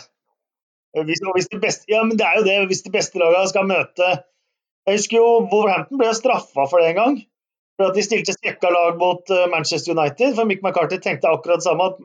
Hvis, 0.94 1.20
hvis 1.34 1.50
de 1.50 1.58
beste, 1.66 1.90
ja, 1.90 2.04
men 2.06 2.14
det 2.20 2.24
er 2.28 2.38
jo 2.38 2.46
det. 2.46 2.56
Hvis 2.70 2.84
de 2.86 2.94
beste 2.94 3.18
lagene 3.18 3.50
skal 3.50 3.66
møte 3.66 4.12
Jeg 4.86 5.00
husker 5.00 5.18
jo 5.18 5.26
Wolverhampton 5.50 5.98
ble 5.98 6.12
straffa 6.14 6.68
for 6.70 6.78
det 6.78 6.92
en 6.92 7.00
gang. 7.00 7.16
For 7.74 7.90
at 7.90 7.98
de 7.98 8.04
stilte 8.06 8.36
svekka 8.36 8.70
lag 8.70 9.00
mot 9.00 9.32
Manchester 9.50 9.96
United. 9.96 10.36
For 10.38 10.46
Mick 10.46 10.62
McCarthy 10.62 11.00
tenkte 11.02 11.32
akkurat 11.34 11.58
det 11.58 11.66
samme. 11.66 11.88
at 11.90 11.98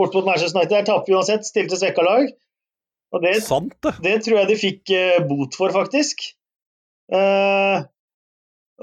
Bort 0.00 0.16
mot 0.16 0.26
Manchester 0.26 0.58
United 0.58 0.78
der 0.78 0.88
taper 0.88 1.12
vi 1.12 1.18
uansett. 1.18 1.46
Stilte 1.48 1.78
svekka 1.78 2.04
lag. 2.06 2.30
Og 3.10 3.24
det, 3.24 3.40
Sant, 3.42 3.74
det. 3.82 3.96
det 4.04 4.18
tror 4.24 4.42
jeg 4.42 4.50
de 4.50 4.58
fikk 4.58 4.92
eh, 4.94 5.22
bot 5.26 5.56
for, 5.58 5.72
faktisk. 5.74 6.22
Uh, 7.10 7.82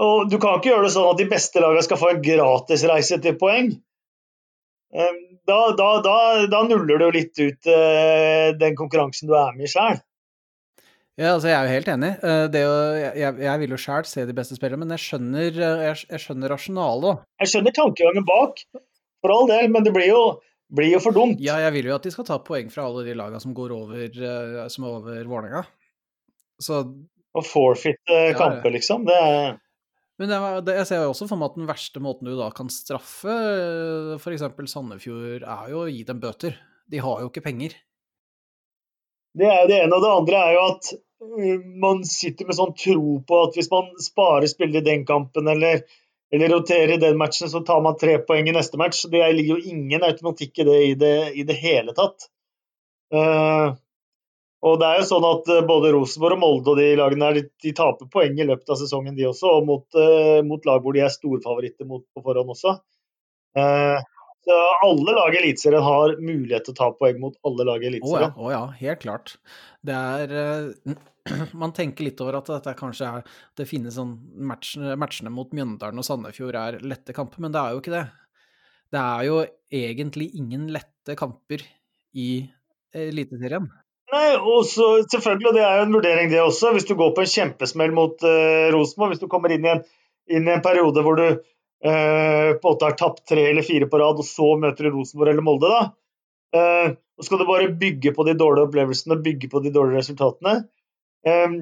og 0.03 0.27
du 0.27 0.35
kan 0.35 0.57
ikke 0.57 0.73
gjøre 0.73 0.89
det 0.89 0.95
sånn 0.97 1.13
at 1.13 1.21
de 1.21 1.29
beste 1.31 1.61
lagene 1.63 1.85
skal 1.85 1.99
få 2.01 2.09
en 2.11 2.25
gratisreise 2.25 3.21
til 3.23 3.37
poeng. 3.39 3.71
Eh, 4.91 5.13
da, 5.47 5.61
da, 5.79 5.87
da, 6.03 6.17
da 6.51 6.59
nuller 6.67 6.99
du 6.99 7.07
litt 7.15 7.39
ut 7.39 7.71
uh, 7.71 8.51
den 8.59 8.75
konkurransen 8.79 9.31
du 9.31 9.35
er 9.39 9.55
med 9.55 9.69
i 9.69 9.71
sjøl. 9.71 10.01
Ja, 11.17 11.31
altså 11.31 11.49
jeg 11.49 11.55
er 11.57 11.65
jo 11.65 11.77
helt 11.79 11.87
enig. 11.89 12.09
Det 12.53 12.59
å, 12.69 12.73
jeg, 12.99 13.31
jeg 13.41 13.61
vil 13.63 13.71
jo 13.73 13.79
sjæl 13.81 14.05
se 14.05 14.27
de 14.27 14.35
beste 14.37 14.53
spillerne, 14.53 14.83
men 14.83 14.93
jeg 14.93 15.01
skjønner, 15.01 15.55
jeg, 15.55 16.03
jeg 16.11 16.21
skjønner 16.21 16.51
rasjonalet 16.53 17.07
òg. 17.09 17.23
Jeg 17.41 17.49
skjønner 17.53 17.73
tankegangen 17.73 18.27
bak, 18.27 18.61
for 19.25 19.33
all 19.33 19.49
del, 19.49 19.71
men 19.73 19.87
det 19.87 19.95
blir 19.95 20.11
jo, 20.11 20.21
blir 20.73 20.91
jo 20.91 21.01
for 21.03 21.15
dumt. 21.15 21.39
Ja, 21.43 21.59
jeg 21.63 21.75
vil 21.77 21.91
jo 21.91 21.95
at 21.97 22.07
de 22.07 22.13
skal 22.13 22.27
ta 22.27 22.39
poeng 22.43 22.71
fra 22.73 22.87
alle 22.87 23.05
de 23.07 23.15
lagene 23.17 23.39
som 23.43 23.55
går 23.57 23.73
over, 23.75 24.03
eh, 24.07 24.59
som 24.73 24.87
er 24.87 24.97
over 24.99 25.29
Vålerenga. 25.29 25.63
Så 26.61 26.81
Å 27.37 27.43
forfitte 27.45 28.19
ja. 28.31 28.35
kamper, 28.37 28.73
liksom. 28.73 29.05
Det 29.07 29.15
er 29.15 29.57
Men 30.17 30.31
det, 30.65 30.73
jeg 30.79 30.89
ser 30.89 31.03
jo 31.03 31.11
også 31.11 31.27
for 31.29 31.37
meg 31.37 31.51
at 31.51 31.59
den 31.59 31.67
verste 31.69 32.01
måten 32.01 32.25
du 32.25 32.33
da 32.39 32.47
kan 32.55 32.71
straffe 32.73 33.33
f.eks. 34.17 34.47
Sandefjord, 34.71 35.43
er 35.45 35.67
jo 35.69 35.83
å 35.83 35.91
gi 35.91 36.01
dem 36.07 36.23
bøter. 36.23 36.57
De 36.89 37.03
har 37.03 37.21
jo 37.21 37.29
ikke 37.29 37.45
penger. 37.45 37.75
Det 39.37 39.45
er 39.45 39.61
jo 39.61 39.69
det 39.69 39.77
ene. 39.83 39.93
Og 39.93 40.01
det 40.01 40.15
andre 40.15 40.39
er 40.41 40.55
jo 40.55 40.63
at 40.71 40.89
man 41.85 42.03
sitter 42.07 42.49
med 42.49 42.57
sånn 42.57 42.73
tro 42.77 43.19
på 43.27 43.39
at 43.45 43.57
hvis 43.57 43.69
man 43.69 43.93
sparer 44.01 44.49
spillere 44.49 44.81
i 44.81 44.89
den 44.89 45.05
kampen, 45.05 45.49
eller, 45.49 45.83
eller 46.33 46.49
roterer 46.49 46.99
den 46.99 47.17
matchen, 47.17 47.49
så 47.49 47.61
tar 47.63 47.81
man 47.81 47.97
tre 47.97 48.17
poeng 48.27 48.49
i 48.49 48.55
neste 48.55 48.77
match. 48.77 49.05
Det 49.11 49.23
ligger 49.33 49.57
jo 49.57 49.73
ingen 49.73 50.03
automatikk 50.03 50.59
i 50.59 50.67
det 50.67 50.79
i 50.83 50.95
det, 50.99 51.17
i 51.39 51.45
det 51.47 51.55
hele 51.61 51.95
tatt. 51.95 52.27
Uh, 53.13 53.77
og 54.67 54.79
det 54.81 54.89
er 54.89 54.99
jo 54.99 55.07
sånn 55.07 55.27
at 55.29 55.47
uh, 55.53 55.61
både 55.69 55.93
Rosenborg 55.95 56.35
og 56.35 56.41
Molde 56.41 56.73
og 56.73 56.81
de 56.81 56.89
lagene 56.99 57.29
her, 57.29 57.39
de, 57.47 57.73
taper 57.77 58.09
poeng 58.11 58.35
i 58.35 58.47
løpet 58.49 58.73
av 58.73 58.81
sesongen, 58.81 59.15
de 59.15 59.29
også, 59.29 59.53
og 59.59 59.69
mot, 59.69 59.87
uh, 59.95 60.43
mot 60.43 60.67
lag 60.67 60.83
hvor 60.83 60.97
de 60.97 61.05
er 61.05 61.13
storfavoritter 61.13 61.87
mot 61.87 62.03
på 62.11 62.25
forhånd 62.25 62.51
også. 62.57 62.75
Uh, 63.57 64.03
så 64.47 64.57
alle 64.85 65.11
lag 65.11 65.35
i 65.35 65.37
Eliteserien 65.41 65.83
har 65.83 66.13
mulighet 66.23 66.63
til 66.67 66.75
å 66.75 66.77
ta 66.77 66.87
poeng 66.95 67.17
mot 67.19 67.33
alle 67.47 67.65
lag 67.67 67.83
i 67.83 67.89
Å 67.99 68.19
ja, 68.21 68.29
oh 68.39 68.51
ja, 68.53 68.61
helt 68.79 69.01
klart. 69.03 69.33
Det 69.83 69.95
er 69.95 70.35
eh, 70.39 70.93
Man 71.61 71.73
tenker 71.75 72.07
litt 72.07 72.21
over 72.23 72.39
at 72.39 72.51
dette 72.51 72.75
kanskje 72.79 73.09
er 73.19 73.39
Det 73.57 73.67
finnes 73.69 73.97
sånn 73.97 74.15
matchene, 74.49 74.95
matchene 74.99 75.33
mot 75.33 75.51
Mjøndalen 75.55 76.01
og 76.01 76.07
Sandefjord 76.07 76.59
er 76.59 76.79
lette 76.85 77.15
kamper, 77.15 77.43
men 77.43 77.55
det 77.55 77.63
er 77.63 77.75
jo 77.75 77.81
ikke 77.83 77.95
det. 77.95 78.05
Det 78.93 79.01
er 79.01 79.25
jo 79.27 79.41
egentlig 79.83 80.29
ingen 80.39 80.69
lette 80.71 81.17
kamper 81.19 81.63
i 82.17 82.29
Eliteserien. 82.95 83.67
Nei, 84.07 84.27
og 84.39 84.63
selvfølgelig, 84.63 85.49
og 85.49 85.57
det 85.57 85.63
er 85.67 85.79
jo 85.81 85.85
en 85.85 85.95
vurdering 85.97 86.29
det 86.31 86.39
også, 86.39 86.71
hvis 86.75 86.87
du 86.87 86.95
går 86.95 87.11
på 87.15 87.25
en 87.25 87.31
kjempesmell 87.31 87.91
mot 87.95 88.23
uh, 88.23 88.69
Rosenborg, 88.71 89.11
hvis 89.13 89.23
du 89.23 89.27
kommer 89.31 89.51
inn 89.51 89.67
i 89.67 89.73
en, 89.73 89.81
inn 90.31 90.47
i 90.47 90.53
en 90.53 90.63
periode 90.63 91.03
hvor 91.03 91.19
du 91.19 91.25
uh, 91.27 91.41
på 91.83 91.91
en 91.91 92.63
måte 92.63 92.87
har 92.87 92.95
tapt 92.99 93.25
tre 93.27 93.49
eller 93.49 93.67
fire 93.67 93.89
på 93.91 93.99
rad, 93.99 94.21
og 94.23 94.27
så 94.27 94.53
møter 94.61 94.87
du 94.87 94.95
Rosenborg 94.95 95.33
eller 95.33 95.43
Molde, 95.43 95.73
da. 95.73 95.83
Uh, 96.55 96.95
og 97.19 97.27
skal 97.27 97.41
du 97.41 97.49
bare 97.49 97.67
bygge 97.81 98.13
på 98.15 98.23
de 98.23 98.37
dårlige 98.39 98.69
opplevelsene, 98.69 99.19
bygge 99.25 99.51
på 99.51 99.59
de 99.65 99.73
dårlige 99.75 99.99
resultatene. 99.99 100.61
Eh, 101.27 101.57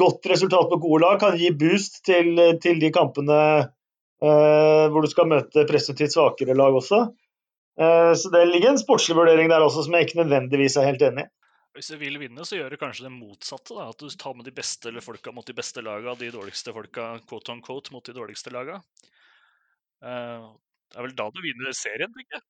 godt 0.00 0.26
resultat 0.32 0.70
på 0.70 0.80
gode 0.80 1.04
lag 1.04 1.20
kan 1.20 1.36
gi 1.38 1.50
boost 1.60 2.00
til, 2.08 2.38
til 2.62 2.80
de 2.80 2.90
kampene 2.94 3.38
eh, 3.60 4.86
hvor 4.90 5.04
du 5.04 5.10
skal 5.10 5.28
møte 5.30 5.66
presumptivt 5.68 6.16
svakere 6.16 6.56
lag 6.56 6.76
også. 6.80 7.04
Eh, 7.80 8.12
så 8.18 8.30
det 8.32 8.44
ligger 8.48 8.72
en 8.72 8.80
sportslig 8.80 9.16
vurdering 9.18 9.50
der 9.52 9.64
også, 9.64 9.84
som 9.86 9.96
jeg 9.96 10.08
ikke 10.08 10.22
nødvendigvis 10.22 10.78
er 10.80 10.88
helt 10.92 11.04
enig 11.10 11.26
i. 11.26 11.32
Hvis 11.74 11.90
du 11.90 11.98
vil 11.98 12.20
vinne, 12.22 12.44
så 12.46 12.54
gjør 12.54 12.70
du 12.70 12.78
kanskje 12.78 13.08
det 13.08 13.16
motsatte. 13.16 13.74
da, 13.74 13.88
At 13.90 13.98
du 13.98 14.06
tar 14.14 14.34
med 14.38 14.46
de 14.46 14.54
beste 14.54 14.92
eller 14.92 15.02
folka 15.02 15.32
mot 15.34 15.46
de 15.46 15.56
beste 15.56 15.82
laga, 15.82 16.12
og 16.12 16.20
de 16.20 16.30
dårligste 16.30 16.74
folka 16.74 17.16
quote 17.26 17.50
on 17.50 17.62
quote 17.66 17.90
mot 17.90 18.06
de 18.06 18.14
dårligste 18.14 18.52
laga. 18.54 18.78
Eh, 20.04 20.44
det 20.94 21.00
er 21.00 21.06
vel 21.08 21.16
da 21.18 21.26
du 21.34 21.40
vinner 21.42 21.74
serien, 21.74 22.12
tenker 22.14 22.38
jeg. 22.38 22.44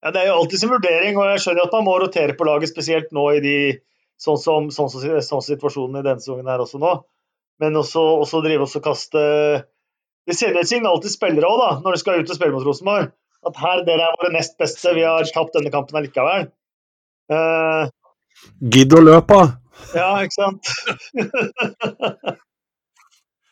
Ja, 0.00 0.10
Det 0.10 0.22
er 0.22 0.30
jo 0.30 0.38
alltid 0.40 0.62
sin 0.62 0.72
vurdering, 0.72 1.18
og 1.20 1.28
jeg 1.28 1.42
skjønner 1.44 1.66
at 1.68 1.76
man 1.76 1.84
må 1.84 1.98
rotere 2.00 2.36
på 2.38 2.46
laget, 2.48 2.72
spesielt 2.72 3.12
nå 3.12 3.26
i 3.36 3.42
de 3.44 3.56
sånn 4.20 4.38
som, 4.40 4.68
sånn 4.74 4.90
som, 4.92 5.02
sånn 5.02 5.24
som 5.24 5.46
situasjonen 5.46 6.00
i 6.00 6.04
denne 6.06 6.22
sesongen 6.22 6.50
her 6.50 6.62
også 6.62 6.80
nå. 6.82 6.92
Men 7.60 7.76
også, 7.76 8.02
også 8.24 8.42
drive 8.44 8.64
oss 8.64 8.78
og 8.78 8.84
kaste 8.86 9.20
Det 10.28 10.36
sender 10.36 10.62
et 10.62 10.70
signal 10.70 11.00
til 11.02 11.12
spillere 11.12 11.48
òg, 11.48 11.60
da, 11.60 11.70
når 11.84 11.96
de 11.96 12.00
skal 12.02 12.20
ut 12.20 12.30
og 12.30 12.38
spille 12.38 12.54
mot 12.54 12.66
Rosenborg. 12.66 13.12
At 13.48 13.56
her, 13.56 13.82
dere 13.86 14.04
er 14.04 14.18
våre 14.20 14.32
nest 14.34 14.58
beste, 14.60 14.92
vi 14.96 15.06
har 15.06 15.24
tapt 15.32 15.56
denne 15.56 15.72
kampen 15.72 15.96
allikevel. 15.96 16.50
Uh, 17.32 17.88
Gidd 18.60 18.92
å 18.96 19.00
løpe, 19.00 19.38
da. 19.38 19.46
ja, 19.96 20.10
ikke 20.26 20.36
sant? 20.36 20.70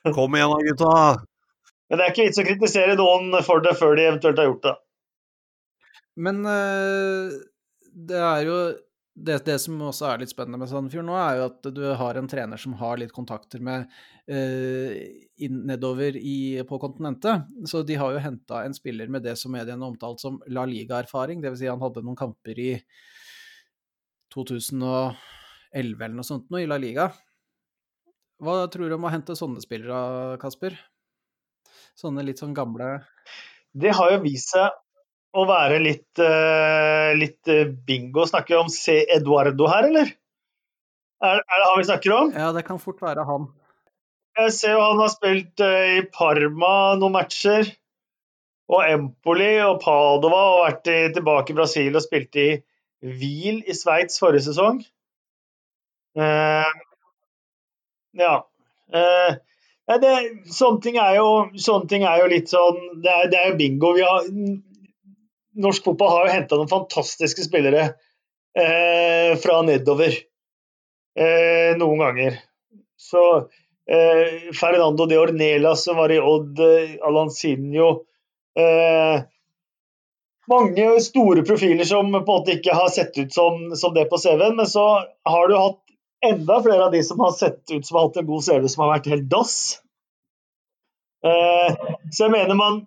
Kom 0.16 0.36
igjen 0.36 0.52
da, 0.52 0.58
gutta. 0.68 0.92
Men 1.88 2.00
det 2.00 2.04
er 2.04 2.12
ikke 2.12 2.26
vits 2.28 2.40
å 2.42 2.46
kritisere 2.46 2.98
noen 3.00 3.32
for 3.46 3.64
det 3.64 3.74
før 3.80 3.96
de 3.96 4.04
eventuelt 4.10 4.40
har 4.40 4.50
gjort 4.50 4.66
det. 4.68 4.74
Men 6.18 6.42
eh, 6.50 7.38
det 8.08 8.20
er 8.20 8.44
jo 8.48 8.58
det, 9.24 9.38
det 9.46 9.56
som 9.62 9.80
også 9.82 10.06
er 10.08 10.22
litt 10.22 10.32
spennende 10.32 10.60
med 10.60 10.70
Sandefjord 10.70 11.06
nå, 11.08 11.16
er 11.18 11.38
jo 11.38 11.46
at 11.48 11.68
du 11.74 11.82
har 12.00 12.18
en 12.18 12.28
trener 12.30 12.60
som 12.60 12.74
har 12.80 13.00
litt 13.00 13.12
kontakter 13.14 13.62
med 13.64 13.88
eh, 14.30 14.94
inn, 15.44 15.62
nedover 15.68 16.16
i, 16.18 16.60
på 16.68 16.78
kontinentet. 16.82 17.48
Så 17.68 17.82
de 17.86 17.98
har 17.98 18.14
jo 18.14 18.22
henta 18.22 18.62
en 18.64 18.76
spiller 18.76 19.10
med 19.12 19.26
det 19.26 19.34
som 19.40 19.54
mediene 19.54 19.86
omtalt 19.88 20.22
som 20.22 20.38
La 20.52 20.66
Liga-erfaring. 20.68 21.42
Dvs. 21.42 21.62
Si 21.62 21.70
han 21.70 21.82
hadde 21.82 22.04
noen 22.06 22.18
kamper 22.18 22.60
i 22.62 22.72
2011 24.34 25.16
eller 25.74 26.16
noe 26.16 26.26
sånt 26.26 26.50
nå 26.52 26.62
i 26.62 26.68
La 26.70 26.78
Liga. 26.80 27.10
Hva 28.38 28.60
tror 28.70 28.88
du 28.88 28.94
om 28.98 29.08
å 29.08 29.12
hente 29.12 29.34
sånne 29.38 29.62
spillere, 29.64 30.38
Kasper? 30.42 30.76
Sånne 31.98 32.22
litt 32.22 32.38
sånn 32.38 32.54
gamle 32.54 33.00
Det 33.74 33.90
har 33.98 34.12
jo 34.12 34.20
vist 34.22 34.52
seg 34.54 34.70
å 35.38 35.46
være 35.48 35.78
litt, 35.82 36.20
uh, 36.20 37.14
litt 37.18 37.50
uh, 37.52 37.66
bingo. 37.86 38.26
Snakker 38.28 38.54
vi 38.54 38.60
om 38.60 38.70
C. 38.72 38.98
Eduardo 39.16 39.68
her, 39.70 39.88
eller? 39.90 40.12
Er, 41.24 41.40
er 41.42 41.60
det 41.60 41.66
han 41.66 41.80
vi 41.80 41.88
snakker 41.88 42.14
om? 42.14 42.32
Ja, 42.34 42.50
det 42.54 42.64
kan 42.66 42.80
fort 42.82 43.02
være 43.02 43.26
han. 43.28 43.48
Jeg 44.38 44.54
ser 44.54 44.76
jo 44.76 44.84
han 44.84 45.02
har 45.02 45.12
spilt 45.12 45.64
uh, 45.64 45.98
i 45.98 46.02
Parma 46.14 46.72
noen 46.98 47.16
matcher. 47.16 47.72
Og 48.68 48.84
Empoli 48.84 49.54
og 49.64 49.78
Padova 49.80 50.42
og 50.52 50.62
vært 50.66 50.90
i, 50.92 50.98
tilbake 51.16 51.54
i 51.54 51.56
Brasil 51.56 51.94
og 51.96 52.04
spilte 52.04 52.42
i 52.42 52.50
Wiel 53.18 53.62
i 53.64 53.76
Sveits 53.76 54.20
forrige 54.20 54.44
sesong. 54.50 54.82
ja. 58.18 58.32
Det, 59.88 60.10
sånne, 60.52 60.80
ting 60.84 60.98
jo, 61.16 61.28
sånne 61.56 61.88
ting 61.88 62.02
er 62.04 62.18
jo 62.20 62.26
litt 62.28 62.50
sånn 62.52 62.80
Det 63.00 63.08
er, 63.08 63.28
det 63.32 63.38
er 63.38 63.46
jo 63.52 63.58
bingo. 63.60 63.94
Vi 63.96 64.04
har, 64.04 64.26
norsk 65.58 65.84
fotball 65.84 66.12
har 66.14 66.26
jo 66.26 66.34
henta 66.34 66.58
noen 66.58 66.70
fantastiske 66.70 67.44
spillere 67.46 67.84
eh, 68.58 69.32
fra 69.42 69.60
nedover 69.66 70.14
eh, 71.18 71.74
noen 71.78 72.02
ganger. 72.02 72.38
Så 72.98 73.24
eh, 73.90 74.52
Fernando 74.54 75.06
de 75.06 75.18
Ornela 75.18 75.74
som 75.76 75.98
var 75.98 76.12
i 76.14 76.20
Odd, 76.20 76.60
eh, 76.60 76.94
Alancinho 77.06 77.90
eh, 78.58 79.26
Mange 80.48 81.00
store 81.04 81.42
profiler 81.44 81.84
som 81.84 82.08
på 82.08 82.18
en 82.22 82.24
måte 82.24 82.54
ikke 82.56 82.72
har 82.72 82.88
sett 82.88 83.18
ut 83.18 83.34
som, 83.34 83.66
som 83.76 83.92
det 83.92 84.06
på 84.08 84.16
CV-en, 84.16 84.54
men 84.56 84.66
så 84.66 84.84
har 85.28 85.50
du 85.50 85.56
hatt 85.58 85.82
enda 86.24 86.62
flere 86.64 86.86
av 86.86 86.94
de 86.94 87.02
som 87.04 87.20
har 87.20 87.34
sett 87.36 87.68
ut 87.68 87.86
som 87.86 87.98
har 87.98 88.06
hatt 88.06 88.16
en 88.16 88.30
god 88.30 88.46
CV, 88.46 88.68
som 88.72 88.86
har 88.86 88.94
vært 88.94 89.10
helt 89.12 89.26
dass. 89.28 89.58
Eh, 91.26 91.76
så 92.08 92.24
jeg 92.24 92.32
mener 92.32 92.56
man 92.56 92.80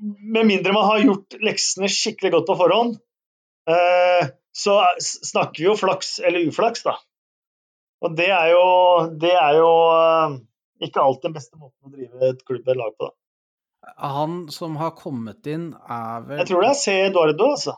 med 0.00 0.46
mindre 0.48 0.74
man 0.74 0.86
har 0.88 1.02
gjort 1.04 1.36
leksene 1.42 1.90
skikkelig 1.92 2.32
godt 2.36 2.50
på 2.50 2.58
forhånd, 2.60 2.96
eh, 3.70 4.30
så 4.52 4.78
snakker 4.98 5.62
vi 5.62 5.68
jo 5.70 5.78
flaks 5.78 6.18
eller 6.20 6.48
uflaks, 6.48 6.84
da. 6.86 6.96
Og 8.02 8.16
det 8.18 8.28
er 8.34 8.50
jo, 8.52 8.64
det 9.22 9.32
er 9.38 9.58
jo 9.60 9.72
eh, 9.94 10.38
ikke 10.88 11.04
alltid 11.04 11.28
den 11.28 11.36
beste 11.38 11.60
måten 11.60 11.88
å 11.88 11.94
drive 11.94 12.32
et 12.32 12.42
klubb 12.46 12.66
eller 12.66 12.84
lag 12.84 12.96
på, 12.98 13.10
da. 13.10 13.16
Han 13.98 14.44
som 14.54 14.76
har 14.78 14.94
kommet 14.94 15.46
inn, 15.50 15.72
er 15.90 16.26
vel 16.26 16.38
Jeg 16.38 16.52
tror 16.52 16.62
det 16.62 16.68
er 16.70 16.78
C. 16.78 16.92
Eduardo, 17.08 17.48
altså. 17.56 17.74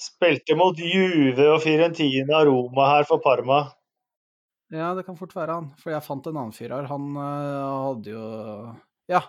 Spilte 0.00 0.56
mot 0.56 0.76
Juve 0.80 1.50
og 1.54 1.60
Firentina 1.64 2.42
Roma 2.48 2.88
her 2.94 3.08
for 3.08 3.20
Parma. 3.24 3.62
Ja, 4.72 4.90
det 4.96 5.04
kan 5.06 5.16
fort 5.18 5.34
være 5.36 5.56
han, 5.60 5.68
for 5.80 5.92
jeg 5.94 6.04
fant 6.04 6.26
en 6.26 6.36
annen 6.40 6.56
fyr 6.56 6.74
her. 6.74 6.88
Han 6.90 7.12
uh, 7.16 7.92
hadde 7.92 8.12
jo 8.16 8.24
Ja, 9.12 9.22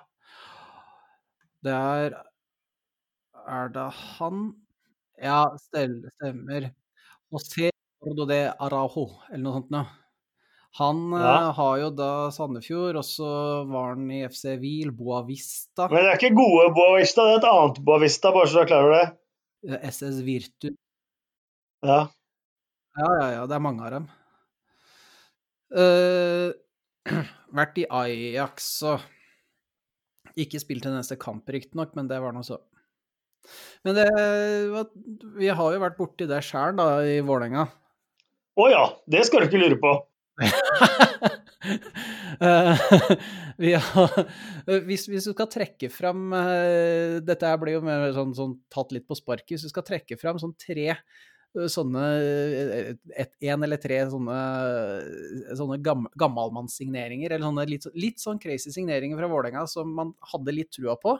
det 1.67 1.75
er 1.75 2.17
Er 3.47 3.69
det 3.75 3.87
han? 4.17 4.49
Ja, 5.21 5.45
stemmer. 5.61 6.71
José 7.31 7.69
Rododé 8.03 8.41
Arajo, 8.59 9.07
eller 9.31 9.43
noe 9.43 9.55
sånt 9.57 9.71
noe. 9.73 9.87
Han 10.77 10.99
ja. 11.15 11.31
uh, 11.47 11.47
har 11.57 11.77
jo 11.81 11.87
da 11.97 12.09
Sandefjord, 12.33 12.99
og 12.99 13.05
så 13.07 13.29
var 13.69 13.95
han 13.95 14.11
i 14.13 14.19
FC 14.27 14.59
Wiel, 14.61 14.91
Boavista. 14.93 15.87
Men 15.89 16.03
det 16.03 16.11
er 16.11 16.19
ikke 16.19 16.37
gode 16.37 16.67
Boavista, 16.75 17.25
det 17.25 17.37
er 17.37 17.41
et 17.41 17.49
annet 17.49 17.81
Boavista, 17.87 18.33
bare 18.35 18.49
så 18.49 18.59
du 18.59 18.61
er 18.61 18.69
klar 18.69 18.85
over 18.85 18.97
det. 18.99 19.79
SS 19.89 20.21
Virtu. 20.27 20.69
Ja. 21.85 22.03
Ja, 22.97 23.09
ja, 23.21 23.27
ja. 23.39 23.41
Det 23.49 23.57
er 23.57 23.63
mange 23.63 23.87
av 23.87 23.95
dem. 23.95 24.07
Uh, 25.73 26.53
vært 27.57 27.81
i 27.81 27.87
Ajax 27.89 28.69
og 28.87 29.01
ikke 30.39 30.61
spilt 30.61 30.85
en 30.87 30.97
eneste 30.97 31.17
kamp, 31.19 31.47
riktignok, 31.49 31.95
men 31.97 32.09
det 32.09 32.19
var 32.23 32.35
nå 32.35 32.43
så. 32.45 32.59
Men 33.85 33.95
det, 33.95 34.07
vi 35.37 35.49
har 35.49 35.73
jo 35.73 35.83
vært 35.83 35.97
borti 35.99 36.27
det 36.29 36.41
sjøl, 36.45 36.75
da, 36.77 36.87
i 37.07 37.19
Vålerenga. 37.25 37.67
Å 38.57 38.63
oh 38.63 38.71
ja, 38.71 38.83
det 39.09 39.21
skal 39.27 39.43
du 39.43 39.49
ikke 39.49 39.61
lure 39.61 39.77
på. 39.81 39.91
har, 43.57 44.11
hvis, 44.85 45.07
hvis, 45.09 45.25
du 45.25 45.31
skal 45.31 45.47
trekke 45.49 45.89
fram 45.89 46.27
uh, 46.29 47.17
Dette 47.25 47.53
blir 47.57 47.73
jo 47.79 47.81
mer 47.85 48.11
sånn, 48.13 48.35
sånn, 48.37 48.53
tatt 48.73 48.93
litt 48.93 49.07
på 49.09 49.17
sparket. 49.17 49.55
Hvis 49.55 49.65
du 49.65 49.71
skal 49.73 49.85
trekke 49.87 50.17
fram 50.21 50.37
sånn 50.41 50.53
tre 50.61 50.89
sånne 51.71 52.03
et, 53.17 53.31
En 53.49 53.63
eller 53.65 53.79
tre 53.81 53.99
sånne, 54.11 54.39
sånne 55.57 55.77
gam, 55.83 56.05
gammalmannssigneringer, 56.19 57.31
eller 57.31 57.47
sånne 57.47 57.65
litt, 57.69 57.87
litt, 57.97 58.19
sånn 58.21 58.41
crazy 58.41 58.73
signeringer 58.73 59.19
fra 59.19 59.31
Vålerenga 59.31 59.63
som 59.69 59.93
man 59.97 60.13
hadde 60.33 60.55
litt 60.55 60.71
trua 60.75 60.97
på, 61.01 61.15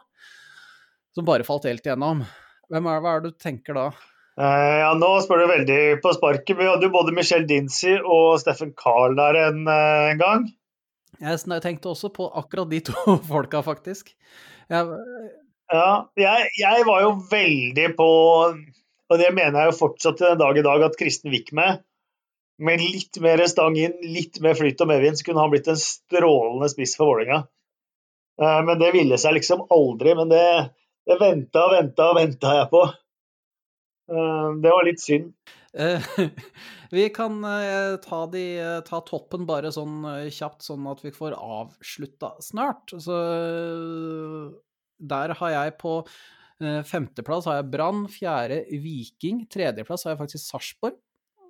som 1.15 1.27
bare 1.27 1.47
falt 1.47 1.65
helt 1.69 1.85
igjennom. 1.85 2.21
Hvem 2.67 2.91
er, 2.91 3.01
hva 3.01 3.15
er 3.15 3.23
det 3.23 3.33
du 3.33 3.41
tenker 3.41 3.77
da? 3.77 3.87
Uh, 4.37 4.77
ja, 4.83 4.91
Nå 4.93 5.15
spør 5.25 5.41
du 5.41 5.47
veldig 5.49 5.81
på 6.03 6.13
sparket. 6.13 6.59
Vi 6.59 6.67
hadde 6.67 6.85
jo 6.85 6.93
både 6.93 7.15
Michelle 7.15 7.47
Dincy 7.49 7.95
og 7.97 8.37
Steffen 8.43 8.75
Carl 8.77 9.17
der 9.17 9.39
en, 9.47 9.63
uh, 9.65 10.11
en 10.11 10.21
gang. 10.21 10.47
Jeg 11.17 11.61
tenkte 11.63 11.89
også 11.89 12.11
på 12.13 12.27
akkurat 12.37 12.69
de 12.69 12.83
to 12.91 13.17
folka, 13.31 13.63
faktisk. 13.65 14.11
Jeg, 14.69 14.99
ja, 15.73 15.89
jeg, 16.19 16.51
jeg 16.59 16.85
var 16.85 17.01
jo 17.07 17.15
veldig 17.31 17.87
på 17.97 18.09
og 19.07 19.21
det 19.21 19.29
mener 19.35 19.61
jeg 19.61 19.71
jo 19.71 19.79
fortsatt 19.79 20.17
til 20.19 20.31
den 20.31 20.41
dag 20.41 20.57
i 20.59 20.65
dag 20.65 20.87
at 20.89 20.97
Kristen 20.99 21.31
Wick 21.31 21.53
med. 21.55 21.83
Litt 22.57 23.19
mer 23.21 23.43
stang 23.47 23.77
inn, 23.77 23.99
litt 24.01 24.39
mer 24.43 24.57
flyt 24.57 24.81
og 24.81 24.89
medvind, 24.89 25.19
så 25.19 25.27
kunne 25.27 25.43
han 25.43 25.53
blitt 25.53 25.69
en 25.71 25.79
strålende 25.79 26.69
spiss 26.73 26.97
for 26.97 27.11
Vålerenga. 27.11 27.43
Eh, 28.41 28.61
men 28.65 28.79
det 28.79 28.93
ville 28.95 29.17
seg 29.21 29.37
liksom 29.37 29.65
aldri. 29.73 30.15
Men 30.17 30.31
det, 30.33 30.45
det 31.07 31.19
venta 31.21 31.67
og 31.67 31.75
venta 31.75 32.09
og 32.11 32.19
venta 32.19 32.55
jeg 32.59 32.71
på. 32.73 32.83
Eh, 34.13 34.49
det 34.63 34.73
var 34.73 34.87
litt 34.87 35.03
synd. 35.03 35.33
Eh, 35.77 36.09
vi 36.97 37.07
kan 37.13 37.41
ta, 38.03 38.21
de, 38.33 38.45
ta, 38.87 39.01
toppen 39.05 39.45
bare 39.49 39.73
sånn 39.75 39.99
kjapt, 40.33 40.63
sånn 40.69 40.87
at 40.91 41.03
vi 41.05 41.13
får 41.15 41.37
avslutta 41.37 42.35
snart. 42.43 42.95
Så 42.97 43.21
der 44.97 45.37
har 45.41 45.53
jeg 45.53 45.77
på 45.81 45.99
femteplass 46.59 47.45
har 47.45 47.59
jeg 47.59 47.69
Brann, 47.73 48.05
fjerde 48.09 48.63
Viking, 48.81 49.43
tredjeplass 49.51 50.07
har 50.07 50.15
jeg 50.15 50.21
faktisk 50.23 50.43
Sarpsborg, 50.43 50.95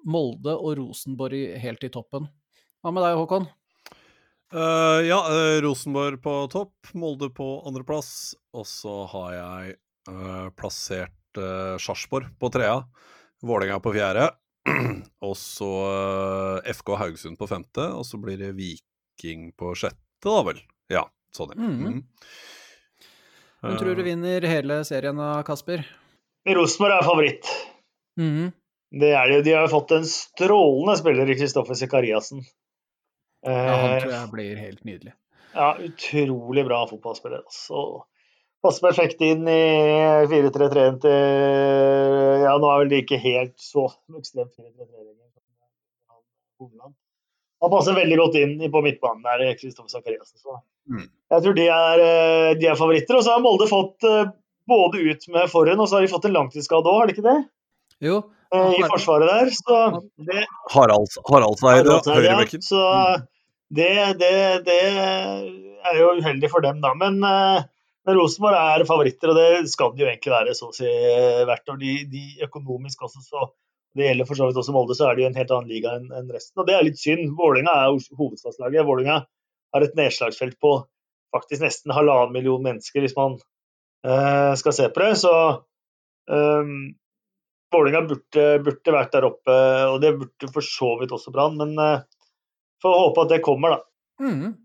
Molde 0.07 0.55
og 0.55 0.77
Rosenborg 0.79 1.55
helt 1.61 1.85
i 1.87 1.91
toppen. 1.93 2.27
Hva 2.83 2.93
med 2.93 3.03
deg, 3.03 3.17
Håkon? 3.19 3.47
Uh, 4.53 5.03
ja, 5.03 5.17
uh, 5.27 5.57
Rosenborg 5.63 6.21
på 6.23 6.33
topp, 6.51 6.91
Molde 6.95 7.27
på 7.35 7.47
andreplass. 7.67 8.31
Og 8.55 8.67
så 8.69 9.01
har 9.11 9.31
jeg 9.35 9.77
uh, 10.07 10.47
plassert 10.55 11.39
uh, 11.39 11.75
Sarpsborg 11.81 12.29
på 12.39 12.51
trea, 12.53 12.79
Vålerenga 13.43 13.81
på 13.83 13.93
fjerde. 13.97 14.29
og 15.27 15.35
så 15.39 15.71
FK 16.67 16.93
Haugesund 16.99 17.39
på 17.39 17.47
femte, 17.49 17.89
og 17.95 18.07
så 18.07 18.19
blir 18.19 18.39
det 18.39 18.53
Viking 18.57 19.51
på 19.57 19.73
sjette, 19.79 19.99
da 20.27 20.41
vel. 20.47 20.61
Ja, 20.91 21.05
sånn. 21.35 21.53
Mm. 21.55 21.77
Mm. 21.83 22.01
Hvem 23.63 23.77
tror 23.79 23.97
du 23.97 24.03
vinner 24.05 24.45
hele 24.45 24.81
serien 24.85 25.17
av 25.21 25.41
Kasper? 25.47 25.81
Rosenborg 26.47 26.93
er 26.93 27.07
favoritt. 27.07 27.49
Mm. 28.19 28.51
Det 29.01 29.09
er 29.17 29.31
de. 29.31 29.39
De 29.45 29.55
har 29.55 29.65
jo 29.65 29.71
fått 29.73 29.93
en 29.97 30.05
strålende 30.07 30.97
spiller 30.99 31.31
i 31.31 31.37
Kristoffer 31.39 31.77
Sekariassen. 31.79 32.43
Ja, 33.45 33.55
han 33.81 33.97
tror 34.01 34.13
jeg 34.13 34.29
blir 34.33 34.61
helt 34.61 34.83
nydelig. 34.87 35.13
Ja, 35.57 35.71
utrolig 35.81 36.63
bra 36.67 36.83
fotballspiller. 36.89 37.41
Altså. 37.47 38.05
Passer 38.63 38.87
perfekt 38.87 39.21
inn 39.25 39.47
i 39.49 39.61
4-3-3-en 40.29 41.01
til 41.03 41.17
Ja, 42.43 42.55
nå 42.57 42.69
er 42.71 42.83
vel 42.83 42.93
det 42.93 43.03
ikke 43.05 43.19
helt 43.21 43.57
så 43.61 43.87
ekstremt 44.17 44.53
4-3-3 44.53 44.85
lenger. 45.01 45.23
Han 47.63 47.73
passer 47.73 47.95
veldig 47.97 48.17
godt 48.19 48.35
inn 48.37 48.57
på 48.71 48.81
midtbanen 48.85 49.23
der, 49.25 49.55
Kristoffer 49.57 49.89
Sakariassen. 49.89 50.37
Mm. 50.87 51.07
jeg 51.33 51.43
tror 51.43 51.55
de 51.57 51.65
er, 51.73 52.01
eh, 52.03 52.51
de 52.59 52.67
er, 52.69 52.77
favoritter. 52.79 53.17
Og 53.17 53.25
så 53.25 53.33
har 53.33 53.43
Molde 53.43 53.67
fått 53.69 54.05
eh, 54.07 54.29
både 54.69 55.01
ut 55.01 55.29
med 55.33 55.49
forhånd, 55.51 55.81
og 55.81 55.89
så 55.89 55.97
har 55.97 56.05
de 56.05 56.11
fått 56.11 56.27
en 56.29 56.35
langtidsskade 56.37 56.91
òg, 56.91 56.99
har 57.01 57.09
de 57.09 57.15
ikke 57.15 57.25
det? 57.25 57.37
Jo. 58.05 58.19
Eh, 58.53 58.77
I 58.77 58.83
forsvaret 58.85 59.31
der. 59.31 59.49
Så 59.57 59.79
det 60.29 60.45
Haraldseide, 60.75 61.97
høyrebekken. 62.05 62.63
Så 62.63 62.83
det, 63.73 63.89
det, 64.21 64.31
det, 64.67 64.79
er 65.87 65.97
jo 65.97 66.13
uheldig 66.21 66.53
for 66.53 66.63
dem, 66.63 66.77
da. 66.85 66.93
Men, 66.99 67.17
men 67.25 68.19
Rosenborg 68.19 68.59
er 68.61 68.85
favoritter, 68.87 69.33
og 69.33 69.41
det 69.41 69.73
skal 69.73 69.95
de 69.95 70.05
jo 70.05 70.11
egentlig 70.11 70.35
være 70.35 70.53
så 70.55 70.69
å 70.69 70.77
si 70.77 70.87
hvert 70.87 71.73
år. 71.73 71.81
De, 71.81 71.97
de 72.11 72.27
økonomisk 72.45 73.09
også, 73.09 73.25
så 73.25 73.49
det 73.97 74.09
gjelder 74.09 74.27
for 74.29 74.39
så 74.39 74.47
vidt 74.49 74.59
også 74.61 74.75
Molde, 74.75 74.95
så 74.97 75.07
er 75.07 75.17
det 75.17 75.23
jo 75.23 75.29
en 75.31 75.39
helt 75.39 75.51
annen 75.55 75.71
liga 75.71 75.95
enn 75.97 76.29
resten. 76.33 76.59
Og 76.61 76.67
det 76.69 76.75
er 76.77 76.85
litt 76.85 77.01
synd. 77.01 77.31
Vålerenga 77.37 77.73
er 77.73 78.17
hovedstadslaget. 78.19 78.85
Vålerenga 78.87 79.17
har 79.75 79.85
et 79.85 79.97
nedslagsfelt 79.97 80.59
på 80.63 80.77
faktisk 81.35 81.65
nesten 81.65 81.95
halvannen 81.95 82.35
million 82.35 82.63
mennesker, 82.63 83.03
hvis 83.03 83.17
man 83.17 83.39
eh, 84.05 84.53
skal 84.59 84.75
se 84.75 84.87
på 84.93 85.03
det. 85.03 85.11
Så 85.23 85.33
um, 86.31 86.77
Vålerenga 87.73 88.05
burde, 88.07 88.45
burde 88.63 88.95
vært 88.95 89.17
der 89.17 89.27
oppe, 89.27 89.57
og 89.91 89.99
det 90.03 90.13
burde 90.21 90.51
for 90.53 90.63
så 90.63 90.93
vidt 91.01 91.11
også 91.15 91.33
Brann. 91.35 91.59
Men 91.59 91.75
uh, 91.81 92.05
får 92.83 93.01
håpe 93.01 93.25
at 93.25 93.35
det 93.35 93.43
kommer, 93.45 93.75
da. 93.75 93.83
Mm. 94.23 94.55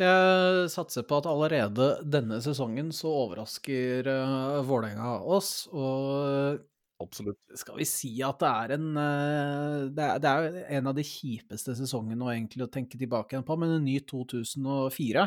Jeg 0.00 0.70
satser 0.72 1.04
på 1.04 1.18
at 1.20 1.28
allerede 1.28 1.90
denne 2.08 2.38
sesongen 2.40 2.88
så 2.96 3.10
overrasker 3.26 4.08
uh, 4.08 4.62
Vålerenga 4.64 5.18
oss. 5.28 5.68
Og 5.74 6.62
Absolutt. 7.00 7.38
skal 7.56 7.78
vi 7.78 7.86
si 7.88 8.10
at 8.26 8.42
det 8.42 8.48
er 8.50 8.74
en 8.76 8.88
eh, 9.00 9.84
Det 9.96 10.04
er, 10.04 10.18
det 10.20 10.30
er 10.30 10.58
en 10.76 10.90
av 10.90 10.96
de 10.98 11.04
kjipeste 11.06 11.72
sesongene 11.78 12.26
å 12.26 12.32
egentlig 12.34 12.66
å 12.66 12.72
tenke 12.72 13.00
tilbake 13.00 13.34
igjen 13.34 13.46
på, 13.46 13.56
men 13.60 13.78
en 13.78 13.86
ny 13.86 13.96
2004. 14.04 15.24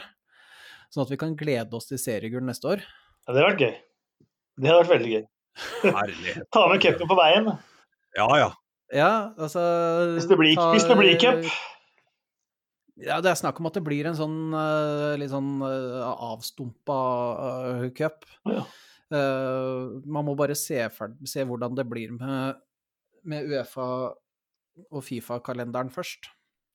Sånn 0.94 1.06
at 1.08 1.14
vi 1.14 1.20
kan 1.24 1.34
glede 1.38 1.74
oss 1.74 1.90
til 1.90 2.02
seriegull 2.02 2.46
neste 2.46 2.76
år. 2.76 2.84
Ja, 3.26 3.34
det 3.34 3.40
hadde 3.40 3.50
vært 3.50 3.64
gøy. 3.66 3.76
Det 4.62 4.70
hadde 4.70 4.82
vært 4.84 4.94
veldig 4.94 5.14
gøy. 5.16 5.24
Ta 6.54 6.66
med 6.70 6.84
cupen 6.86 7.10
på 7.10 7.18
veien. 7.18 7.54
Ja, 8.18 8.28
ja. 8.38 8.50
Ja, 8.94 9.14
altså 9.42 9.62
Hvis 10.14 10.28
det 10.30 10.38
blir, 10.38 10.60
hvis 10.74 10.86
det 10.86 10.98
blir 11.00 11.16
cup. 11.22 11.48
Ja, 13.02 13.18
det 13.26 13.32
er 13.32 13.40
snakk 13.40 13.58
om 13.58 13.66
at 13.66 13.78
det 13.78 13.82
blir 13.86 14.06
en 14.06 14.18
sånn 14.18 14.54
eh, 14.54 15.16
litt 15.18 15.32
sånn 15.32 15.56
uh, 15.66 16.12
avstumpa 16.30 16.98
eh, 17.50 17.88
cup. 17.98 18.28
Ja. 18.46 18.68
Eh, 19.12 20.02
man 20.06 20.26
må 20.26 20.36
bare 20.40 20.56
se, 20.56 20.80
se 21.30 21.44
hvordan 21.46 21.76
det 21.76 21.86
blir 21.90 22.14
med, 22.16 22.62
med 23.24 23.50
Uefa 23.52 23.88
og 24.90 25.04
Fifa-kalenderen 25.06 25.92
først. 25.94 26.32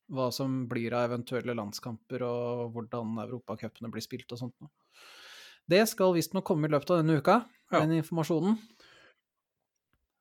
Hva 0.09 0.31
som 0.33 0.62
blir 0.70 0.95
av 0.97 1.11
eventuelle 1.11 1.53
landskamper, 1.57 2.22
og 2.24 2.72
hvordan 2.72 3.18
europacupene 3.26 3.91
blir 3.93 4.05
spilt 4.05 4.31
og 4.33 4.41
sånt. 4.41 4.55
noe. 4.61 4.70
Det 5.68 5.83
skal 5.91 6.14
visstnok 6.16 6.47
komme 6.49 6.64
i 6.64 6.72
løpet 6.72 6.91
av 6.95 7.03
denne 7.03 7.18
uka, 7.20 7.45
Ja. 7.70 7.81
den 7.81 7.99
informasjonen. 7.99 8.57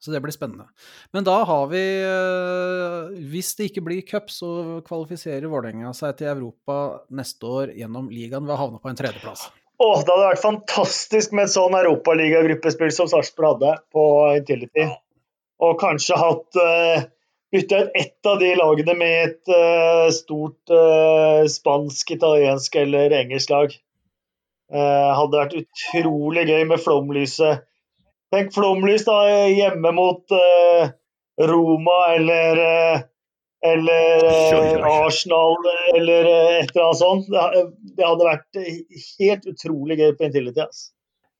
Så 0.03 0.11
det 0.11 0.19
blir 0.21 0.31
spennende. 0.35 0.67
Men 1.13 1.23
da 1.23 1.43
har 1.47 1.67
vi 1.71 1.79
eh, 2.05 3.15
Hvis 3.31 3.55
det 3.57 3.71
ikke 3.71 3.85
blir 3.87 4.03
cup, 4.05 4.27
så 4.29 4.81
kvalifiserer 4.85 5.47
Vålerenga 5.49 5.93
seg 5.95 6.17
til 6.19 6.27
Europa 6.27 6.99
neste 7.09 7.41
år 7.47 7.73
gjennom 7.73 8.09
ligaen 8.11 8.45
ved 8.45 8.53
å 8.53 8.59
havne 8.59 8.81
på 8.83 8.89
en 8.91 8.99
tredjeplass. 8.99 9.47
Åh, 9.77 9.99
det 10.01 10.09
hadde 10.09 10.29
vært 10.31 10.41
fantastisk 10.41 11.35
med 11.37 11.45
et 11.45 11.53
sånn 11.53 11.75
europaligagruppespill 11.77 12.89
som 12.95 13.09
Sarpsborg 13.11 13.51
hadde 13.51 13.75
på 13.93 14.05
Intility. 14.39 14.87
Og 15.61 15.77
kanskje 15.81 16.17
hatt 16.17 16.59
uh, 16.61 17.05
bytta 17.53 17.83
ut 17.83 17.97
ett 17.97 18.29
av 18.29 18.41
de 18.41 18.51
lagene 18.57 18.97
med 18.97 19.17
et 19.27 19.53
uh, 19.53 20.07
stort 20.13 20.73
uh, 20.73 21.45
spansk, 21.49 22.15
italiensk 22.17 22.77
eller 22.81 23.13
engelsk 23.21 23.53
lag. 23.53 23.77
Uh, 24.73 25.13
hadde 25.19 25.43
vært 25.43 25.59
utrolig 25.61 26.47
gøy 26.49 26.65
med 26.73 26.81
flomlyset. 26.81 27.67
Tenk 28.33 28.51
flomlys 28.55 29.05
da 29.07 29.21
hjemme 29.47 29.93
mot 29.95 30.33
eh, 30.35 30.89
Roma 31.47 31.99
eller 32.15 32.59
eh, 32.63 33.05
eller 33.65 34.25
eh. 34.27 34.85
Arsenal 34.85 35.57
eller 35.95 36.29
eh, 36.29 36.59
et 36.61 36.71
eller 36.71 36.85
annet 36.85 37.01
sånt. 37.01 37.31
Det, 37.31 37.63
det 37.97 38.05
hadde 38.05 38.29
vært 38.29 38.61
helt 39.17 39.49
utrolig 39.53 39.99
gøy 40.01 40.13
på 40.17 40.27
Intility. 40.27 40.63
Altså. 40.65 40.91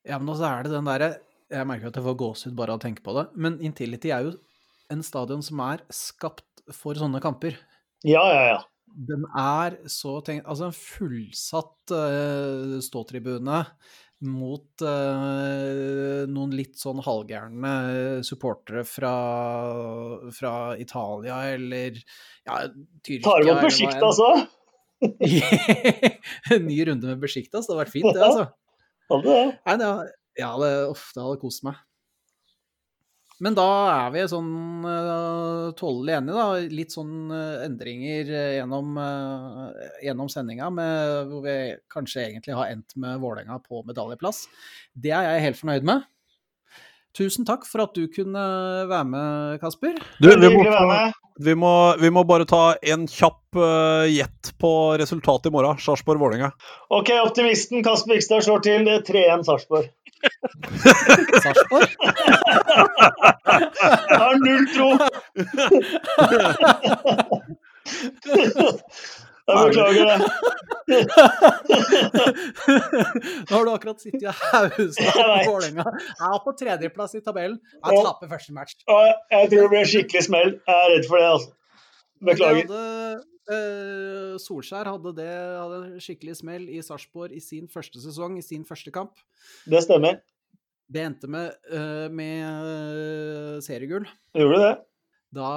Ja, 0.08 0.20
men 0.20 0.34
også 0.34 0.48
er 0.50 0.66
det 0.66 0.72
den 0.72 0.88
derre 0.88 1.10
Jeg 1.52 1.68
merker 1.68 1.92
at 1.92 1.98
jeg 2.00 2.06
får 2.08 2.20
gåsehud 2.22 2.56
bare 2.58 2.76
av 2.76 2.80
å 2.80 2.84
tenke 2.84 3.04
på 3.06 3.16
det, 3.18 3.28
men 3.40 3.60
Intility 3.64 4.12
er 4.16 4.28
jo 4.28 4.34
en 4.92 5.04
stadion 5.04 5.44
som 5.44 5.62
er 5.68 5.84
skapt 5.94 6.64
for 6.76 6.98
sånne 7.00 7.22
kamper. 7.24 7.56
Ja, 8.08 8.24
ja, 8.32 8.44
ja. 8.54 8.60
Den 9.08 9.26
er 9.38 9.76
så 9.92 10.16
tenkt 10.26 10.48
Altså 10.50 10.70
en 10.70 10.76
fullsatt 10.76 11.92
uh, 11.94 12.78
ståtribune 12.82 13.60
mot 14.26 14.82
uh, 14.82 16.26
noen 16.26 16.54
litt 16.58 16.80
sånn 16.82 17.04
halvgærne 17.06 17.74
supportere 18.26 18.82
fra, 18.88 19.14
fra 20.34 20.54
Italia 20.82 21.44
eller 21.54 22.00
ja, 22.00 22.64
Tyrkia 23.06 23.26
Tar 23.28 23.46
imot 23.46 23.62
Besjikta 23.68 24.10
altså. 24.10 24.32
en 26.56 26.66
ny 26.66 26.80
runde 26.90 27.12
med 27.12 27.22
Besjiktas, 27.22 27.68
det 27.68 27.76
hadde 27.76 27.84
vært 27.84 27.94
fint, 27.94 28.10
det, 28.10 28.24
altså. 28.26 28.48
Hadde 29.12 29.36
det. 29.36 29.44
Nei, 29.70 29.76
det, 29.80 29.92
ja, 30.42 30.50
det, 30.60 30.72
uff, 30.92 31.06
det 31.16 31.24
hadde 31.24 31.40
kost 31.40 31.64
meg. 31.64 31.78
Men 33.44 33.54
da 33.58 33.68
er 33.92 34.14
vi 34.16 34.24
sånn 34.32 34.52
uh, 34.82 35.70
tålelig 35.78 36.16
enige, 36.18 36.38
da. 36.38 36.70
Litt 36.74 36.96
sånn 36.96 37.30
uh, 37.30 37.62
endringer 37.68 38.32
eh, 38.34 38.54
gjennom, 38.58 38.98
uh, 38.98 39.68
gjennom 40.02 40.32
sendinga, 40.32 40.72
hvor 41.30 41.44
vi 41.46 41.58
kanskje 41.94 42.24
egentlig 42.26 42.58
har 42.58 42.74
endt 42.74 42.98
med 42.98 43.22
Vålerenga 43.22 43.60
på 43.62 43.84
medaljeplass. 43.86 44.48
Det 44.98 45.14
er 45.14 45.30
jeg 45.30 45.46
helt 45.46 45.62
fornøyd 45.62 45.86
med. 45.92 46.08
Tusen 47.18 47.48
takk 47.50 47.64
for 47.66 47.82
at 47.82 47.96
du 47.98 48.04
kunne 48.14 48.42
være 48.86 49.06
med, 49.10 49.58
Kasper. 49.62 49.96
Du, 50.22 50.28
vi 50.30 50.50
må, 50.54 50.64
vi, 51.42 51.56
må, 51.58 51.72
vi 51.98 52.12
må 52.14 52.22
bare 52.30 52.46
ta 52.50 52.76
en 52.86 53.08
kjapp 53.10 53.58
eh, 53.58 54.06
gjett 54.14 54.52
på 54.62 54.72
resultatet 55.02 55.50
i 55.50 55.54
morgen. 55.56 55.80
Sarpsborg-Vålerenga. 55.82 56.52
Ok, 56.94 57.10
optimisten 57.24 57.82
Kasper 57.86 58.14
Vikstad 58.14 58.46
slår 58.46 58.62
til 58.68 58.86
3-1 59.10 59.48
Sarpsborg. 59.50 59.90
Sarpsborg. 61.44 61.90
Jeg 63.48 64.22
har 64.22 64.36
null 64.46 64.66
tro! 64.76 64.90
Jeg 69.48 69.70
beklager 69.70 70.06
det. 70.12 70.18
Nå 73.48 73.54
har 73.54 73.64
du 73.66 73.72
akkurat 73.72 74.02
sittet 74.02 74.24
i 74.24 74.28
Jeg 74.28 74.36
på 74.76 74.88
vet. 74.88 75.48
Vålerenga. 75.48 75.86
Er 76.28 76.40
på 76.44 76.54
tredjeplass 76.60 77.16
i 77.16 77.22
tabellen. 77.24 77.60
Jeg 77.78 78.04
taper 78.08 78.32
første 78.32 78.56
match. 78.56 78.78
Og 78.92 79.08
jeg 79.08 79.50
tror 79.54 79.62
det 79.64 79.72
blir 79.74 79.90
skikkelig 79.94 80.24
smell. 80.28 80.54
Jeg 80.68 80.76
er 80.76 80.94
redd 80.96 81.10
for 81.10 81.22
det, 81.22 81.30
altså. 81.38 81.50
Beklager. 82.28 82.64
Hadde, 82.68 82.84
eh, 83.56 84.38
Solskjær 84.42 84.92
hadde 84.92 85.14
det 85.20 85.30
hadde 85.32 85.78
en 85.84 86.02
skikkelig 86.04 86.36
smell 86.42 86.68
i 86.74 86.82
Sarpsborg 86.84 87.36
i 87.38 87.44
sin 87.44 87.68
første 87.72 88.02
sesong, 88.04 88.40
i 88.40 88.46
sin 88.46 88.66
første 88.68 88.92
kamp. 88.92 89.14
Det 89.70 89.84
stemmer. 89.86 90.20
Det 90.88 91.04
endte 91.04 91.28
med, 91.28 91.56
eh, 91.72 92.08
med 92.10 92.44
eh, 92.72 93.60
seriegull. 93.64 94.08
Gjorde 94.36 94.60
det. 94.64 94.76
Da 95.36 95.48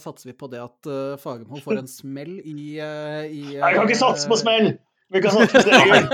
satser 0.00 0.30
vi 0.30 0.36
på 0.40 0.48
det 0.50 0.60
at 0.62 0.88
uh, 0.88 1.16
Fagermo 1.20 1.60
får 1.60 1.82
en 1.82 1.90
smell 2.00 2.38
i, 2.40 2.54
uh, 2.80 3.24
i 3.28 3.42
Jeg 3.58 3.74
kan 3.76 3.84
ikke 3.84 3.98
satse 4.00 4.28
på 4.30 4.38
eh, 4.38 4.42
smell! 4.44 4.70
Vi 5.12 5.20
kan 5.24 5.32
satse 5.36 5.52
på 5.52 5.62
seriegull. 5.68 6.08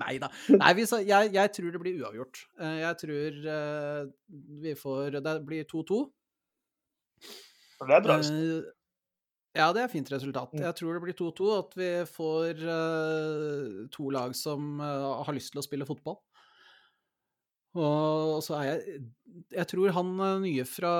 Nei 0.00 0.14
da. 0.22 0.28
Nei, 0.54 0.72
vi, 0.76 0.84
jeg, 1.08 1.30
jeg 1.34 1.52
tror 1.56 1.70
det 1.74 1.80
blir 1.82 2.00
uavgjort. 2.04 2.40
Eh, 2.60 2.74
Jeg 2.82 2.98
tror 3.00 3.38
eh, 3.54 4.00
vi 4.64 4.74
får 4.76 5.16
Det 5.24 5.34
blir 5.48 5.64
2-2. 5.70 6.00
Det 7.84 7.96
er 7.98 8.04
bra. 8.04 8.18
Eh, 8.20 8.72
Ja, 9.54 9.68
det 9.72 9.84
er 9.84 9.88
fint 9.92 10.08
resultat. 10.12 10.52
Mm. 10.52 10.64
Jeg 10.66 10.74
tror 10.80 10.96
det 10.96 11.02
blir 11.04 11.14
2-2, 11.14 11.48
at 11.58 11.74
vi 11.78 11.88
får 12.10 12.62
eh, 12.76 13.88
to 13.94 14.08
lag 14.10 14.34
som 14.36 14.80
eh, 14.82 15.08
har 15.28 15.36
lyst 15.36 15.52
til 15.54 15.62
å 15.62 15.66
spille 15.66 15.86
fotball. 15.88 16.18
Og 17.74 18.42
så 18.44 18.56
er 18.60 18.66
jeg 18.68 19.00
Jeg 19.58 19.68
tror 19.70 19.94
han 19.96 20.12
eh, 20.22 20.36
nye 20.44 20.66
fra 20.68 20.92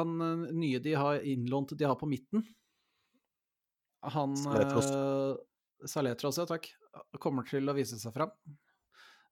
Han 0.00 0.16
eh, 0.24 0.48
nye 0.58 0.80
de 0.82 0.96
har 0.98 1.22
innlånt 1.26 1.76
de 1.78 1.86
har 1.86 1.98
på 2.00 2.08
midten 2.10 2.42
Han 4.16 4.34
Saletros. 4.38 4.90
eh, 4.90 5.86
Saletros, 5.88 6.36
ja 6.36 6.44
takk. 6.44 6.66
Kommer 7.22 7.46
til 7.48 7.70
å 7.70 7.74
vise 7.76 7.96
seg 7.96 8.12
fram. 8.12 8.32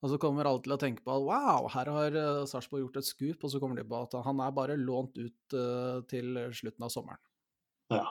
Og 0.00 0.12
så 0.12 0.16
kommer 0.22 0.46
alle 0.48 0.62
til 0.64 0.72
å 0.72 0.78
tenke 0.80 1.02
på 1.04 1.12
at 1.12 1.24
wow, 1.26 1.66
her 1.74 1.90
har 1.92 2.14
uh, 2.16 2.46
Sarpsborg 2.48 2.86
gjort 2.86 2.96
et 3.00 3.08
skup, 3.08 3.42
og 3.44 3.52
så 3.52 3.60
kommer 3.60 3.76
de 3.76 3.84
på 3.84 3.98
at 3.98 4.14
han 4.24 4.40
er 4.40 4.54
bare 4.56 4.78
lånt 4.80 5.18
ut 5.18 5.56
til 6.08 6.38
slutten 6.56 6.86
av 6.86 6.92
sommeren. 6.94 7.20
Ja. 7.92 8.06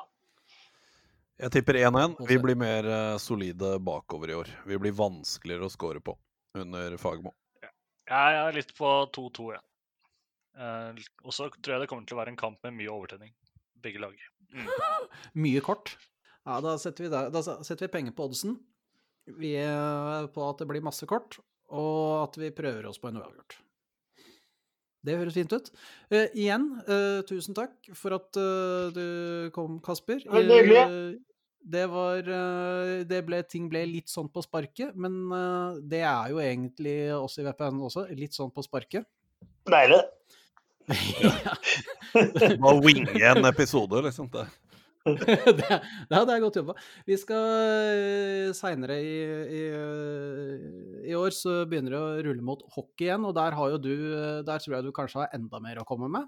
Jeg 1.39 1.55
tipper 1.55 1.79
1-1. 1.79 2.19
Vi 2.29 2.37
blir 2.43 2.59
mer 2.59 2.91
solide 3.23 3.77
bakover 3.81 4.35
i 4.35 4.37
år. 4.37 4.53
Vi 4.69 4.77
blir 4.83 4.93
vanskeligere 4.99 5.65
å 5.65 5.73
score 5.73 6.03
på 6.03 6.13
under 6.59 6.99
Fagermo. 7.01 7.33
Jeg 8.07 8.39
er 8.39 8.55
litt 8.55 8.71
på 8.77 8.91
2-2, 9.15 9.47
jeg. 9.55 9.63
Eh, 10.57 11.01
og 11.25 11.35
så 11.35 11.49
tror 11.51 11.75
jeg 11.75 11.83
det 11.83 11.89
kommer 11.91 12.07
til 12.07 12.17
å 12.17 12.21
være 12.21 12.33
en 12.33 12.39
kamp 12.39 12.63
med 12.65 12.77
mye 12.79 12.93
overtenning. 12.93 13.33
Begge 13.83 14.01
lag. 14.01 14.15
Mm. 14.55 14.69
Mye 15.43 15.61
kort. 15.63 15.97
Ja, 16.47 16.61
da 16.63 16.77
setter 16.79 17.05
vi, 17.05 17.11
der, 17.11 17.29
da 17.33 17.43
setter 17.43 17.85
vi 17.85 17.93
penger 17.97 18.15
på 18.15 18.29
oddsen. 18.29 18.57
Vi 19.37 19.57
er 19.59 20.29
på 20.31 20.43
at 20.47 20.61
det 20.61 20.69
blir 20.69 20.85
masse 20.85 21.07
kort, 21.09 21.35
og 21.67 22.23
at 22.23 22.37
vi 22.39 22.53
prøver 22.55 22.87
oss 22.87 23.01
på 23.01 23.11
en 23.11 23.19
uavgjort. 23.19 23.57
Det 25.07 25.15
høres 25.19 25.35
fint 25.35 25.51
ut. 25.53 25.67
Uh, 26.11 26.25
igjen, 26.31 26.69
uh, 26.87 27.19
tusen 27.27 27.55
takk 27.55 27.75
for 27.95 28.15
at 28.15 28.39
uh, 28.39 28.87
du 28.95 29.51
kom, 29.55 29.77
Kasper. 29.83 30.23
Veldig 30.31 30.61
hyggelig. 30.61 30.85
Eh, 31.57 31.69
det 31.69 31.87
var 31.87 32.17
eh, 32.17 33.05
det 33.05 33.23
ble, 33.25 33.41
Ting 33.43 33.69
ble 33.69 33.85
litt 33.85 34.09
sånn 34.09 34.29
på 34.29 34.41
sparket, 34.41 34.95
men 34.95 35.31
eh, 35.31 35.81
det 35.81 36.03
er 36.03 36.29
jo 36.31 36.39
egentlig 36.39 37.13
oss 37.15 37.37
i 37.39 37.45
VPN 37.45 37.81
også, 37.81 38.07
litt 38.15 38.33
sånn 38.33 38.51
på 38.51 38.63
sparket. 38.63 39.05
Deilig. 39.67 40.03
Bare 42.63 42.79
winge 42.85 43.19
en 43.19 43.45
episode, 43.45 44.01
liksom. 44.05 44.29
Det. 44.31 44.47
det, 45.07 45.67
ja, 45.67 46.23
det 46.27 46.33
er 46.33 46.41
godt 46.43 46.57
jobba. 46.59 46.75
Vi 47.07 47.15
skal 47.19 48.53
seinere 48.55 48.97
i, 48.99 49.13
i, 49.55 49.61
i, 51.07 51.13
år 51.15 51.35
så 51.35 51.61
begynner 51.67 51.95
det 51.95 52.01
å 52.01 52.25
rulle 52.27 52.43
mot 52.43 52.63
hockey 52.75 53.07
igjen, 53.07 53.27
og 53.27 53.35
der 53.37 53.55
har 53.55 53.71
jo 53.71 53.79
du 53.79 53.93
Der 54.43 54.59
tror 54.59 54.75
jeg 54.75 54.87
du 54.87 54.91
kanskje 54.95 55.21
har 55.21 55.37
enda 55.37 55.61
mer 55.63 55.79
å 55.79 55.87
komme 55.87 56.11
med? 56.11 56.27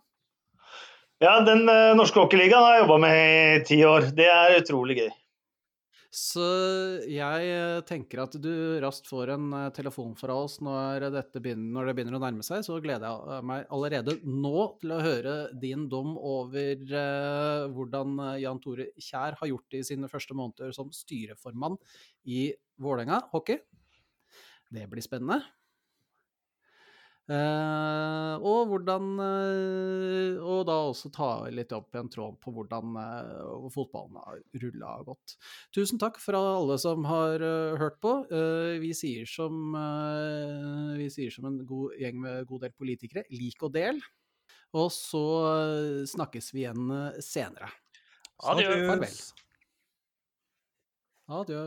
Ja, 1.19 1.39
den 1.43 1.65
uh, 1.67 1.95
norske 1.99 2.21
hockeyligaen 2.21 2.63
har 2.63 2.77
jeg 2.77 2.85
jobba 2.85 2.99
med 3.03 3.17
i 3.19 3.63
ti 3.67 3.81
år. 3.83 4.11
Det 4.15 4.29
er 4.31 4.59
utrolig 4.61 5.01
gøy. 5.01 5.09
Så 6.09 6.41
jeg 7.05 7.49
eh, 7.53 7.79
tenker 7.85 8.23
at 8.23 8.33
du 8.41 8.79
raskt 8.81 9.05
får 9.05 9.29
en 9.35 9.51
eh, 9.53 9.67
telefon 9.75 10.15
fra 10.17 10.33
oss 10.41 10.55
når, 10.65 11.05
begynner, 11.35 11.67
når, 11.75 11.85
det 11.85 11.93
begynner 11.99 12.17
å 12.17 12.21
nærme 12.23 12.45
seg. 12.45 12.63
Så 12.65 12.79
gleder 12.81 13.05
jeg 13.05 13.35
eh, 13.35 13.43
meg 13.45 13.67
allerede 13.69 14.15
nå 14.25 14.63
til 14.81 14.95
å 14.95 15.03
høre 15.05 15.35
din 15.61 15.85
dom 15.91 16.15
over 16.17 16.81
eh, 16.81 17.67
hvordan 17.75 18.17
Jan 18.41 18.61
Tore 18.63 18.89
Kjær 18.97 19.37
har 19.37 19.51
gjort 19.51 19.69
det 19.69 19.83
i 19.83 19.89
sine 19.91 20.09
første 20.09 20.33
måneder 20.33 20.73
som 20.73 20.89
styreformann 20.89 21.77
i 22.25 22.47
Vålerenga 22.81 23.21
hockey. 23.29 23.61
Det 24.73 24.89
blir 24.89 25.05
spennende. 25.05 25.43
Uh, 27.29 28.41
og 28.41 28.71
hvordan 28.71 29.19
uh, 29.21 30.39
Og 30.41 30.63
da 30.65 30.77
også 30.87 31.11
ta 31.13 31.27
litt 31.53 31.69
opp 31.77 31.93
en 31.99 32.07
tråd 32.09 32.39
på 32.41 32.53
hvordan 32.55 32.95
uh, 32.97 33.67
fotballen 33.69 34.17
har 34.17 34.39
rulla 34.63 34.95
godt. 35.05 35.35
Tusen 35.75 36.01
takk 36.01 36.17
for 36.23 36.39
alle 36.39 36.79
som 36.81 37.05
har 37.05 37.45
hørt 37.77 37.99
på. 38.01 38.15
vi 38.81 38.89
sier 38.97 39.29
som 39.29 39.75
Vi 40.97 41.09
sier 41.13 41.33
som 41.33 41.45
en 41.49 41.61
god 41.69 41.93
gjeng 42.01 42.17
med 42.23 42.49
god 42.49 42.65
del 42.65 42.73
politikere, 42.73 43.25
lik 43.29 43.61
og 43.61 43.75
del. 43.77 44.01
Og 44.73 44.89
så 44.93 45.23
snakkes 46.09 46.51
vi 46.53 46.65
igjen 46.65 46.89
senere. 47.25 47.69
Adjø. 48.41 48.75
Farvel. 48.89 49.17
Adjø. 51.39 51.63